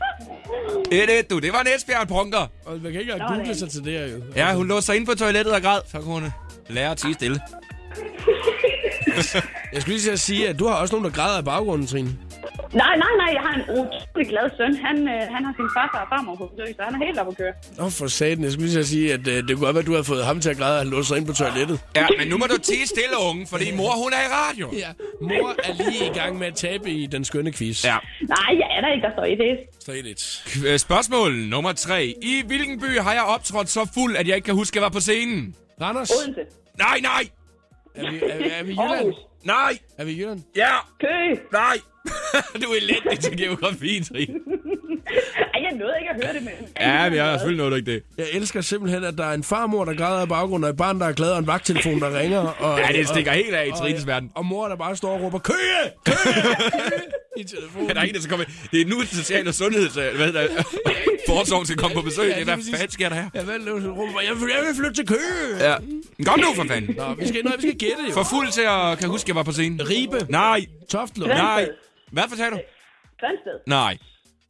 1-1, 0.93 1.27
du. 1.29 1.39
Det 1.39 1.53
var 1.53 1.61
en 1.61 1.67
Esbjerg 1.75 2.07
punker. 2.07 2.47
Og 2.65 2.79
man 2.81 2.91
kan 2.91 3.01
ikke 3.01 3.13
engang 3.13 3.35
google 3.35 3.55
sig 3.55 3.69
til 3.69 3.83
det 3.83 3.93
her, 3.93 4.07
jo. 4.07 4.21
Ja, 4.35 4.53
hun 4.53 4.67
låste 4.67 4.85
sig 4.85 4.95
ind 4.95 5.05
på 5.05 5.15
toilettet 5.15 5.53
og 5.53 5.61
græd. 5.61 5.81
Så 5.91 6.01
kunne 6.01 6.13
hun 6.13 6.31
lære 6.67 6.91
at 6.91 6.97
tige 6.97 7.13
stille. 7.13 7.39
Jeg 9.73 9.81
skulle 9.81 9.97
lige 9.97 10.17
sige, 10.17 10.49
at 10.49 10.59
du 10.59 10.67
har 10.67 10.75
også 10.75 10.95
nogen, 10.95 11.05
der 11.05 11.11
græder 11.11 11.39
i 11.41 11.43
baggrunden, 11.43 11.87
Trine. 11.87 12.17
Nej, 12.73 12.95
nej, 12.97 13.07
nej. 13.17 13.29
Jeg 13.33 13.41
har 13.41 13.53
en 13.55 13.61
utrolig 13.79 14.27
glad 14.29 14.49
søn. 14.57 14.75
Han, 14.85 14.97
øh, 15.07 15.21
han 15.35 15.45
har 15.45 15.53
sin 15.59 15.69
farfar 15.75 16.01
og 16.03 16.07
farmor 16.13 16.35
på 16.35 16.45
besøg, 16.45 16.75
så 16.75 16.81
han 16.83 17.01
er 17.01 17.05
helt 17.05 17.19
oppe 17.19 17.31
at 17.31 17.37
køre. 17.37 17.53
Åh, 17.79 17.85
oh, 17.85 17.91
for 17.91 18.07
satan. 18.07 18.43
Jeg 18.43 18.51
skulle 18.51 18.69
lige 18.69 18.85
sige, 18.85 19.13
at 19.13 19.27
øh, 19.27 19.35
det 19.35 19.47
kunne 19.47 19.65
godt 19.65 19.75
være, 19.75 19.81
at 19.81 19.87
du 19.87 19.91
havde 19.91 20.03
fået 20.03 20.25
ham 20.25 20.41
til 20.41 20.49
at 20.49 20.57
græde, 20.57 20.73
at 20.73 20.79
han 20.83 20.87
låste 20.87 21.07
sig 21.07 21.17
ind 21.17 21.27
på 21.27 21.33
toilettet. 21.33 21.79
Ja, 21.95 22.07
men 22.19 22.27
nu 22.27 22.37
må 22.37 22.45
du 22.45 22.57
tige 22.57 22.87
stille, 22.87 23.15
unge, 23.29 23.47
fordi 23.47 23.75
mor, 23.75 23.91
hun 24.03 24.11
er 24.19 24.23
i 24.27 24.31
radio. 24.39 24.69
Ja, 24.83 24.89
mor 25.21 25.49
er 25.67 25.73
lige 25.89 26.05
i 26.11 26.13
gang 26.19 26.37
med 26.39 26.47
at 26.47 26.55
tabe 26.55 26.91
i 26.91 27.05
den 27.05 27.25
skønne 27.25 27.51
quiz. 27.53 27.85
Ja. 27.85 27.97
Nej, 28.21 28.49
jeg 28.61 28.67
er 28.77 28.81
der 28.81 28.89
ikke, 28.95 29.07
der 29.07 29.13
står 29.13 29.23
i 29.23 29.35
det. 29.35 29.53
3-1. 30.63 30.67
Øh, 30.67 30.79
Spørgsmål 30.79 31.31
nummer 31.35 31.71
3. 31.73 32.05
I 32.21 32.43
hvilken 32.47 32.79
by 32.79 32.99
har 32.99 33.13
jeg 33.13 33.23
optrådt 33.23 33.69
så 33.69 33.89
fuld, 33.93 34.15
at 34.15 34.27
jeg 34.27 34.35
ikke 34.35 34.45
kan 34.45 34.55
huske, 34.55 34.73
at 34.73 34.75
jeg 34.75 34.83
var 34.83 34.89
på 34.89 34.99
scenen? 34.99 35.55
Randers, 35.81 36.11
Odense. 36.11 36.41
Nej, 36.77 36.99
nej! 37.03 37.23
er 37.95 38.11
vi, 38.11 38.17
er, 38.17 38.37
vi- 38.37 38.49
er 38.59 38.63
vi 38.63 38.71
i 38.71 38.73
Jylland? 38.73 38.91
Aarhus. 38.91 39.15
Nej! 39.43 39.79
Er 39.97 40.05
vi 40.05 40.11
i 40.11 40.19
Jylland? 40.19 40.43
Ja! 40.55 40.75
Køge. 40.99 41.41
Nej! 41.51 41.77
du 42.61 42.67
er 42.71 42.75
elendig 42.75 43.19
til 43.19 43.37
geografi, 43.37 44.03
Trine. 44.03 44.39
Ej, 45.53 45.61
jeg 45.63 45.71
nåede 45.79 45.93
ikke 46.01 46.09
at 46.09 46.25
høre 46.25 46.33
det, 46.33 46.43
men... 46.43 46.53
Ja, 46.79 46.89
jeg 47.01 47.25
har 47.25 47.37
selvfølgelig 47.37 47.65
noget 47.65 47.77
ikke 47.77 47.91
det. 47.91 48.03
Jeg 48.17 48.25
elsker 48.33 48.61
simpelthen, 48.61 49.03
at 49.03 49.17
der 49.17 49.25
er 49.25 49.33
en 49.33 49.43
farmor, 49.43 49.85
der 49.85 49.93
græder 49.93 50.25
i 50.25 50.27
baggrunden, 50.27 50.63
og 50.63 50.69
et 50.69 50.77
barn, 50.77 50.99
der 50.99 51.05
er 51.07 51.11
glad, 51.13 51.31
og 51.31 51.39
en 51.39 51.47
vagttelefon, 51.47 51.99
der 51.99 52.19
ringer. 52.19 52.39
Og, 52.65 52.79
Ja, 52.79 52.87
det 52.97 53.07
stikker 53.07 53.31
helt 53.31 53.55
af 53.55 53.67
i 53.67 53.69
og- 53.71 53.77
Trines 53.77 54.07
verden. 54.07 54.31
Og 54.35 54.45
mor, 54.45 54.67
der 54.67 54.75
bare 54.75 54.95
står 54.95 55.11
og 55.13 55.21
råber, 55.21 55.39
køge! 55.39 55.57
Køge! 56.05 56.35
I 57.37 57.43
telefonen. 57.43 57.87
Ja, 57.87 57.93
der 57.93 57.99
er 57.99 58.03
en, 58.05 58.13
der 58.13 58.19
skal 58.21 58.29
komme. 58.29 58.45
Det 58.71 58.81
er 58.81 58.85
nu, 58.85 59.01
social 59.01 59.47
og 59.47 59.53
sundheds... 59.53 59.97
øh, 59.97 60.15
Hvad 60.15 60.27
det? 60.33 60.49
Forsorgen 61.27 61.65
skal 61.65 61.77
komme 61.77 61.95
på 61.95 62.01
besøg. 62.01 62.29
Ja, 62.29 62.35
lige 62.35 62.43
hvad 62.45 62.57
fanden 62.73 62.91
sker 62.91 63.09
der 63.09 63.15
her? 63.15 63.29
Ja, 63.35 63.43
hvad 63.43 63.59
du? 63.59 63.91
Råber, 63.93 64.21
Jeg 64.21 64.31
vil, 64.35 64.49
jeg 64.57 64.65
vil 64.67 64.75
flytte 64.75 64.93
til 64.93 65.07
Køge! 65.07 65.69
Ja. 65.69 65.75
Kom 66.25 66.39
nu, 66.39 66.45
for 66.55 66.63
fanden. 66.69 66.95
Nå, 66.97 67.13
vi 67.19 67.27
skal, 67.27 67.43
nej, 67.43 67.55
vi 67.55 67.61
skal 67.61 67.77
gætte 67.77 68.03
jo. 68.07 68.13
For 68.13 68.23
fuld 68.23 68.51
til 68.51 68.61
at 68.61 68.97
kan 68.99 69.09
huske, 69.09 69.29
jeg 69.29 69.35
var 69.35 69.43
på 69.43 69.51
scenen. 69.51 69.89
Ribe. 69.89 70.19
Nej. 70.29 70.65
Toftlund. 70.89 71.31
Nej. 71.31 71.67
Hvad 72.11 72.23
fortalte 72.29 72.55
du? 72.57 72.61
Grænsted. 73.19 73.55
Nej. 73.67 73.97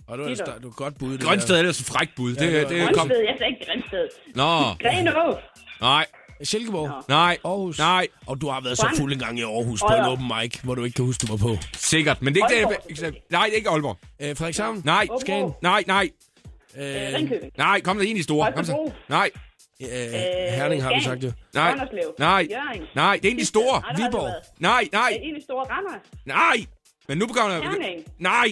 Og 0.10 0.17
det 0.17 0.24
var, 0.24 0.30
Gitter. 0.30 0.45
det 0.45 0.63
var 0.63 0.69
et 0.69 0.76
godt 0.76 0.98
bud. 1.00 1.12
Det 1.17 1.22
Grønsted 1.28 1.56
er 1.56 1.60
ellers 1.60 1.80
et 1.80 1.86
frækt 1.86 2.12
bud. 2.15 2.30
Det, 2.34 2.39
det 2.39 2.63
var- 2.63 2.69
det, 2.69 2.95
kom. 2.95 3.08
Grænsted, 3.08 3.26
jeg 3.28 3.36
sagde 3.38 3.52
ikke 3.54 3.65
Grænsted. 3.72 4.08
Nå. 4.36 4.43
Grenå. 4.82 5.38
Nej. 5.82 6.06
Silkeborg. 6.43 7.04
Nej. 7.08 7.38
Aarhus. 7.45 7.78
Nej. 7.80 8.08
Og 8.28 8.41
du 8.41 8.48
har 8.50 8.62
været 8.62 8.78
så 8.78 8.84
Brand. 8.86 8.98
fuld 8.98 9.13
en 9.13 9.19
gang 9.19 9.39
i 9.39 9.43
Aarhus 9.43 9.82
på 9.82 9.93
en 9.93 10.02
open 10.02 10.32
mic, 10.41 10.60
hvor 10.63 10.76
du 10.76 10.84
ikke 10.84 10.95
kan 10.95 11.06
huske, 11.06 11.28
du 11.28 11.32
var 11.32 11.38
på. 11.38 11.58
Sikkert. 11.74 12.22
Men 12.22 12.36
det 12.36 12.41
er 12.43 12.48
ikke 12.50 12.58
Aalborg. 12.67 12.84
det. 13.13 13.15
Nej, 13.32 13.43
det 13.45 13.52
er 13.54 13.56
ikke 13.58 13.69
Aalborg. 13.69 13.98
Øh, 14.22 14.36
Frederikshavn. 14.38 14.82
Nej. 14.86 15.08
Skagen. 15.22 15.52
Nej, 15.62 15.84
nej. 15.88 16.10
Øh, 16.78 16.84
Ringkøbing. 17.15 17.54
Nej, 17.58 17.82
kom 17.82 17.98
der 17.98 18.06
en 18.06 18.17
i 18.17 18.22
store. 18.24 18.52
Kom 18.56 18.65
så. 18.65 18.91
Nej. 19.10 19.30
øh, 19.82 19.88
Herning 20.58 20.84
har 20.84 20.93
vi 20.95 21.04
sagt 21.04 21.24
jo. 21.24 21.32
Nej. 21.54 21.76
Nej. 22.19 22.48
Nej, 22.95 23.19
det 23.24 23.28
er 23.28 23.32
en 23.32 23.39
i 23.39 23.43
store. 23.43 23.82
Nej, 23.82 24.06
Viborg. 24.08 24.24
været. 24.24 24.43
Nej, 24.60 24.80
Det 24.84 24.93
nej. 24.93 25.10
er 25.12 25.19
en 25.30 25.38
i 25.38 25.41
store 25.41 25.65
Randers. 25.69 26.02
Nej. 26.26 26.65
Men 27.08 27.17
nu 27.17 27.28
begynder 27.28 27.52
jeg... 27.52 27.62
Herning. 27.62 28.04
Nej. 28.19 28.48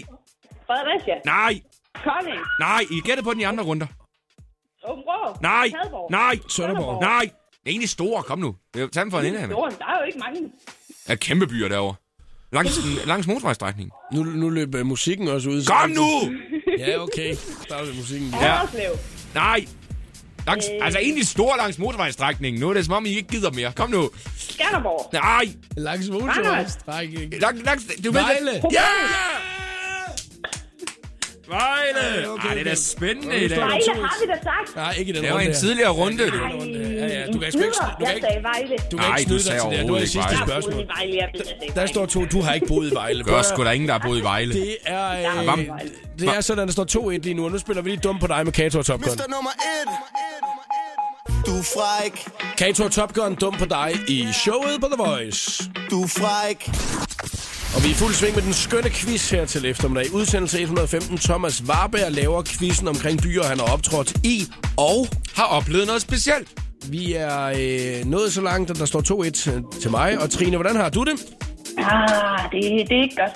Fredericia. 0.67 1.15
Nej. 1.25 1.61
Kolding. 2.03 2.39
Nej. 2.59 2.81
I 2.91 2.99
gættede 3.05 3.23
på 3.23 3.31
den 3.33 3.41
i 3.41 3.43
andre 3.43 3.63
runder. 3.63 3.87
Åben. 4.87 5.03
Nej. 5.41 5.71
Padborg. 5.83 6.11
Nej. 6.11 6.39
Sønderborg. 6.49 7.01
Nej. 7.01 7.29
Det 7.63 7.71
er 7.71 7.75
en 7.75 7.81
i 7.81 7.87
store. 7.87 8.23
Kom 8.23 8.39
nu. 8.39 8.55
Det 8.73 8.81
er- 8.81 8.87
Tag 8.87 9.01
dem 9.03 9.11
for 9.11 9.19
en 9.19 9.25
ende. 9.25 9.47
Store, 9.47 9.69
Der 9.71 9.85
er 9.85 9.97
jo 9.99 10.05
ikke 10.07 10.19
mange. 10.19 10.41
Der 11.07 11.13
er 11.13 11.15
kæmpe 11.15 11.47
byer 11.47 11.67
derovre. 11.69 11.95
Langs, 12.51 12.79
langs 13.05 13.27
motorvejstrækningen. 13.27 13.91
Nu, 14.13 14.23
nu 14.23 14.49
løb 14.49 14.75
øh, 14.75 14.85
musikken 14.85 15.27
også 15.27 15.49
ud. 15.49 15.65
Kom 15.65 15.89
nu! 15.89 16.37
Ja, 16.79 16.99
okay. 17.01 17.35
Starter 17.63 17.91
vi 17.91 17.97
musikken. 17.97 18.33
Ja. 18.41 18.59
Nej. 19.33 19.65
Langs, 20.47 20.65
altså 20.81 20.99
egentlig 20.99 21.27
store 21.27 21.57
langs 21.57 21.77
motorvejstrækningen. 21.79 22.61
Nu 22.61 22.69
er 22.69 22.73
det 22.73 22.85
som 22.85 22.93
om, 22.93 23.05
I 23.05 23.09
ikke 23.09 23.29
gider 23.29 23.51
mere. 23.51 23.71
Kom 23.75 23.89
nu. 23.89 24.09
Skanderborg. 24.37 25.09
Nej. 25.13 25.45
Langs 25.77 26.09
motorvejstrækning. 26.09 27.33
Langs, 27.41 27.63
langs, 27.65 27.85
du 28.05 28.11
ved 28.11 28.21
Vejle. 28.21 28.51
det. 28.51 28.63
Ja! 28.73 28.79
Vejle! 31.47 32.21
Ja, 32.21 32.29
okay, 32.33 32.47
Ej, 32.47 32.53
det 32.53 32.59
er 32.61 32.69
da 32.69 32.75
spændende 32.75 33.35
i 33.37 33.47
dag. 33.47 33.57
Vejle 33.57 33.71
har 34.03 34.25
vi 34.25 34.31
da 34.31 34.37
sagt. 34.43 34.75
Nej, 34.75 34.93
ikke 34.99 35.09
i 35.11 35.15
den 35.15 35.23
Det 35.23 35.31
var 35.31 35.37
runde 35.37 35.49
en 35.49 35.55
tidligere 35.55 35.89
runde. 35.89 36.23
Ja, 36.23 37.07
ja, 37.07 37.19
ja. 37.19 37.25
Du 37.33 37.39
kan 37.39 37.51
sgu 37.51 37.59
ikke, 37.61 37.73
du 37.99 38.05
kan 38.05 38.07
Jeg 38.07 38.17
sagde 38.21 38.43
Vejle. 38.43 38.75
du 38.91 38.97
kan 38.97 39.09
Nej, 39.09 39.17
ikke 39.17 39.33
du 39.33 39.39
snyde 39.39 39.53
dig 39.55 39.61
til 39.61 39.69
det. 39.69 39.87
Du 39.87 39.87
overhovedet 39.87 39.89
er 39.89 39.93
det 39.93 40.01
ikke 40.01 40.29
sidste 40.29 40.37
spørgsmål. 40.47 40.85
i 41.65 41.69
Der 41.75 41.85
står 41.85 42.05
to, 42.05 42.25
du 42.25 42.41
har 42.41 42.53
ikke 42.53 42.67
boet 42.67 42.91
i 42.91 42.95
Vejle. 42.95 43.23
Gør 43.23 43.41
sgu 43.41 43.63
da 43.63 43.71
ingen, 43.71 43.87
der 43.87 43.93
har 43.99 44.07
boet 44.07 44.19
i 44.19 44.23
Vejle. 44.23 44.53
Det 44.53 44.77
er, 44.85 45.09
øh, 45.11 45.59
i 45.59 45.69
det 46.19 46.27
er 46.29 46.41
sådan, 46.41 46.67
der 46.67 46.73
står 46.73 46.85
2-1 46.85 47.09
lige 47.23 47.33
nu, 47.33 47.45
og 47.45 47.51
nu 47.51 47.57
spiller 47.57 47.81
vi 47.81 47.89
lige 47.89 47.99
dum 47.99 48.19
på 48.19 48.27
dig 48.27 48.41
med 48.45 48.53
Kato 48.53 48.79
og 48.79 48.85
Top 48.85 49.01
Gun. 49.01 49.13
Mr. 49.13 49.29
nummer 49.29 49.51
1 49.51 51.45
Du 51.45 51.51
er 51.57 51.63
fræk, 51.63 52.25
Kato 52.57 52.83
og 52.83 52.91
Top 52.91 53.13
Gun, 53.13 53.35
dum 53.35 53.53
på 53.53 53.65
dig 53.65 53.91
i 54.07 54.27
showet 54.33 54.81
på 54.81 54.87
The 54.87 55.03
Voice. 55.03 55.63
du 55.91 56.03
er 56.03 56.07
fræk 56.07 56.69
og 57.75 57.83
vi 57.83 57.87
er 57.87 57.91
i 57.91 57.93
fuld 57.93 58.13
sving 58.13 58.35
med 58.35 58.43
den 58.43 58.53
skønne 58.53 58.89
quiz 58.89 59.29
her 59.31 59.45
til 59.45 59.65
eftermiddag. 59.65 60.13
Udsendelse 60.13 60.61
115. 60.61 61.17
Thomas 61.17 61.63
Warberg 61.69 62.11
laver 62.11 62.43
quizzen 62.47 62.87
omkring 62.87 63.21
byer, 63.21 63.43
han 63.43 63.59
har 63.59 63.73
optrådt 63.73 64.13
i. 64.23 64.45
Og 64.77 65.07
Har 65.35 65.43
oplevet 65.45 65.87
noget 65.87 66.01
specielt. 66.01 66.47
vi 66.89 67.13
er 67.13 67.43
øh, 67.45 68.05
nået 68.05 68.33
så 68.33 68.41
langt, 68.41 68.69
at 68.71 68.77
der 68.79 68.85
står 68.85 69.01
2-1 69.01 69.29
til- 69.31 69.53
øh, 69.53 69.61
til 69.81 69.91
mig. 69.91 70.19
Og 70.21 70.29
Trine, 70.29 70.57
hvordan 70.57 70.75
har 70.75 70.89
du 70.89 71.03
det? 71.03 71.15
Ah, 71.77 72.39
det, 72.51 72.89
det 72.89 72.97
er 72.97 73.03
ikke 73.03 73.15
godt. 73.15 73.31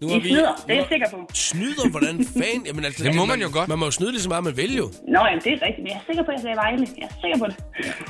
Nu 0.00 0.08
I 0.08 0.20
snyder, 0.20 0.54
det 0.66 0.72
er 0.72 0.74
jeg 0.74 0.86
sikker 0.92 1.08
på. 1.10 1.30
Snyder? 1.34 1.88
Hvordan 1.90 2.26
fanden? 2.38 2.66
Jamen, 2.66 2.84
altså, 2.84 3.04
Det 3.06 3.14
må 3.14 3.24
man 3.24 3.40
jo 3.40 3.48
godt. 3.52 3.68
Man 3.68 3.78
må 3.78 3.84
jo 3.84 3.90
snyde 3.90 4.12
lige 4.12 4.22
så 4.22 4.28
meget, 4.28 4.44
man 4.44 4.56
vil 4.56 4.76
jo. 4.76 4.90
Nå, 5.08 5.20
jamen, 5.28 5.40
det 5.44 5.52
er 5.52 5.66
rigtigt, 5.66 5.78
men 5.78 5.86
jeg 5.86 5.94
er 5.96 6.06
sikker 6.06 6.22
på, 6.22 6.30
at 6.30 6.34
jeg 6.36 6.42
sagde 6.42 6.56
Vejle. 6.56 6.86
Jeg 6.98 7.04
er 7.04 7.14
sikker 7.22 7.38
på 7.38 7.46
det. 7.46 7.56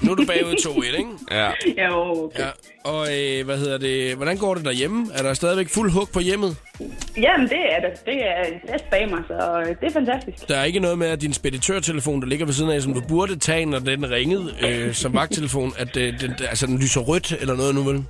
Nu 0.02 0.10
er 0.12 0.14
du 0.14 0.24
bagud 0.26 0.54
2-1, 0.54 0.98
ikke? 0.98 1.10
Ja. 1.38 1.50
Jo, 1.86 2.24
okay. 2.24 2.38
Ja. 2.40 2.48
Og 2.84 3.06
øh, 3.18 3.44
hvad 3.44 3.58
hedder 3.58 3.78
det? 3.78 4.16
Hvordan 4.16 4.36
går 4.36 4.54
det 4.54 4.64
derhjemme? 4.64 5.06
Er 5.14 5.22
der 5.22 5.34
stadigvæk 5.34 5.68
fuld 5.68 5.90
hug 5.90 6.08
på 6.12 6.20
hjemmet? 6.20 6.56
Jamen, 7.16 7.48
det 7.48 7.58
er 7.72 7.80
det. 7.80 8.06
Det 8.06 8.14
er 8.26 8.44
bedst 8.72 8.84
bag 8.90 9.10
mig, 9.10 9.18
så 9.28 9.60
øh, 9.60 9.66
det 9.80 9.86
er 9.88 9.90
fantastisk. 9.92 10.48
Der 10.48 10.56
er 10.56 10.64
ikke 10.64 10.80
noget 10.80 10.98
med, 10.98 11.06
at 11.06 11.20
din 11.20 11.32
speditørtelefon, 11.32 12.20
der 12.20 12.26
ligger 12.26 12.46
ved 12.46 12.54
siden 12.54 12.70
af, 12.70 12.82
som 12.82 12.94
du 12.94 13.02
burde 13.08 13.38
tage, 13.38 13.66
når 13.66 13.78
den 13.78 14.10
ringede 14.10 14.54
øh, 14.68 14.94
som 14.94 15.14
vagttelefon, 15.14 15.72
at 15.78 15.96
øh, 15.96 16.20
den, 16.20 16.34
altså, 16.48 16.66
den 16.66 16.78
lyser 16.78 17.00
rødt 17.00 17.32
eller 17.40 17.56
noget 17.56 17.74
nu, 17.74 17.82
vel? 17.82 18.04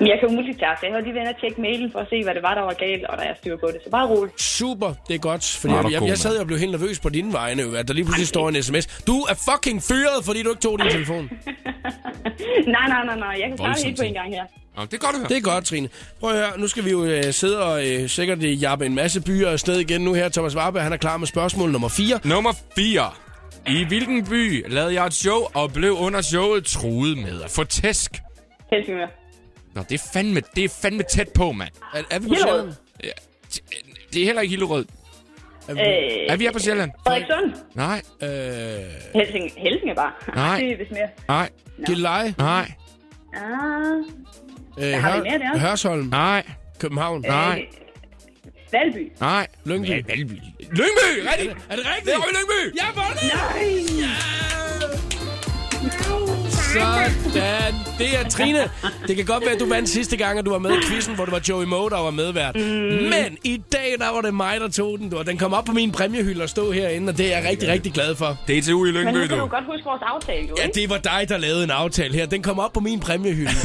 Jeg 0.00 0.16
kan 0.20 0.28
jo 0.28 0.34
multitaske. 0.34 0.86
Jeg 0.86 0.92
har 0.94 1.00
lige 1.00 1.14
været 1.14 1.28
og 1.28 1.40
tjekke 1.40 1.60
mailen 1.60 1.92
for 1.92 1.98
at 1.98 2.06
se, 2.10 2.24
hvad 2.24 2.34
det 2.34 2.42
var, 2.42 2.54
der 2.54 2.62
var 2.62 2.72
galt, 2.72 3.04
og 3.04 3.18
der 3.18 3.24
er 3.24 3.34
styr 3.40 3.56
på 3.56 3.66
det. 3.66 3.80
Så 3.84 3.90
bare 3.90 4.06
roligt. 4.08 4.40
Super, 4.40 4.94
det 5.08 5.14
er 5.14 5.18
godt. 5.18 5.44
Fordi 5.60 5.74
Nå, 5.74 5.80
jeg, 5.82 5.92
jeg, 5.92 6.02
jeg 6.08 6.18
sad 6.18 6.38
og 6.38 6.46
blev 6.46 6.58
helt 6.58 6.70
nervøs 6.70 6.98
på 7.00 7.08
dine 7.08 7.32
vegne, 7.32 7.62
jo, 7.62 7.74
at 7.74 7.88
der 7.88 7.94
lige 7.94 8.04
pludselig 8.04 8.28
står 8.28 8.48
en 8.48 8.62
sms. 8.62 8.86
Du 9.06 9.16
er 9.30 9.34
fucking 9.48 9.82
fyret, 9.82 10.24
fordi 10.24 10.42
du 10.42 10.48
ikke 10.48 10.60
tog 10.60 10.78
din 10.78 10.90
telefon. 10.90 11.24
nej, 12.76 12.86
nej, 12.88 13.04
nej, 13.04 13.18
nej. 13.18 13.34
Jeg 13.40 13.48
kan 13.48 13.58
Voldsomt 13.58 13.84
helt 13.86 13.98
på 13.98 14.04
en 14.04 14.14
gang 14.14 14.28
her. 14.34 14.44
Nå, 14.76 14.84
det 14.84 14.94
er 14.94 14.98
godt 14.98 15.14
at 15.14 15.20
høre. 15.20 15.28
Det 15.28 15.36
er 15.36 15.40
godt, 15.40 15.64
Trine. 15.64 15.88
Prøv 16.20 16.30
at 16.30 16.36
høre, 16.36 16.60
nu 16.60 16.68
skal 16.68 16.84
vi 16.84 16.90
jo 16.90 17.04
øh, 17.04 17.24
sidde 17.24 17.62
og 17.64 17.86
øh, 17.88 18.08
sikkert 18.08 18.38
øh, 18.42 18.62
jappe 18.62 18.86
en 18.86 18.94
masse 18.94 19.20
byer 19.22 19.50
afsted 19.50 19.78
igen 19.78 20.00
nu 20.00 20.14
her. 20.14 20.28
Thomas 20.28 20.56
Warberg, 20.56 20.82
han 20.82 20.92
er 20.92 20.96
klar 20.96 21.16
med 21.16 21.26
spørgsmål 21.26 21.70
nummer 21.70 21.88
4. 21.88 22.20
Nummer 22.24 22.52
4. 22.74 23.10
I 23.66 23.84
hvilken 23.84 24.26
by 24.26 24.64
lavede 24.68 24.94
jeg 24.94 25.06
et 25.06 25.14
show 25.14 25.38
og 25.54 25.72
blev 25.72 25.92
under 25.92 26.20
showet 26.20 26.64
truet 26.64 27.18
med 27.18 27.42
at 27.42 27.50
få 27.50 27.64
tæsk? 27.64 28.10
Helsingør. 28.72 29.17
Nå, 29.78 29.84
det 29.88 29.94
er 30.00 30.08
fandme, 30.12 30.42
det 30.56 30.64
er 30.64 30.68
fandme 30.82 31.02
tæt 31.02 31.28
på, 31.34 31.52
mand. 31.52 31.70
Er, 31.94 32.02
er 32.10 32.18
vi 32.18 32.28
på 32.28 32.34
Hillerød. 32.34 32.60
Sjælland? 32.60 32.74
Ja, 33.04 33.10
det 34.12 34.22
er 34.22 34.26
heller 34.26 34.42
ikke 34.42 34.50
Hillerød. 34.50 34.84
Er 35.68 35.74
vi, 35.74 35.80
Øh, 35.80 35.86
Er 36.28 36.36
vi 36.36 36.44
her 36.44 36.52
på 36.52 36.58
Sjælland? 36.58 36.90
Frederikssund. 37.06 37.52
Nej, 37.74 38.02
øh, 38.22 38.28
Helsing, 39.14 39.50
Helsinge 39.56 39.94
bare. 39.94 40.12
Nej. 40.34 40.58
Det 40.60 40.72
er 40.72 40.76
vist 40.76 40.90
mere. 40.90 41.08
nej, 41.28 41.48
Gilleleje? 41.86 42.34
nej, 42.38 42.72
Ah, 43.34 43.40
Øh, 44.78 45.02
har 45.02 45.16
vi 45.16 45.22
mere 45.30 45.38
der? 45.38 45.58
Hørsholm? 45.58 46.06
nej, 46.06 46.42
København? 46.80 47.20
nej, 47.28 47.66
øh, 48.46 48.52
Valby. 48.72 49.12
nej. 49.20 49.46
Lyngby? 49.64 49.88
Ja, 49.88 49.94
Valby. 50.08 50.32
Lyngby! 50.60 51.08
Rigtigt! 51.30 51.56
Er 51.70 51.76
det 51.76 51.86
rigtigt? 51.86 52.04
Det 52.04 52.14
er 52.14 52.18
Lyngby! 52.36 52.76
Jeg 52.76 52.88
var 52.96 53.10
det! 53.12 53.32
Nej. 53.34 54.08
Sådan. 56.72 57.74
Det 57.98 58.18
er 58.20 58.28
Trine. 58.28 58.70
Det 59.08 59.16
kan 59.16 59.24
godt 59.24 59.44
være, 59.44 59.54
at 59.54 59.60
du 59.60 59.68
vandt 59.68 59.88
sidste 59.88 60.16
gang, 60.16 60.38
at 60.38 60.44
du 60.44 60.50
var 60.50 60.58
med 60.58 60.70
i 60.70 60.82
quizzen, 60.88 61.14
hvor 61.14 61.24
det 61.24 61.32
var 61.32 61.40
Joey 61.48 61.64
Moe, 61.64 61.90
der 61.90 61.98
var 61.98 62.10
medvært. 62.10 62.56
Mm. 62.56 62.62
Men 62.62 63.38
i 63.44 63.60
dag, 63.72 63.94
der 63.98 64.08
var 64.14 64.20
det 64.20 64.34
mig, 64.34 64.60
der 64.60 64.68
tog 64.68 64.98
den. 64.98 65.10
Du. 65.10 65.18
Og 65.18 65.26
Den 65.26 65.38
kom 65.38 65.52
op 65.52 65.64
på 65.64 65.72
min 65.72 65.92
præmiehylde 65.92 66.42
og 66.42 66.48
stå 66.48 66.72
herinde, 66.72 67.10
og 67.10 67.18
det 67.18 67.34
er 67.34 67.38
jeg 67.38 67.48
rigtig, 67.50 67.68
rigtig 67.68 67.92
glad 67.92 68.14
for. 68.16 68.36
DTU 68.48 68.84
i 68.84 68.92
Men 68.92 68.94
Lyngby, 68.94 69.18
nu 69.18 69.26
kan 69.26 69.38
du. 69.38 69.46
godt 69.46 69.64
huske 69.66 69.84
vores 69.84 70.02
aftale, 70.06 70.48
jo, 70.48 70.54
Ja, 70.62 70.66
det 70.74 70.90
var 70.90 70.98
dig, 70.98 71.26
der 71.28 71.38
lavede 71.38 71.64
en 71.64 71.70
aftale 71.70 72.14
her. 72.14 72.26
Den 72.26 72.42
kom 72.42 72.58
op 72.58 72.72
på 72.72 72.80
min 72.80 73.00
præmiehylde. 73.00 73.50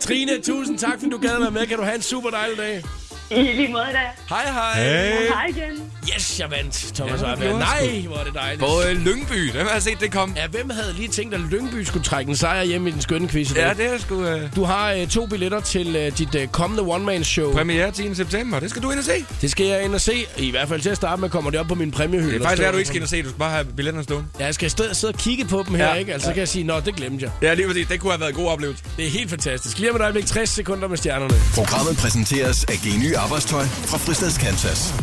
Trine, 0.00 0.32
tusind 0.42 0.78
tak, 0.78 0.92
fordi 0.98 1.10
du 1.10 1.18
gad 1.18 1.40
være 1.40 1.50
med. 1.50 1.66
Kan 1.66 1.76
du 1.76 1.82
have 1.82 1.96
en 1.96 2.02
super 2.02 2.30
dejlig 2.30 2.58
dag. 2.58 2.82
I 3.30 3.34
lige 3.42 3.68
måde 3.72 3.84
da. 3.92 3.98
Hej, 4.28 4.44
hej. 4.52 4.82
Hey. 4.84 5.28
Hej 5.28 5.46
igen. 5.48 5.82
Yes, 6.16 6.40
jeg 6.40 6.50
vandt, 6.50 6.90
Thomas 6.94 7.20
Ja, 7.22 7.28
ja, 7.28 7.34
det 7.34 7.42
gjorde 7.42 7.58
Nej, 7.58 8.02
hvor 8.06 8.16
er 8.16 8.24
det 8.24 8.34
dejligt. 8.34 8.60
På 8.60 8.66
øh, 8.88 8.96
Lyngby, 8.96 9.34
dem 9.58 9.66
har 9.66 9.72
jeg 9.72 9.82
set, 9.82 10.00
det 10.00 10.12
kom. 10.12 10.32
Ja, 10.36 10.46
hvem 10.46 10.70
havde 10.70 10.92
lige 10.96 11.08
tænkt, 11.08 11.34
at 11.34 11.40
Lyngby 11.40 11.82
skulle 11.84 12.04
trække 12.04 12.28
en 12.30 12.36
sejr 12.36 12.62
hjem 12.62 12.86
i 12.86 12.90
den 12.90 13.00
skønne 13.00 13.28
quiz? 13.28 13.56
Ja, 13.56 13.72
det 13.76 13.94
er 13.94 13.98
sgu 13.98 14.24
øh, 14.24 14.40
Du 14.56 14.64
har 14.64 14.92
øh, 14.92 15.06
to 15.08 15.26
billetter 15.26 15.60
til 15.60 15.96
øh, 15.96 16.18
dit 16.18 16.34
øh, 16.34 16.48
kommende 16.48 16.82
one-man-show. 16.82 17.52
premiere 17.52 17.90
10. 17.90 18.14
september. 18.14 18.60
Det 18.60 18.70
skal 18.70 18.82
du 18.82 18.90
ind 18.90 18.98
og 18.98 19.04
se. 19.04 19.24
Det 19.40 19.50
skal 19.50 19.66
jeg 19.66 19.82
ind 19.84 19.94
og 19.94 20.00
se. 20.00 20.26
I 20.36 20.50
hvert 20.50 20.68
fald 20.68 20.80
til 20.80 20.90
at 20.90 20.96
starte 20.96 21.20
med 21.20 21.30
kommer 21.30 21.50
det 21.50 21.60
op 21.60 21.66
på 21.66 21.74
min 21.74 21.90
præmiehylde. 21.90 22.32
Det 22.32 22.40
er 22.40 22.44
faktisk 22.44 22.62
der, 22.62 22.72
du 22.72 22.76
ikke 22.78 22.88
skal 22.88 22.96
ind 22.96 23.02
og 23.04 23.08
se. 23.08 23.22
Du 23.22 23.28
skal 23.28 23.38
bare 23.38 23.50
have 23.50 23.64
billetterne 23.64 24.04
stående. 24.04 24.28
Ja, 24.40 24.44
jeg 24.44 24.54
skal 24.54 24.66
i 24.66 24.70
stedet 24.70 24.96
sidde 24.96 25.10
og 25.12 25.18
kigge 25.18 25.44
på 25.44 25.64
dem 25.68 25.74
her, 25.74 25.88
Ja. 25.88 25.94
ikke? 25.94 26.12
Altså, 26.12 26.26
så 26.26 26.32
kan 26.32 26.40
jeg 26.40 26.48
sige, 26.48 26.64
nå, 26.64 26.80
det 26.80 26.94
glemte 26.96 27.24
jeg. 27.24 27.32
Ja, 27.42 27.54
lige 27.54 27.66
præcis. 27.66 27.86
Det 27.86 28.00
kunne 28.00 28.12
have 28.12 28.20
været 28.20 28.30
en 28.30 28.36
god 28.36 28.48
oplevelse. 28.48 28.84
Det 28.96 29.06
er 29.06 29.10
helt 29.10 29.30
fantastisk. 29.30 29.78
Lige 29.78 29.90
om 29.90 29.96
et 29.96 30.02
øjeblik 30.02 30.26
60 30.26 30.50
sekunder 30.50 30.88
med 30.88 30.96
stjernerne. 30.96 31.34
Programmet 31.54 31.96
præsenteres 31.96 32.64
af 32.64 32.78
Geny 32.84 33.14
Arbejdstøj 33.18 33.64
fra 33.66 33.98
Fristads 33.98 34.38
Kansas. 34.38 34.94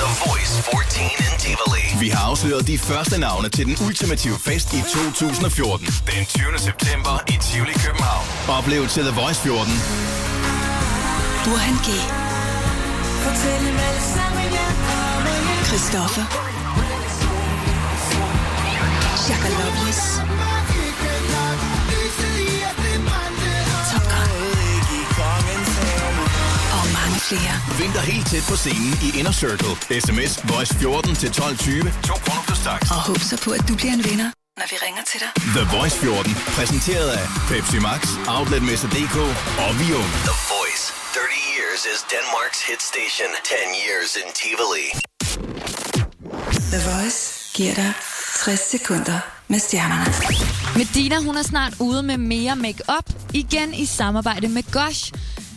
The 0.00 0.10
Voice 0.26 0.54
14 0.62 1.02
in 1.24 1.32
Tivoli. 1.38 1.84
Vi 2.00 2.08
har 2.08 2.30
afsløret 2.30 2.66
de 2.66 2.78
første 2.78 3.18
navne 3.18 3.48
til 3.48 3.66
den 3.66 3.76
ultimative 3.86 4.38
fest 4.38 4.72
i 4.72 4.80
2014. 4.80 5.86
Den 5.86 6.26
20. 6.26 6.58
september 6.58 7.14
i 7.28 7.36
Tivoli, 7.46 7.72
København. 7.72 8.26
Oplev 8.48 8.88
til 8.88 9.02
The 9.02 9.14
Voice 9.20 9.40
14 9.40 9.72
Burhan 11.44 11.76
G. 11.86 11.88
Christoffer. 15.68 16.24
Shaka 19.16 19.48
Loveless. 19.48 20.15
Flere. 27.30 27.54
Dig 27.96 28.04
helt 28.14 28.26
tæt 28.32 28.44
på 28.52 28.56
scenen 28.62 28.92
i 29.06 29.08
Inner 29.18 29.34
Circle. 29.42 29.74
SMS 30.04 30.32
Voice 30.52 30.72
14 30.74 31.14
til 31.22 31.28
1220. 31.28 31.92
2 32.10 32.14
kroner 32.24 32.42
plus 32.48 32.60
tax. 32.68 32.80
Og 32.94 33.00
håb 33.08 33.20
så 33.30 33.36
på, 33.44 33.50
at 33.58 33.64
du 33.68 33.74
bliver 33.80 33.94
en 33.98 34.04
vinder, 34.08 34.28
når 34.60 34.66
vi 34.72 34.76
ringer 34.86 35.02
til 35.10 35.18
dig. 35.24 35.30
The 35.58 35.64
Voice 35.76 35.96
14. 36.04 36.34
Præsenteret 36.56 37.08
af 37.20 37.24
Pepsi 37.50 37.78
Max, 37.88 38.00
Outletmester.dk 38.36 39.18
og 39.64 39.70
Vium. 39.80 40.08
The 40.30 40.36
Voice 40.54 40.84
30 41.14 41.26
years 41.56 41.80
is 41.92 42.00
Denmark's 42.14 42.60
hit 42.68 42.80
station. 42.92 43.30
10 43.44 43.54
years 43.86 44.10
in 44.20 44.28
Tivoli. 44.40 44.86
The 46.74 46.80
Voice 46.90 47.20
giver 47.56 47.74
dig 47.82 47.92
60 48.44 48.60
sekunder 48.74 49.18
med 49.48 49.58
stjernerne. 49.66 50.06
Medina, 50.80 51.16
hun 51.26 51.36
er 51.36 51.42
snart 51.42 51.74
ude 51.80 52.02
med 52.02 52.18
mere 52.18 52.56
makeup 52.56 53.06
igen 53.34 53.74
i 53.74 53.86
samarbejde 53.86 54.48
med 54.48 54.62
Gosh. 54.72 55.12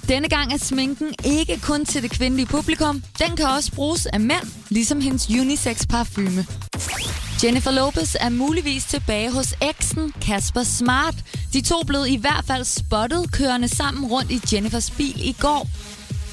Denne 0.09 0.29
gang 0.29 0.53
er 0.53 0.57
sminken 0.57 1.13
ikke 1.25 1.59
kun 1.63 1.85
til 1.85 2.03
det 2.03 2.11
kvindelige 2.11 2.45
publikum. 2.45 3.03
Den 3.19 3.35
kan 3.35 3.45
også 3.45 3.71
bruges 3.71 4.05
af 4.05 4.19
mænd, 4.19 4.47
ligesom 4.69 5.01
hendes 5.01 5.29
unisex 5.29 5.87
parfume. 5.87 6.45
Jennifer 7.43 7.71
Lopez 7.71 8.15
er 8.19 8.29
muligvis 8.29 8.85
tilbage 8.85 9.31
hos 9.31 9.53
eksen 9.61 10.13
Kasper 10.21 10.63
Smart. 10.63 11.15
De 11.53 11.61
to 11.61 11.83
blev 11.87 12.05
i 12.07 12.15
hvert 12.15 12.43
fald 12.47 12.63
spottet 12.63 13.31
kørende 13.31 13.67
sammen 13.67 14.05
rundt 14.05 14.31
i 14.31 14.41
Jennifers 14.53 14.91
bil 14.91 15.27
i 15.27 15.35
går. 15.39 15.67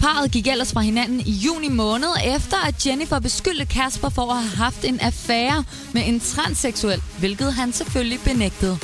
Parret 0.00 0.30
gik 0.30 0.46
ellers 0.46 0.72
fra 0.72 0.80
hinanden 0.80 1.20
i 1.20 1.32
juni 1.32 1.68
måned, 1.68 2.08
efter 2.36 2.56
at 2.66 2.86
Jennifer 2.86 3.18
beskyldte 3.18 3.66
Kasper 3.66 4.08
for 4.08 4.32
at 4.32 4.42
have 4.42 4.56
haft 4.56 4.84
en 4.84 5.00
affære 5.00 5.64
med 5.92 6.02
en 6.06 6.20
transseksuel, 6.20 7.02
hvilket 7.18 7.54
han 7.54 7.72
selvfølgelig 7.72 8.20
benægtede. 8.24 8.78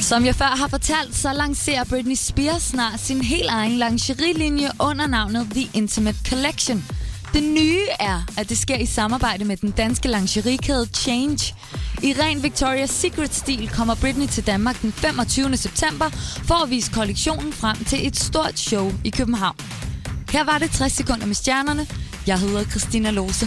Som 0.00 0.24
jeg 0.24 0.34
før 0.34 0.56
har 0.56 0.68
fortalt, 0.68 1.16
så 1.16 1.32
lancerer 1.32 1.84
Britney 1.84 2.14
Spears 2.14 2.62
snart 2.62 3.00
sin 3.00 3.20
helt 3.20 3.48
egen 3.48 3.78
lingerielinje 3.78 4.70
under 4.80 5.06
navnet 5.06 5.48
The 5.50 5.68
Intimate 5.74 6.18
Collection. 6.28 6.84
Det 7.32 7.42
nye 7.42 7.80
er, 8.00 8.20
at 8.38 8.48
det 8.48 8.58
sker 8.58 8.76
i 8.76 8.86
samarbejde 8.86 9.44
med 9.44 9.56
den 9.56 9.70
danske 9.70 10.08
lingeriekæde 10.08 10.86
Change. 10.94 11.54
I 12.02 12.14
ren 12.20 12.38
Victoria's 12.44 12.92
Secret-stil 12.92 13.68
kommer 13.68 13.94
Britney 13.94 14.26
til 14.26 14.46
Danmark 14.46 14.82
den 14.82 14.92
25. 14.92 15.56
september 15.56 16.10
for 16.44 16.62
at 16.64 16.70
vise 16.70 16.92
kollektionen 16.92 17.52
frem 17.52 17.76
til 17.84 18.06
et 18.06 18.16
stort 18.16 18.58
show 18.58 18.92
i 19.04 19.10
København. 19.10 19.56
Her 20.30 20.44
var 20.44 20.58
det 20.58 20.70
60 20.70 20.92
sekunder 20.92 21.26
med 21.26 21.34
stjernerne. 21.34 21.86
Jeg 22.26 22.38
hedder 22.38 22.64
Christina 22.64 23.10
Lose. 23.10 23.46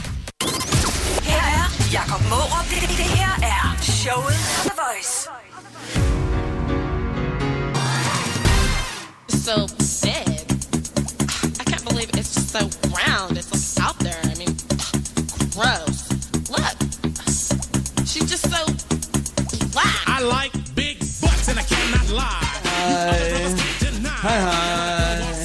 Her 1.23 1.43
er 1.59 1.93
Jakob 1.93 2.21
Mårup. 2.29 2.65
Det, 2.69 2.89
det 2.89 3.05
her 3.05 3.33
er 3.43 3.77
showet 3.81 4.39
The 4.63 4.71
Voice. 4.75 5.29
So 9.49 9.65
sad. 9.79 10.45
I 11.59 11.63
can't 11.69 11.83
believe 11.89 12.09
it's 12.19 12.35
just 12.35 12.49
so 12.55 12.62
round. 12.99 13.35
It's 13.35 13.49
like 13.51 13.79
out 13.85 13.97
there. 13.97 14.21
I 14.31 14.35
mean, 14.41 14.53
gross. 15.57 15.97
Look, 16.55 16.75
she's 18.09 18.27
just 18.33 18.45
so 18.53 18.62
black. 19.73 19.97
I 20.05 20.17
like 20.35 20.53
big 20.75 20.99
butts 21.21 21.47
and 21.49 21.57
I 21.57 21.63
cannot 21.63 22.07
lie. 22.21 22.59
Hej, 24.25 24.39
hej. 24.39 25.39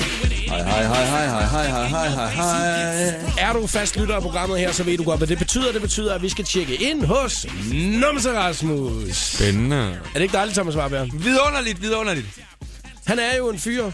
Hej, 0.49 0.63
hej, 0.63 0.85
hej, 0.85 1.07
hej, 1.07 1.47
hej, 1.49 1.67
hej, 1.69 1.89
hej, 1.89 2.09
hej, 2.09 2.31
hej. 2.31 3.15
Er 3.39 3.53
du 3.53 3.67
fast 3.67 3.97
lytter 3.97 4.15
af 4.15 4.23
programmet 4.23 4.59
her, 4.59 4.73
så 4.73 4.83
ved 4.83 4.99
du 4.99 5.05
godt, 5.05 5.19
hvad 5.19 5.29
det 5.29 5.39
betyder. 5.39 5.73
Det 5.73 5.81
betyder, 5.81 6.15
at 6.15 6.23
vi 6.23 6.29
skal 6.29 6.45
tjekke 6.45 6.75
ind 6.75 7.05
hos 7.05 7.47
Numse 7.73 8.33
Rasmus. 8.39 9.17
Spændende. 9.17 9.77
Er 9.77 10.15
det 10.15 10.23
ikke 10.23 10.33
dejligt, 10.33 10.55
Thomas 10.57 10.77
Warberg? 10.77 11.09
Vidunderligt, 11.13 11.83
vidunderligt. 11.83 12.27
Han 13.07 13.19
er 13.19 13.37
jo 13.39 13.51
en 13.51 13.59
fyr, 13.59 13.91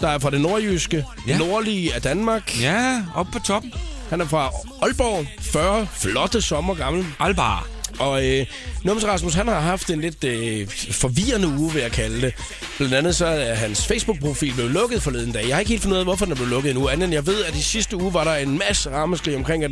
der 0.00 0.08
er 0.08 0.18
fra 0.18 0.30
det 0.30 0.40
nordjyske, 0.40 1.04
Ja. 1.26 1.38
nordlige 1.38 1.94
af 1.94 2.02
Danmark. 2.02 2.60
Ja, 2.62 3.02
op 3.14 3.26
på 3.32 3.38
toppen. 3.38 3.72
Han 4.10 4.20
er 4.20 4.24
fra 4.26 4.50
Aalborg, 4.82 5.26
40 5.40 5.86
flotte 5.92 6.42
sommer 6.42 6.74
gammel. 6.74 7.06
Albar. 7.20 7.66
Og 7.98 8.26
øh, 8.26 8.46
Numse 8.84 9.06
Rasmus, 9.06 9.34
han 9.34 9.48
har 9.48 9.60
haft 9.60 9.90
en 9.90 10.00
lidt 10.00 10.24
øh, 10.24 10.68
forvirrende 10.90 11.48
uge, 11.48 11.72
vil 11.72 11.82
jeg 11.82 11.92
kalde 11.92 12.20
det. 12.20 12.34
Blandt 12.76 12.94
andet 12.94 13.16
så 13.16 13.26
er 13.26 13.54
hans 13.54 13.86
Facebook-profil 13.86 14.54
blevet 14.54 14.70
lukket 14.70 15.02
forleden 15.02 15.32
dag. 15.32 15.46
Jeg 15.48 15.54
har 15.56 15.60
ikke 15.60 15.70
helt 15.70 15.82
fundet 15.82 15.96
ud 15.96 16.00
af, 16.00 16.06
hvorfor 16.06 16.24
den 16.24 16.32
er 16.32 16.36
blevet 16.36 16.50
lukket 16.50 16.70
endnu. 16.70 16.88
Andet 16.88 17.04
end 17.04 17.14
jeg 17.14 17.26
ved, 17.26 17.44
at 17.44 17.54
i 17.56 17.62
sidste 17.62 17.96
uge 17.96 18.14
var 18.14 18.24
der 18.24 18.34
en 18.34 18.58
masse 18.58 18.90
rammeskrig 18.90 19.36
omkring, 19.36 19.64
at 19.64 19.70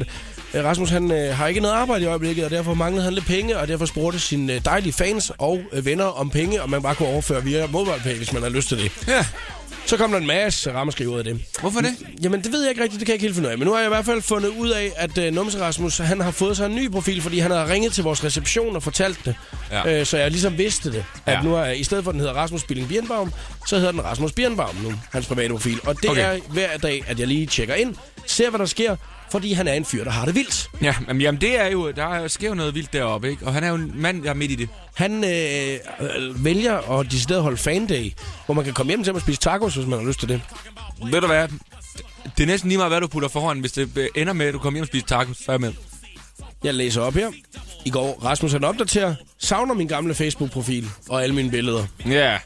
øh, 0.54 0.64
Rasmus 0.64 0.90
han 0.90 1.10
øh, 1.10 1.36
har 1.36 1.46
ikke 1.46 1.60
noget 1.60 1.74
arbejde 1.74 2.04
i 2.04 2.06
øjeblikket, 2.06 2.44
og 2.44 2.50
derfor 2.50 2.74
manglede 2.74 3.04
han 3.04 3.12
lidt 3.12 3.26
penge, 3.26 3.58
og 3.58 3.68
derfor 3.68 3.86
spurgte 3.86 4.18
sine 4.20 4.52
øh, 4.52 4.64
dejlige 4.64 4.92
fans 4.92 5.32
og 5.38 5.60
øh, 5.72 5.84
venner 5.86 6.04
om 6.04 6.30
penge, 6.30 6.62
og 6.62 6.70
man 6.70 6.82
bare 6.82 6.94
kunne 6.94 7.08
overføre 7.08 7.44
via 7.44 7.66
MobilePay, 7.66 8.16
hvis 8.16 8.32
man 8.32 8.42
har 8.42 8.48
lyst 8.48 8.68
til 8.68 8.78
det. 8.78 8.92
Ja. 9.08 9.26
Så 9.86 9.96
kom 9.96 10.10
der 10.10 10.18
en 10.18 10.26
masse 10.26 10.72
rammeskrig 10.72 11.08
ud 11.08 11.18
af 11.18 11.24
det. 11.24 11.40
Hvorfor 11.60 11.80
det? 11.80 11.90
Jamen, 12.22 12.42
det 12.42 12.52
ved 12.52 12.60
jeg 12.62 12.70
ikke 12.70 12.82
rigtigt, 12.82 13.00
det 13.00 13.06
kan 13.06 13.12
jeg 13.12 13.14
ikke 13.14 13.22
helt 13.24 13.34
finde 13.34 13.48
ud 13.48 13.52
af. 13.52 13.58
Men 13.58 13.66
nu 13.66 13.72
har 13.72 13.78
jeg 13.80 13.86
i 13.86 13.94
hvert 13.94 14.04
fald 14.04 14.22
fundet 14.22 14.48
ud 14.48 14.70
af, 14.70 14.92
at 14.96 15.18
uh, 15.18 15.24
Numse 15.24 15.60
Rasmus, 15.60 15.98
han 15.98 16.20
har 16.20 16.30
fået 16.30 16.56
sig 16.56 16.66
en 16.66 16.74
ny 16.74 16.90
profil, 16.90 17.22
fordi 17.22 17.38
han 17.38 17.50
har 17.50 17.68
ringet 17.70 17.92
til 17.92 18.04
vores 18.04 18.24
reception 18.24 18.76
og 18.76 18.82
fortalt 18.82 19.20
det. 19.24 19.34
Ja. 19.70 20.00
Uh, 20.00 20.06
så 20.06 20.18
jeg 20.18 20.30
ligesom 20.30 20.58
vidste 20.58 20.92
det. 20.92 21.04
At 21.26 21.32
Ja. 21.32 21.42
nu 21.42 21.54
er, 21.54 21.66
i 21.70 21.84
stedet 21.84 22.04
for, 22.04 22.10
at 22.10 22.12
den 22.12 22.20
hedder 22.20 22.34
Rasmus 22.34 22.64
Billing 22.64 22.88
Birnbaum, 22.88 23.32
så 23.66 23.76
hedder 23.76 23.90
den 23.92 24.04
Rasmus 24.04 24.32
Birnbaum 24.32 24.76
nu, 24.82 24.92
hans 25.12 25.26
private 25.26 25.48
profil. 25.50 25.80
Og 25.86 26.02
det 26.02 26.10
okay. 26.10 26.36
er 26.36 26.38
hver 26.48 26.76
dag, 26.76 27.04
at 27.06 27.20
jeg 27.20 27.26
lige 27.26 27.46
tjekker 27.46 27.74
ind, 27.74 27.94
ser 28.26 28.50
hvad 28.50 28.58
der 28.58 28.66
sker, 28.66 28.96
fordi 29.34 29.52
han 29.52 29.68
er 29.68 29.72
en 29.72 29.84
fyr, 29.84 30.04
der 30.04 30.10
har 30.10 30.24
det 30.24 30.34
vildt. 30.34 30.70
Ja, 30.82 30.94
men 31.06 31.20
jamen 31.20 31.40
det 31.40 31.60
er 31.60 31.66
jo, 31.66 31.90
der 31.90 32.28
sker 32.28 32.48
jo 32.48 32.54
noget 32.54 32.74
vildt 32.74 32.92
deroppe, 32.92 33.30
ikke? 33.30 33.46
Og 33.46 33.54
han 33.54 33.64
er 33.64 33.68
jo 33.68 33.74
en 33.74 33.92
mand, 33.94 34.22
der 34.22 34.30
er 34.30 34.34
midt 34.34 34.50
i 34.50 34.54
det. 34.54 34.68
Han 34.94 35.24
øh, 35.24 35.78
øh, 36.00 36.44
vælger 36.44 36.98
at 36.98 37.06
decideret 37.10 37.42
holde 37.42 37.56
fan 37.56 37.86
day, 37.86 38.12
hvor 38.46 38.54
man 38.54 38.64
kan 38.64 38.74
komme 38.74 38.90
hjem 38.90 39.04
til 39.04 39.10
ham 39.10 39.14
og 39.14 39.20
spise 39.20 39.40
tacos, 39.40 39.74
hvis 39.74 39.86
man 39.86 39.98
har 39.98 40.06
lyst 40.06 40.20
til 40.20 40.28
det. 40.28 40.40
Ved 41.10 41.20
du 41.20 41.26
hvad? 41.26 41.48
Det 42.36 42.42
er 42.42 42.46
næsten 42.46 42.68
lige 42.68 42.78
meget, 42.78 42.90
hvad 42.90 43.00
du 43.00 43.06
putter 43.06 43.28
foran, 43.28 43.60
hvis 43.60 43.72
det 43.72 43.98
øh, 43.98 44.08
ender 44.14 44.32
med, 44.32 44.46
at 44.46 44.54
du 44.54 44.58
kommer 44.58 44.76
hjem 44.78 44.82
og 44.82 44.86
spiser 44.86 45.06
tacos. 45.06 45.36
Så 45.36 45.44
er 45.48 45.52
jeg 45.52 45.60
med. 45.60 45.72
Jeg 46.64 46.74
læser 46.74 47.00
op 47.00 47.14
her. 47.14 47.30
I 47.84 47.90
går, 47.90 48.20
Rasmus 48.24 48.52
han 48.52 48.64
opdaterer, 48.64 49.14
savner 49.38 49.74
min 49.74 49.88
gamle 49.88 50.14
Facebook-profil 50.14 50.90
og 51.08 51.22
alle 51.22 51.34
mine 51.34 51.50
billeder. 51.50 51.86
Ja. 52.06 52.38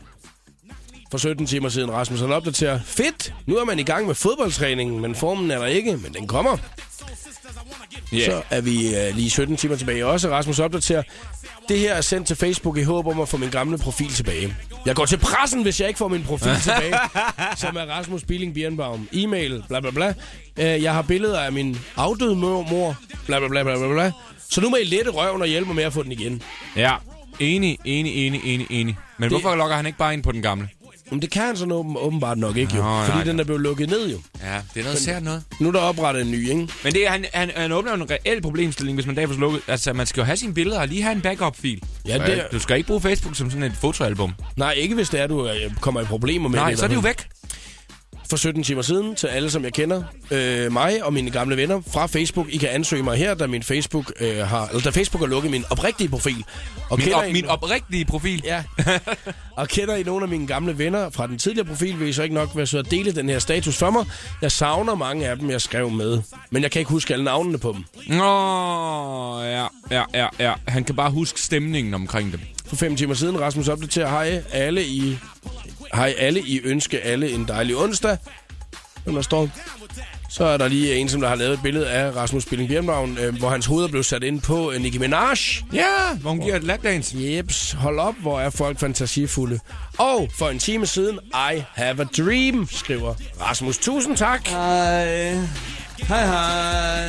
For 1.11 1.19
17 1.19 1.47
timer 1.47 1.69
siden, 1.69 1.93
Rasmus 1.93 2.21
han 2.21 2.33
opdaterer, 2.33 2.81
fedt, 2.85 3.35
nu 3.47 3.57
er 3.57 3.65
man 3.65 3.79
i 3.79 3.83
gang 3.83 4.07
med 4.07 4.15
fodboldtræningen, 4.15 5.01
men 5.01 5.15
formen 5.15 5.51
er 5.51 5.59
der 5.59 5.67
ikke, 5.67 5.97
men 5.97 6.15
den 6.15 6.27
kommer. 6.27 6.57
Ja. 8.13 8.25
Så 8.25 8.43
er 8.51 8.61
vi 8.61 8.97
øh, 8.97 9.15
lige 9.17 9.31
17 9.31 9.57
timer 9.57 9.77
tilbage 9.77 10.07
også. 10.07 10.29
Rasmus 10.31 10.59
opdaterer, 10.59 11.03
det 11.69 11.79
her 11.79 11.95
er 11.95 12.01
sendt 12.01 12.27
til 12.27 12.37
Facebook 12.37 12.79
i 12.79 12.83
håb 12.83 13.07
om 13.07 13.21
at 13.21 13.29
få 13.29 13.37
min 13.37 13.51
gamle 13.51 13.79
profil 13.79 14.09
tilbage. 14.13 14.55
Jeg 14.87 14.97
går 14.97 15.05
til 15.07 15.17
pressen, 15.19 15.63
hvis 15.63 15.81
jeg 15.81 15.89
ikke 15.89 15.99
får 15.99 16.09
min 16.09 16.23
profil 16.25 16.53
tilbage, 16.63 16.95
som 17.57 17.77
er 17.77 17.81
Rasmus 17.87 18.25
Billing 18.25 18.55
Birnbaum. 18.55 19.09
E-mail, 19.13 19.63
bla 19.69 19.81
bla 19.81 19.91
bla. 19.91 20.15
Øh, 20.57 20.83
Jeg 20.83 20.95
har 20.95 21.03
billeder 21.03 21.41
af 21.41 21.53
min 21.53 21.79
afdøde 21.97 22.37
mor, 22.37 22.63
mor, 22.63 22.97
bla 23.27 23.39
bla 23.39 23.49
bla 23.49 23.63
bla 23.63 23.77
bla 23.79 23.89
bla. 23.93 24.13
Så 24.51 24.61
nu 24.61 24.69
må 24.71 24.77
I 24.77 24.85
lette 24.85 25.11
røven 25.11 25.43
og 25.43 25.49
hjælpe 25.49 25.67
mig 25.67 25.77
med 25.77 25.85
at 25.85 25.93
få 25.93 26.03
den 26.03 26.13
igen. 26.13 26.43
Ja, 26.77 26.95
enig, 27.41 27.79
enig, 27.85 28.27
enig, 28.27 28.41
enig, 28.45 28.67
enig. 28.71 28.97
Men 29.19 29.31
Det- 29.31 29.41
hvorfor 29.41 29.57
logger 29.57 29.77
han 29.77 29.87
ikke 29.87 29.99
bare 29.99 30.13
ind 30.15 30.23
på 30.23 30.33
den 30.33 30.43
gamle? 30.43 30.69
Men 31.11 31.23
det 31.23 31.31
kan 31.31 31.43
han 31.43 31.57
sådan 31.57 31.73
åben, 31.73 31.97
åbenbart 31.99 32.39
nok 32.39 32.57
ikke, 32.57 32.77
jo. 32.77 32.83
Nå, 32.83 33.01
fordi 33.05 33.17
nej, 33.17 33.25
den 33.25 33.41
er 33.41 33.45
blevet 33.45 33.63
lukket 33.63 33.91
ned, 33.91 34.11
jo. 34.11 34.19
Ja, 34.43 34.61
det 34.75 34.81
er 34.81 34.85
noget 34.85 34.99
sært 34.99 35.23
noget. 35.23 35.43
Nu 35.61 35.69
er 35.69 35.73
der 35.73 35.79
oprettet 35.81 36.23
en 36.23 36.31
ny, 36.31 36.49
ikke? 36.49 36.69
Men 36.85 36.93
det 36.93 37.07
er, 37.07 37.11
han, 37.11 37.25
han, 37.35 37.51
han 37.57 37.73
åbner 37.73 37.93
en 37.95 38.11
reel 38.11 38.43
problemstilling, 38.43 38.97
hvis 38.97 39.07
man 39.07 39.17
derfor 39.17 39.35
slukket. 39.35 39.61
Altså, 39.69 39.93
man 39.93 40.07
skal 40.07 40.21
jo 40.21 40.25
have 40.25 40.37
sine 40.37 40.55
billeder 40.55 40.81
og 40.81 40.89
lige 40.89 41.03
have 41.03 41.15
en 41.15 41.21
backup-fil. 41.21 41.83
Ja, 42.07 42.15
det 42.19 42.39
er- 42.39 42.49
Du 42.53 42.59
skal 42.59 42.77
ikke 42.77 42.87
bruge 42.87 43.01
Facebook 43.01 43.37
som 43.37 43.51
sådan 43.51 43.63
et 43.63 43.73
fotoalbum. 43.81 44.33
Nej, 44.57 44.73
ikke 44.73 44.95
hvis 44.95 45.09
det 45.09 45.21
er, 45.21 45.27
du 45.27 45.49
øh, 45.49 45.55
kommer 45.81 46.01
i 46.01 46.05
problemer 46.05 46.49
med 46.49 46.59
Nej, 46.59 46.71
det. 46.71 46.79
så 46.79 46.85
er 46.85 46.89
det 46.89 46.97
jo 46.97 47.01
væk. 47.01 47.27
For 48.31 48.37
17 48.37 48.63
timer 48.65 48.83
siden 48.83 49.15
til 49.15 49.27
alle, 49.27 49.51
som 49.51 49.65
jeg 49.65 49.73
kender. 49.73 50.03
Øh, 50.31 50.73
mig 50.73 51.05
og 51.05 51.13
mine 51.13 51.31
gamle 51.31 51.57
venner 51.57 51.81
fra 51.93 52.07
Facebook. 52.07 52.47
I 52.51 52.57
kan 52.57 52.69
ansøge 52.69 53.03
mig 53.03 53.17
her, 53.19 53.35
da 53.35 53.47
min 53.47 53.63
Facebook 53.63 54.13
øh, 54.21 54.39
har... 54.39 54.67
Eller 54.69 54.81
da 54.83 54.91
Facebook 54.91 55.21
har 55.23 55.27
lukket 55.27 55.51
min 55.51 55.65
oprigtige 55.71 56.09
profil. 56.09 56.45
Og 56.91 56.99
Min, 56.99 57.13
op, 57.13 57.25
I- 57.29 57.33
min 57.33 57.47
oprigtige 57.47 58.05
profil. 58.05 58.43
Ja. 58.45 58.63
og 59.57 59.69
kender 59.69 59.95
I 59.97 60.03
nogle 60.03 60.23
af 60.23 60.29
mine 60.29 60.47
gamle 60.47 60.79
venner 60.79 61.11
fra 61.11 61.27
den 61.27 61.39
tidligere 61.39 61.67
profil, 61.67 62.01
vil 62.01 62.09
I 62.09 62.13
så 62.13 62.23
ikke 62.23 62.35
nok 62.35 62.51
være 62.57 62.67
så 62.67 62.79
at 62.79 62.91
dele 62.91 63.13
den 63.13 63.29
her 63.29 63.39
status 63.39 63.77
for 63.77 63.91
mig. 63.91 64.05
Jeg 64.43 64.53
savner 64.53 64.95
mange 64.95 65.29
af 65.29 65.39
dem, 65.39 65.51
jeg 65.51 65.61
skrev 65.61 65.91
med. 65.91 66.23
Men 66.51 66.63
jeg 66.63 66.71
kan 66.71 66.81
ikke 66.81 66.91
huske 66.91 67.13
alle 67.15 67.25
navnene 67.25 67.59
på 67.59 67.73
dem. 67.77 67.85
Nå, 68.17 69.43
ja, 69.43 69.67
ja, 69.91 70.05
ja, 70.15 70.27
ja. 70.39 70.53
Han 70.69 70.85
kan 70.85 70.97
bare 70.97 71.11
huske 71.11 71.41
stemningen 71.41 71.95
omkring 71.95 72.33
dem. 72.33 72.41
For 72.67 72.77
fem 72.77 72.97
timer 72.97 73.15
siden, 73.15 73.41
Rasmus 73.41 73.69
opdaterer, 73.69 74.09
hej 74.09 74.43
alle 74.53 74.85
i... 74.87 75.19
Hej 75.95 76.15
alle 76.19 76.41
i 76.41 76.61
ønske 76.65 77.01
alle 77.01 77.31
en 77.31 77.49
dejlig 77.49 77.77
onsdag. 77.77 78.17
Men 79.05 79.17
der 79.17 79.23
står... 79.23 79.49
Så 80.31 80.45
er 80.45 80.57
der 80.57 80.69
lige 80.69 80.95
en, 80.95 81.09
som 81.09 81.21
der 81.21 81.29
har 81.29 81.35
lavet 81.35 81.53
et 81.53 81.63
billede 81.63 81.89
af 81.91 82.17
Rasmus 82.17 82.47
Billing 82.47 82.69
Birnbaum, 82.69 83.19
øh, 83.21 83.39
hvor 83.39 83.49
hans 83.49 83.67
hoved 83.67 83.85
er 83.85 83.89
blevet 83.89 84.07
sat 84.07 84.23
ind 84.23 84.41
på 84.41 84.73
øh, 84.73 84.81
Nicki 84.81 84.99
Minaj. 84.99 85.35
Ja, 85.73 86.15
hvor 86.21 86.31
hun 86.31 86.41
giver 86.41 86.57
et 86.57 86.65
lapdance. 86.65 87.17
Jeps, 87.19 87.73
hold 87.73 87.99
op, 87.99 88.15
hvor 88.15 88.41
er 88.41 88.51
folk 88.51 88.79
fantasifulde. 88.81 89.61
Og 89.99 90.29
for 90.39 90.49
en 90.49 90.59
time 90.59 90.87
siden, 90.87 91.19
I 91.53 91.63
have 91.75 92.01
a 92.01 92.05
dream, 92.05 92.69
skriver 92.71 93.15
Rasmus. 93.41 93.79
Tusind 93.79 94.17
tak. 94.17 94.49
Hej. 94.49 95.35
Hej, 96.09 96.27
hej. 96.27 97.09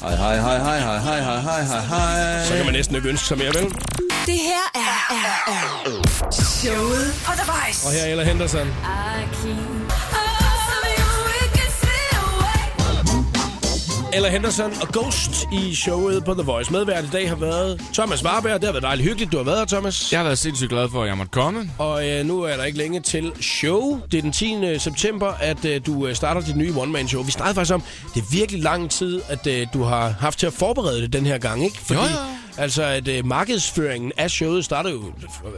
Hej, 0.00 0.14
hej, 0.16 0.36
hej, 0.36 0.58
hej, 0.58 0.78
hej, 0.78 0.98
hej, 0.98 1.20
hej, 1.20 1.40
hej, 1.40 1.62
hej, 1.62 1.80
hej. 1.80 2.44
Så 2.44 2.54
kan 2.56 2.64
man 2.64 2.74
næsten 2.74 2.96
ikke 2.96 3.08
ønske 3.08 3.26
sig 3.26 3.38
mere, 3.38 3.48
vel? 3.54 3.72
Det 4.26 4.34
her 4.34 4.70
er, 4.74 5.14
er, 5.14 5.52
er 5.52 6.30
showet 6.32 7.14
på 7.26 7.32
The 7.32 7.52
Voice. 7.52 7.86
Og 7.86 7.92
her 7.92 8.00
er 8.00 8.10
Ella 8.12 8.24
Henderson. 8.24 8.66
Ella 14.12 14.28
Henderson 14.28 14.72
og 14.80 14.88
Ghost 14.92 15.30
i 15.52 15.74
showet 15.74 16.24
på 16.24 16.34
The 16.34 16.42
Voice. 16.42 16.72
Medvært 16.72 17.04
i 17.04 17.08
dag 17.12 17.28
har 17.28 17.36
været 17.36 17.80
Thomas 17.94 18.24
Warberg. 18.24 18.54
Det 18.60 18.64
har 18.64 18.72
været 18.72 18.82
dejligt 18.82 19.08
hyggeligt, 19.08 19.32
du 19.32 19.36
har 19.36 19.44
været 19.44 19.58
her, 19.58 19.64
Thomas. 19.66 20.12
Jeg 20.12 20.18
har 20.20 20.24
været 20.24 20.38
sindssygt 20.38 20.70
glad 20.70 20.88
for, 20.90 21.02
at 21.02 21.08
jeg 21.08 21.16
måtte 21.16 21.30
komme. 21.32 21.70
Og 21.78 22.08
øh, 22.08 22.26
nu 22.26 22.42
er 22.42 22.56
der 22.56 22.64
ikke 22.64 22.78
længe 22.78 23.00
til 23.00 23.32
show. 23.40 24.00
Det 24.12 24.18
er 24.18 24.22
den 24.22 24.32
10. 24.32 24.78
september, 24.78 25.32
at 25.40 25.64
øh, 25.64 25.80
du 25.86 26.06
øh, 26.06 26.14
starter 26.14 26.40
dit 26.40 26.56
nye 26.56 26.74
one-man-show. 26.76 27.22
Vi 27.22 27.30
snakkede 27.30 27.54
faktisk 27.54 27.74
om, 27.74 27.82
det 28.14 28.20
er 28.20 28.26
virkelig 28.32 28.62
lang 28.62 28.90
tid, 28.90 29.20
at 29.28 29.46
øh, 29.46 29.66
du 29.74 29.82
har 29.82 30.14
haft 30.20 30.38
til 30.38 30.46
at 30.46 30.52
forberede 30.52 31.02
det 31.02 31.12
den 31.12 31.26
her 31.26 31.38
gang, 31.38 31.64
ikke? 31.64 31.78
Fordi, 31.78 32.00
Jo, 32.00 32.06
jo. 32.06 32.16
Altså, 32.60 32.82
at 32.82 33.08
øh, 33.08 33.26
markedsføringen 33.26 34.12
af 34.16 34.30
showet 34.30 34.64
startede 34.64 34.94
jo 34.94 35.12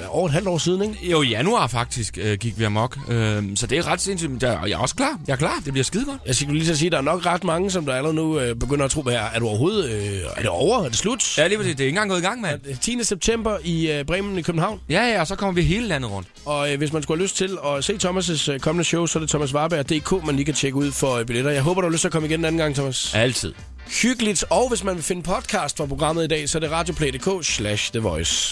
over 0.08 0.26
et 0.26 0.32
halvt 0.32 0.48
år 0.48 0.58
siden, 0.58 0.82
ikke? 0.82 1.10
Jo, 1.10 1.22
i 1.22 1.28
januar 1.28 1.66
faktisk 1.66 2.18
øh, 2.20 2.38
gik 2.38 2.58
vi 2.58 2.64
amok. 2.64 2.98
Øh, 3.08 3.42
så 3.56 3.66
det 3.66 3.78
er 3.78 3.86
ret 3.86 4.00
sindssygt. 4.00 4.40
Der- 4.40 4.58
Og 4.58 4.68
jeg 4.68 4.74
er 4.74 4.78
også 4.78 4.94
klar. 4.94 5.18
Jeg 5.26 5.32
er 5.32 5.36
klar. 5.36 5.60
Det 5.64 5.72
bliver 5.72 5.84
skide 5.84 6.04
godt. 6.04 6.18
Jeg 6.26 6.34
skal 6.34 6.48
lige 6.48 6.66
så 6.66 6.76
sige, 6.76 6.86
at 6.86 6.92
der 6.92 6.98
er 6.98 7.02
nok 7.02 7.26
ret 7.26 7.44
mange, 7.44 7.70
som 7.70 7.86
der 7.86 7.94
allerede 7.94 8.14
nu 8.16 8.38
øh, 8.40 8.54
begynder 8.56 8.84
at 8.84 8.90
tro, 8.90 9.02
hvad 9.02 9.14
er, 9.14 9.22
er 9.34 9.38
du 9.38 9.46
overhovedet... 9.48 9.90
Øh, 9.90 10.18
er 10.36 10.40
det 10.40 10.48
over? 10.50 10.78
Er 10.84 10.88
det 10.88 10.96
slut? 10.96 11.38
Ja, 11.38 11.46
lige 11.48 11.58
præcis. 11.58 11.76
Det 11.76 11.80
er 11.84 11.86
ikke 11.86 11.96
engang 11.96 12.10
gået 12.10 12.20
i 12.20 12.24
gang, 12.24 12.40
mand. 12.40 12.60
10. 12.80 12.98
september 13.04 13.58
i 13.64 13.90
øh, 13.90 14.04
Bremen 14.04 14.38
i 14.38 14.42
København. 14.42 14.80
Ja, 14.90 15.02
ja, 15.06 15.20
og 15.20 15.26
så 15.26 15.36
kommer 15.36 15.54
vi 15.54 15.62
hele 15.62 15.86
landet 15.88 16.10
rundt. 16.10 16.28
Og 16.44 16.72
øh, 16.72 16.78
hvis 16.78 16.92
man 16.92 17.02
skulle 17.02 17.18
have 17.18 17.22
lyst 17.24 17.36
til 17.36 17.58
at 17.76 17.84
se 17.84 17.92
Thomas' 18.04 18.52
øh, 18.52 18.60
kommende 18.60 18.84
show, 18.84 19.06
så 19.06 19.18
er 19.18 19.20
det 19.20 19.28
thomasvarberg.dk, 19.30 20.26
man 20.26 20.34
lige 20.36 20.44
kan 20.44 20.54
tjekke 20.54 20.76
ud 20.78 20.92
for 20.92 21.14
øh, 21.14 21.26
billetter. 21.26 21.50
Jeg 21.50 21.62
håber, 21.62 21.80
du 21.80 21.86
har 21.86 21.92
lyst 21.92 22.00
til 22.00 22.08
at 22.08 22.12
komme 22.12 22.28
igen 22.28 22.40
en 22.40 22.44
anden 22.44 22.58
gang, 22.58 22.74
Thomas. 22.74 23.14
Altid. 23.14 23.52
Hyggeligt. 23.88 24.44
Og 24.50 24.68
hvis 24.68 24.84
man 24.84 24.94
vil 24.94 25.04
finde 25.04 25.22
podcast 25.22 25.76
fra 25.76 25.86
programmet 25.86 26.24
i 26.24 26.26
dag, 26.26 26.48
så 26.48 26.58
er 26.58 26.60
det 26.60 26.70
radioplay.dk 26.70 27.46
slash 27.46 27.92
The 27.92 28.00
Voice. 28.00 28.48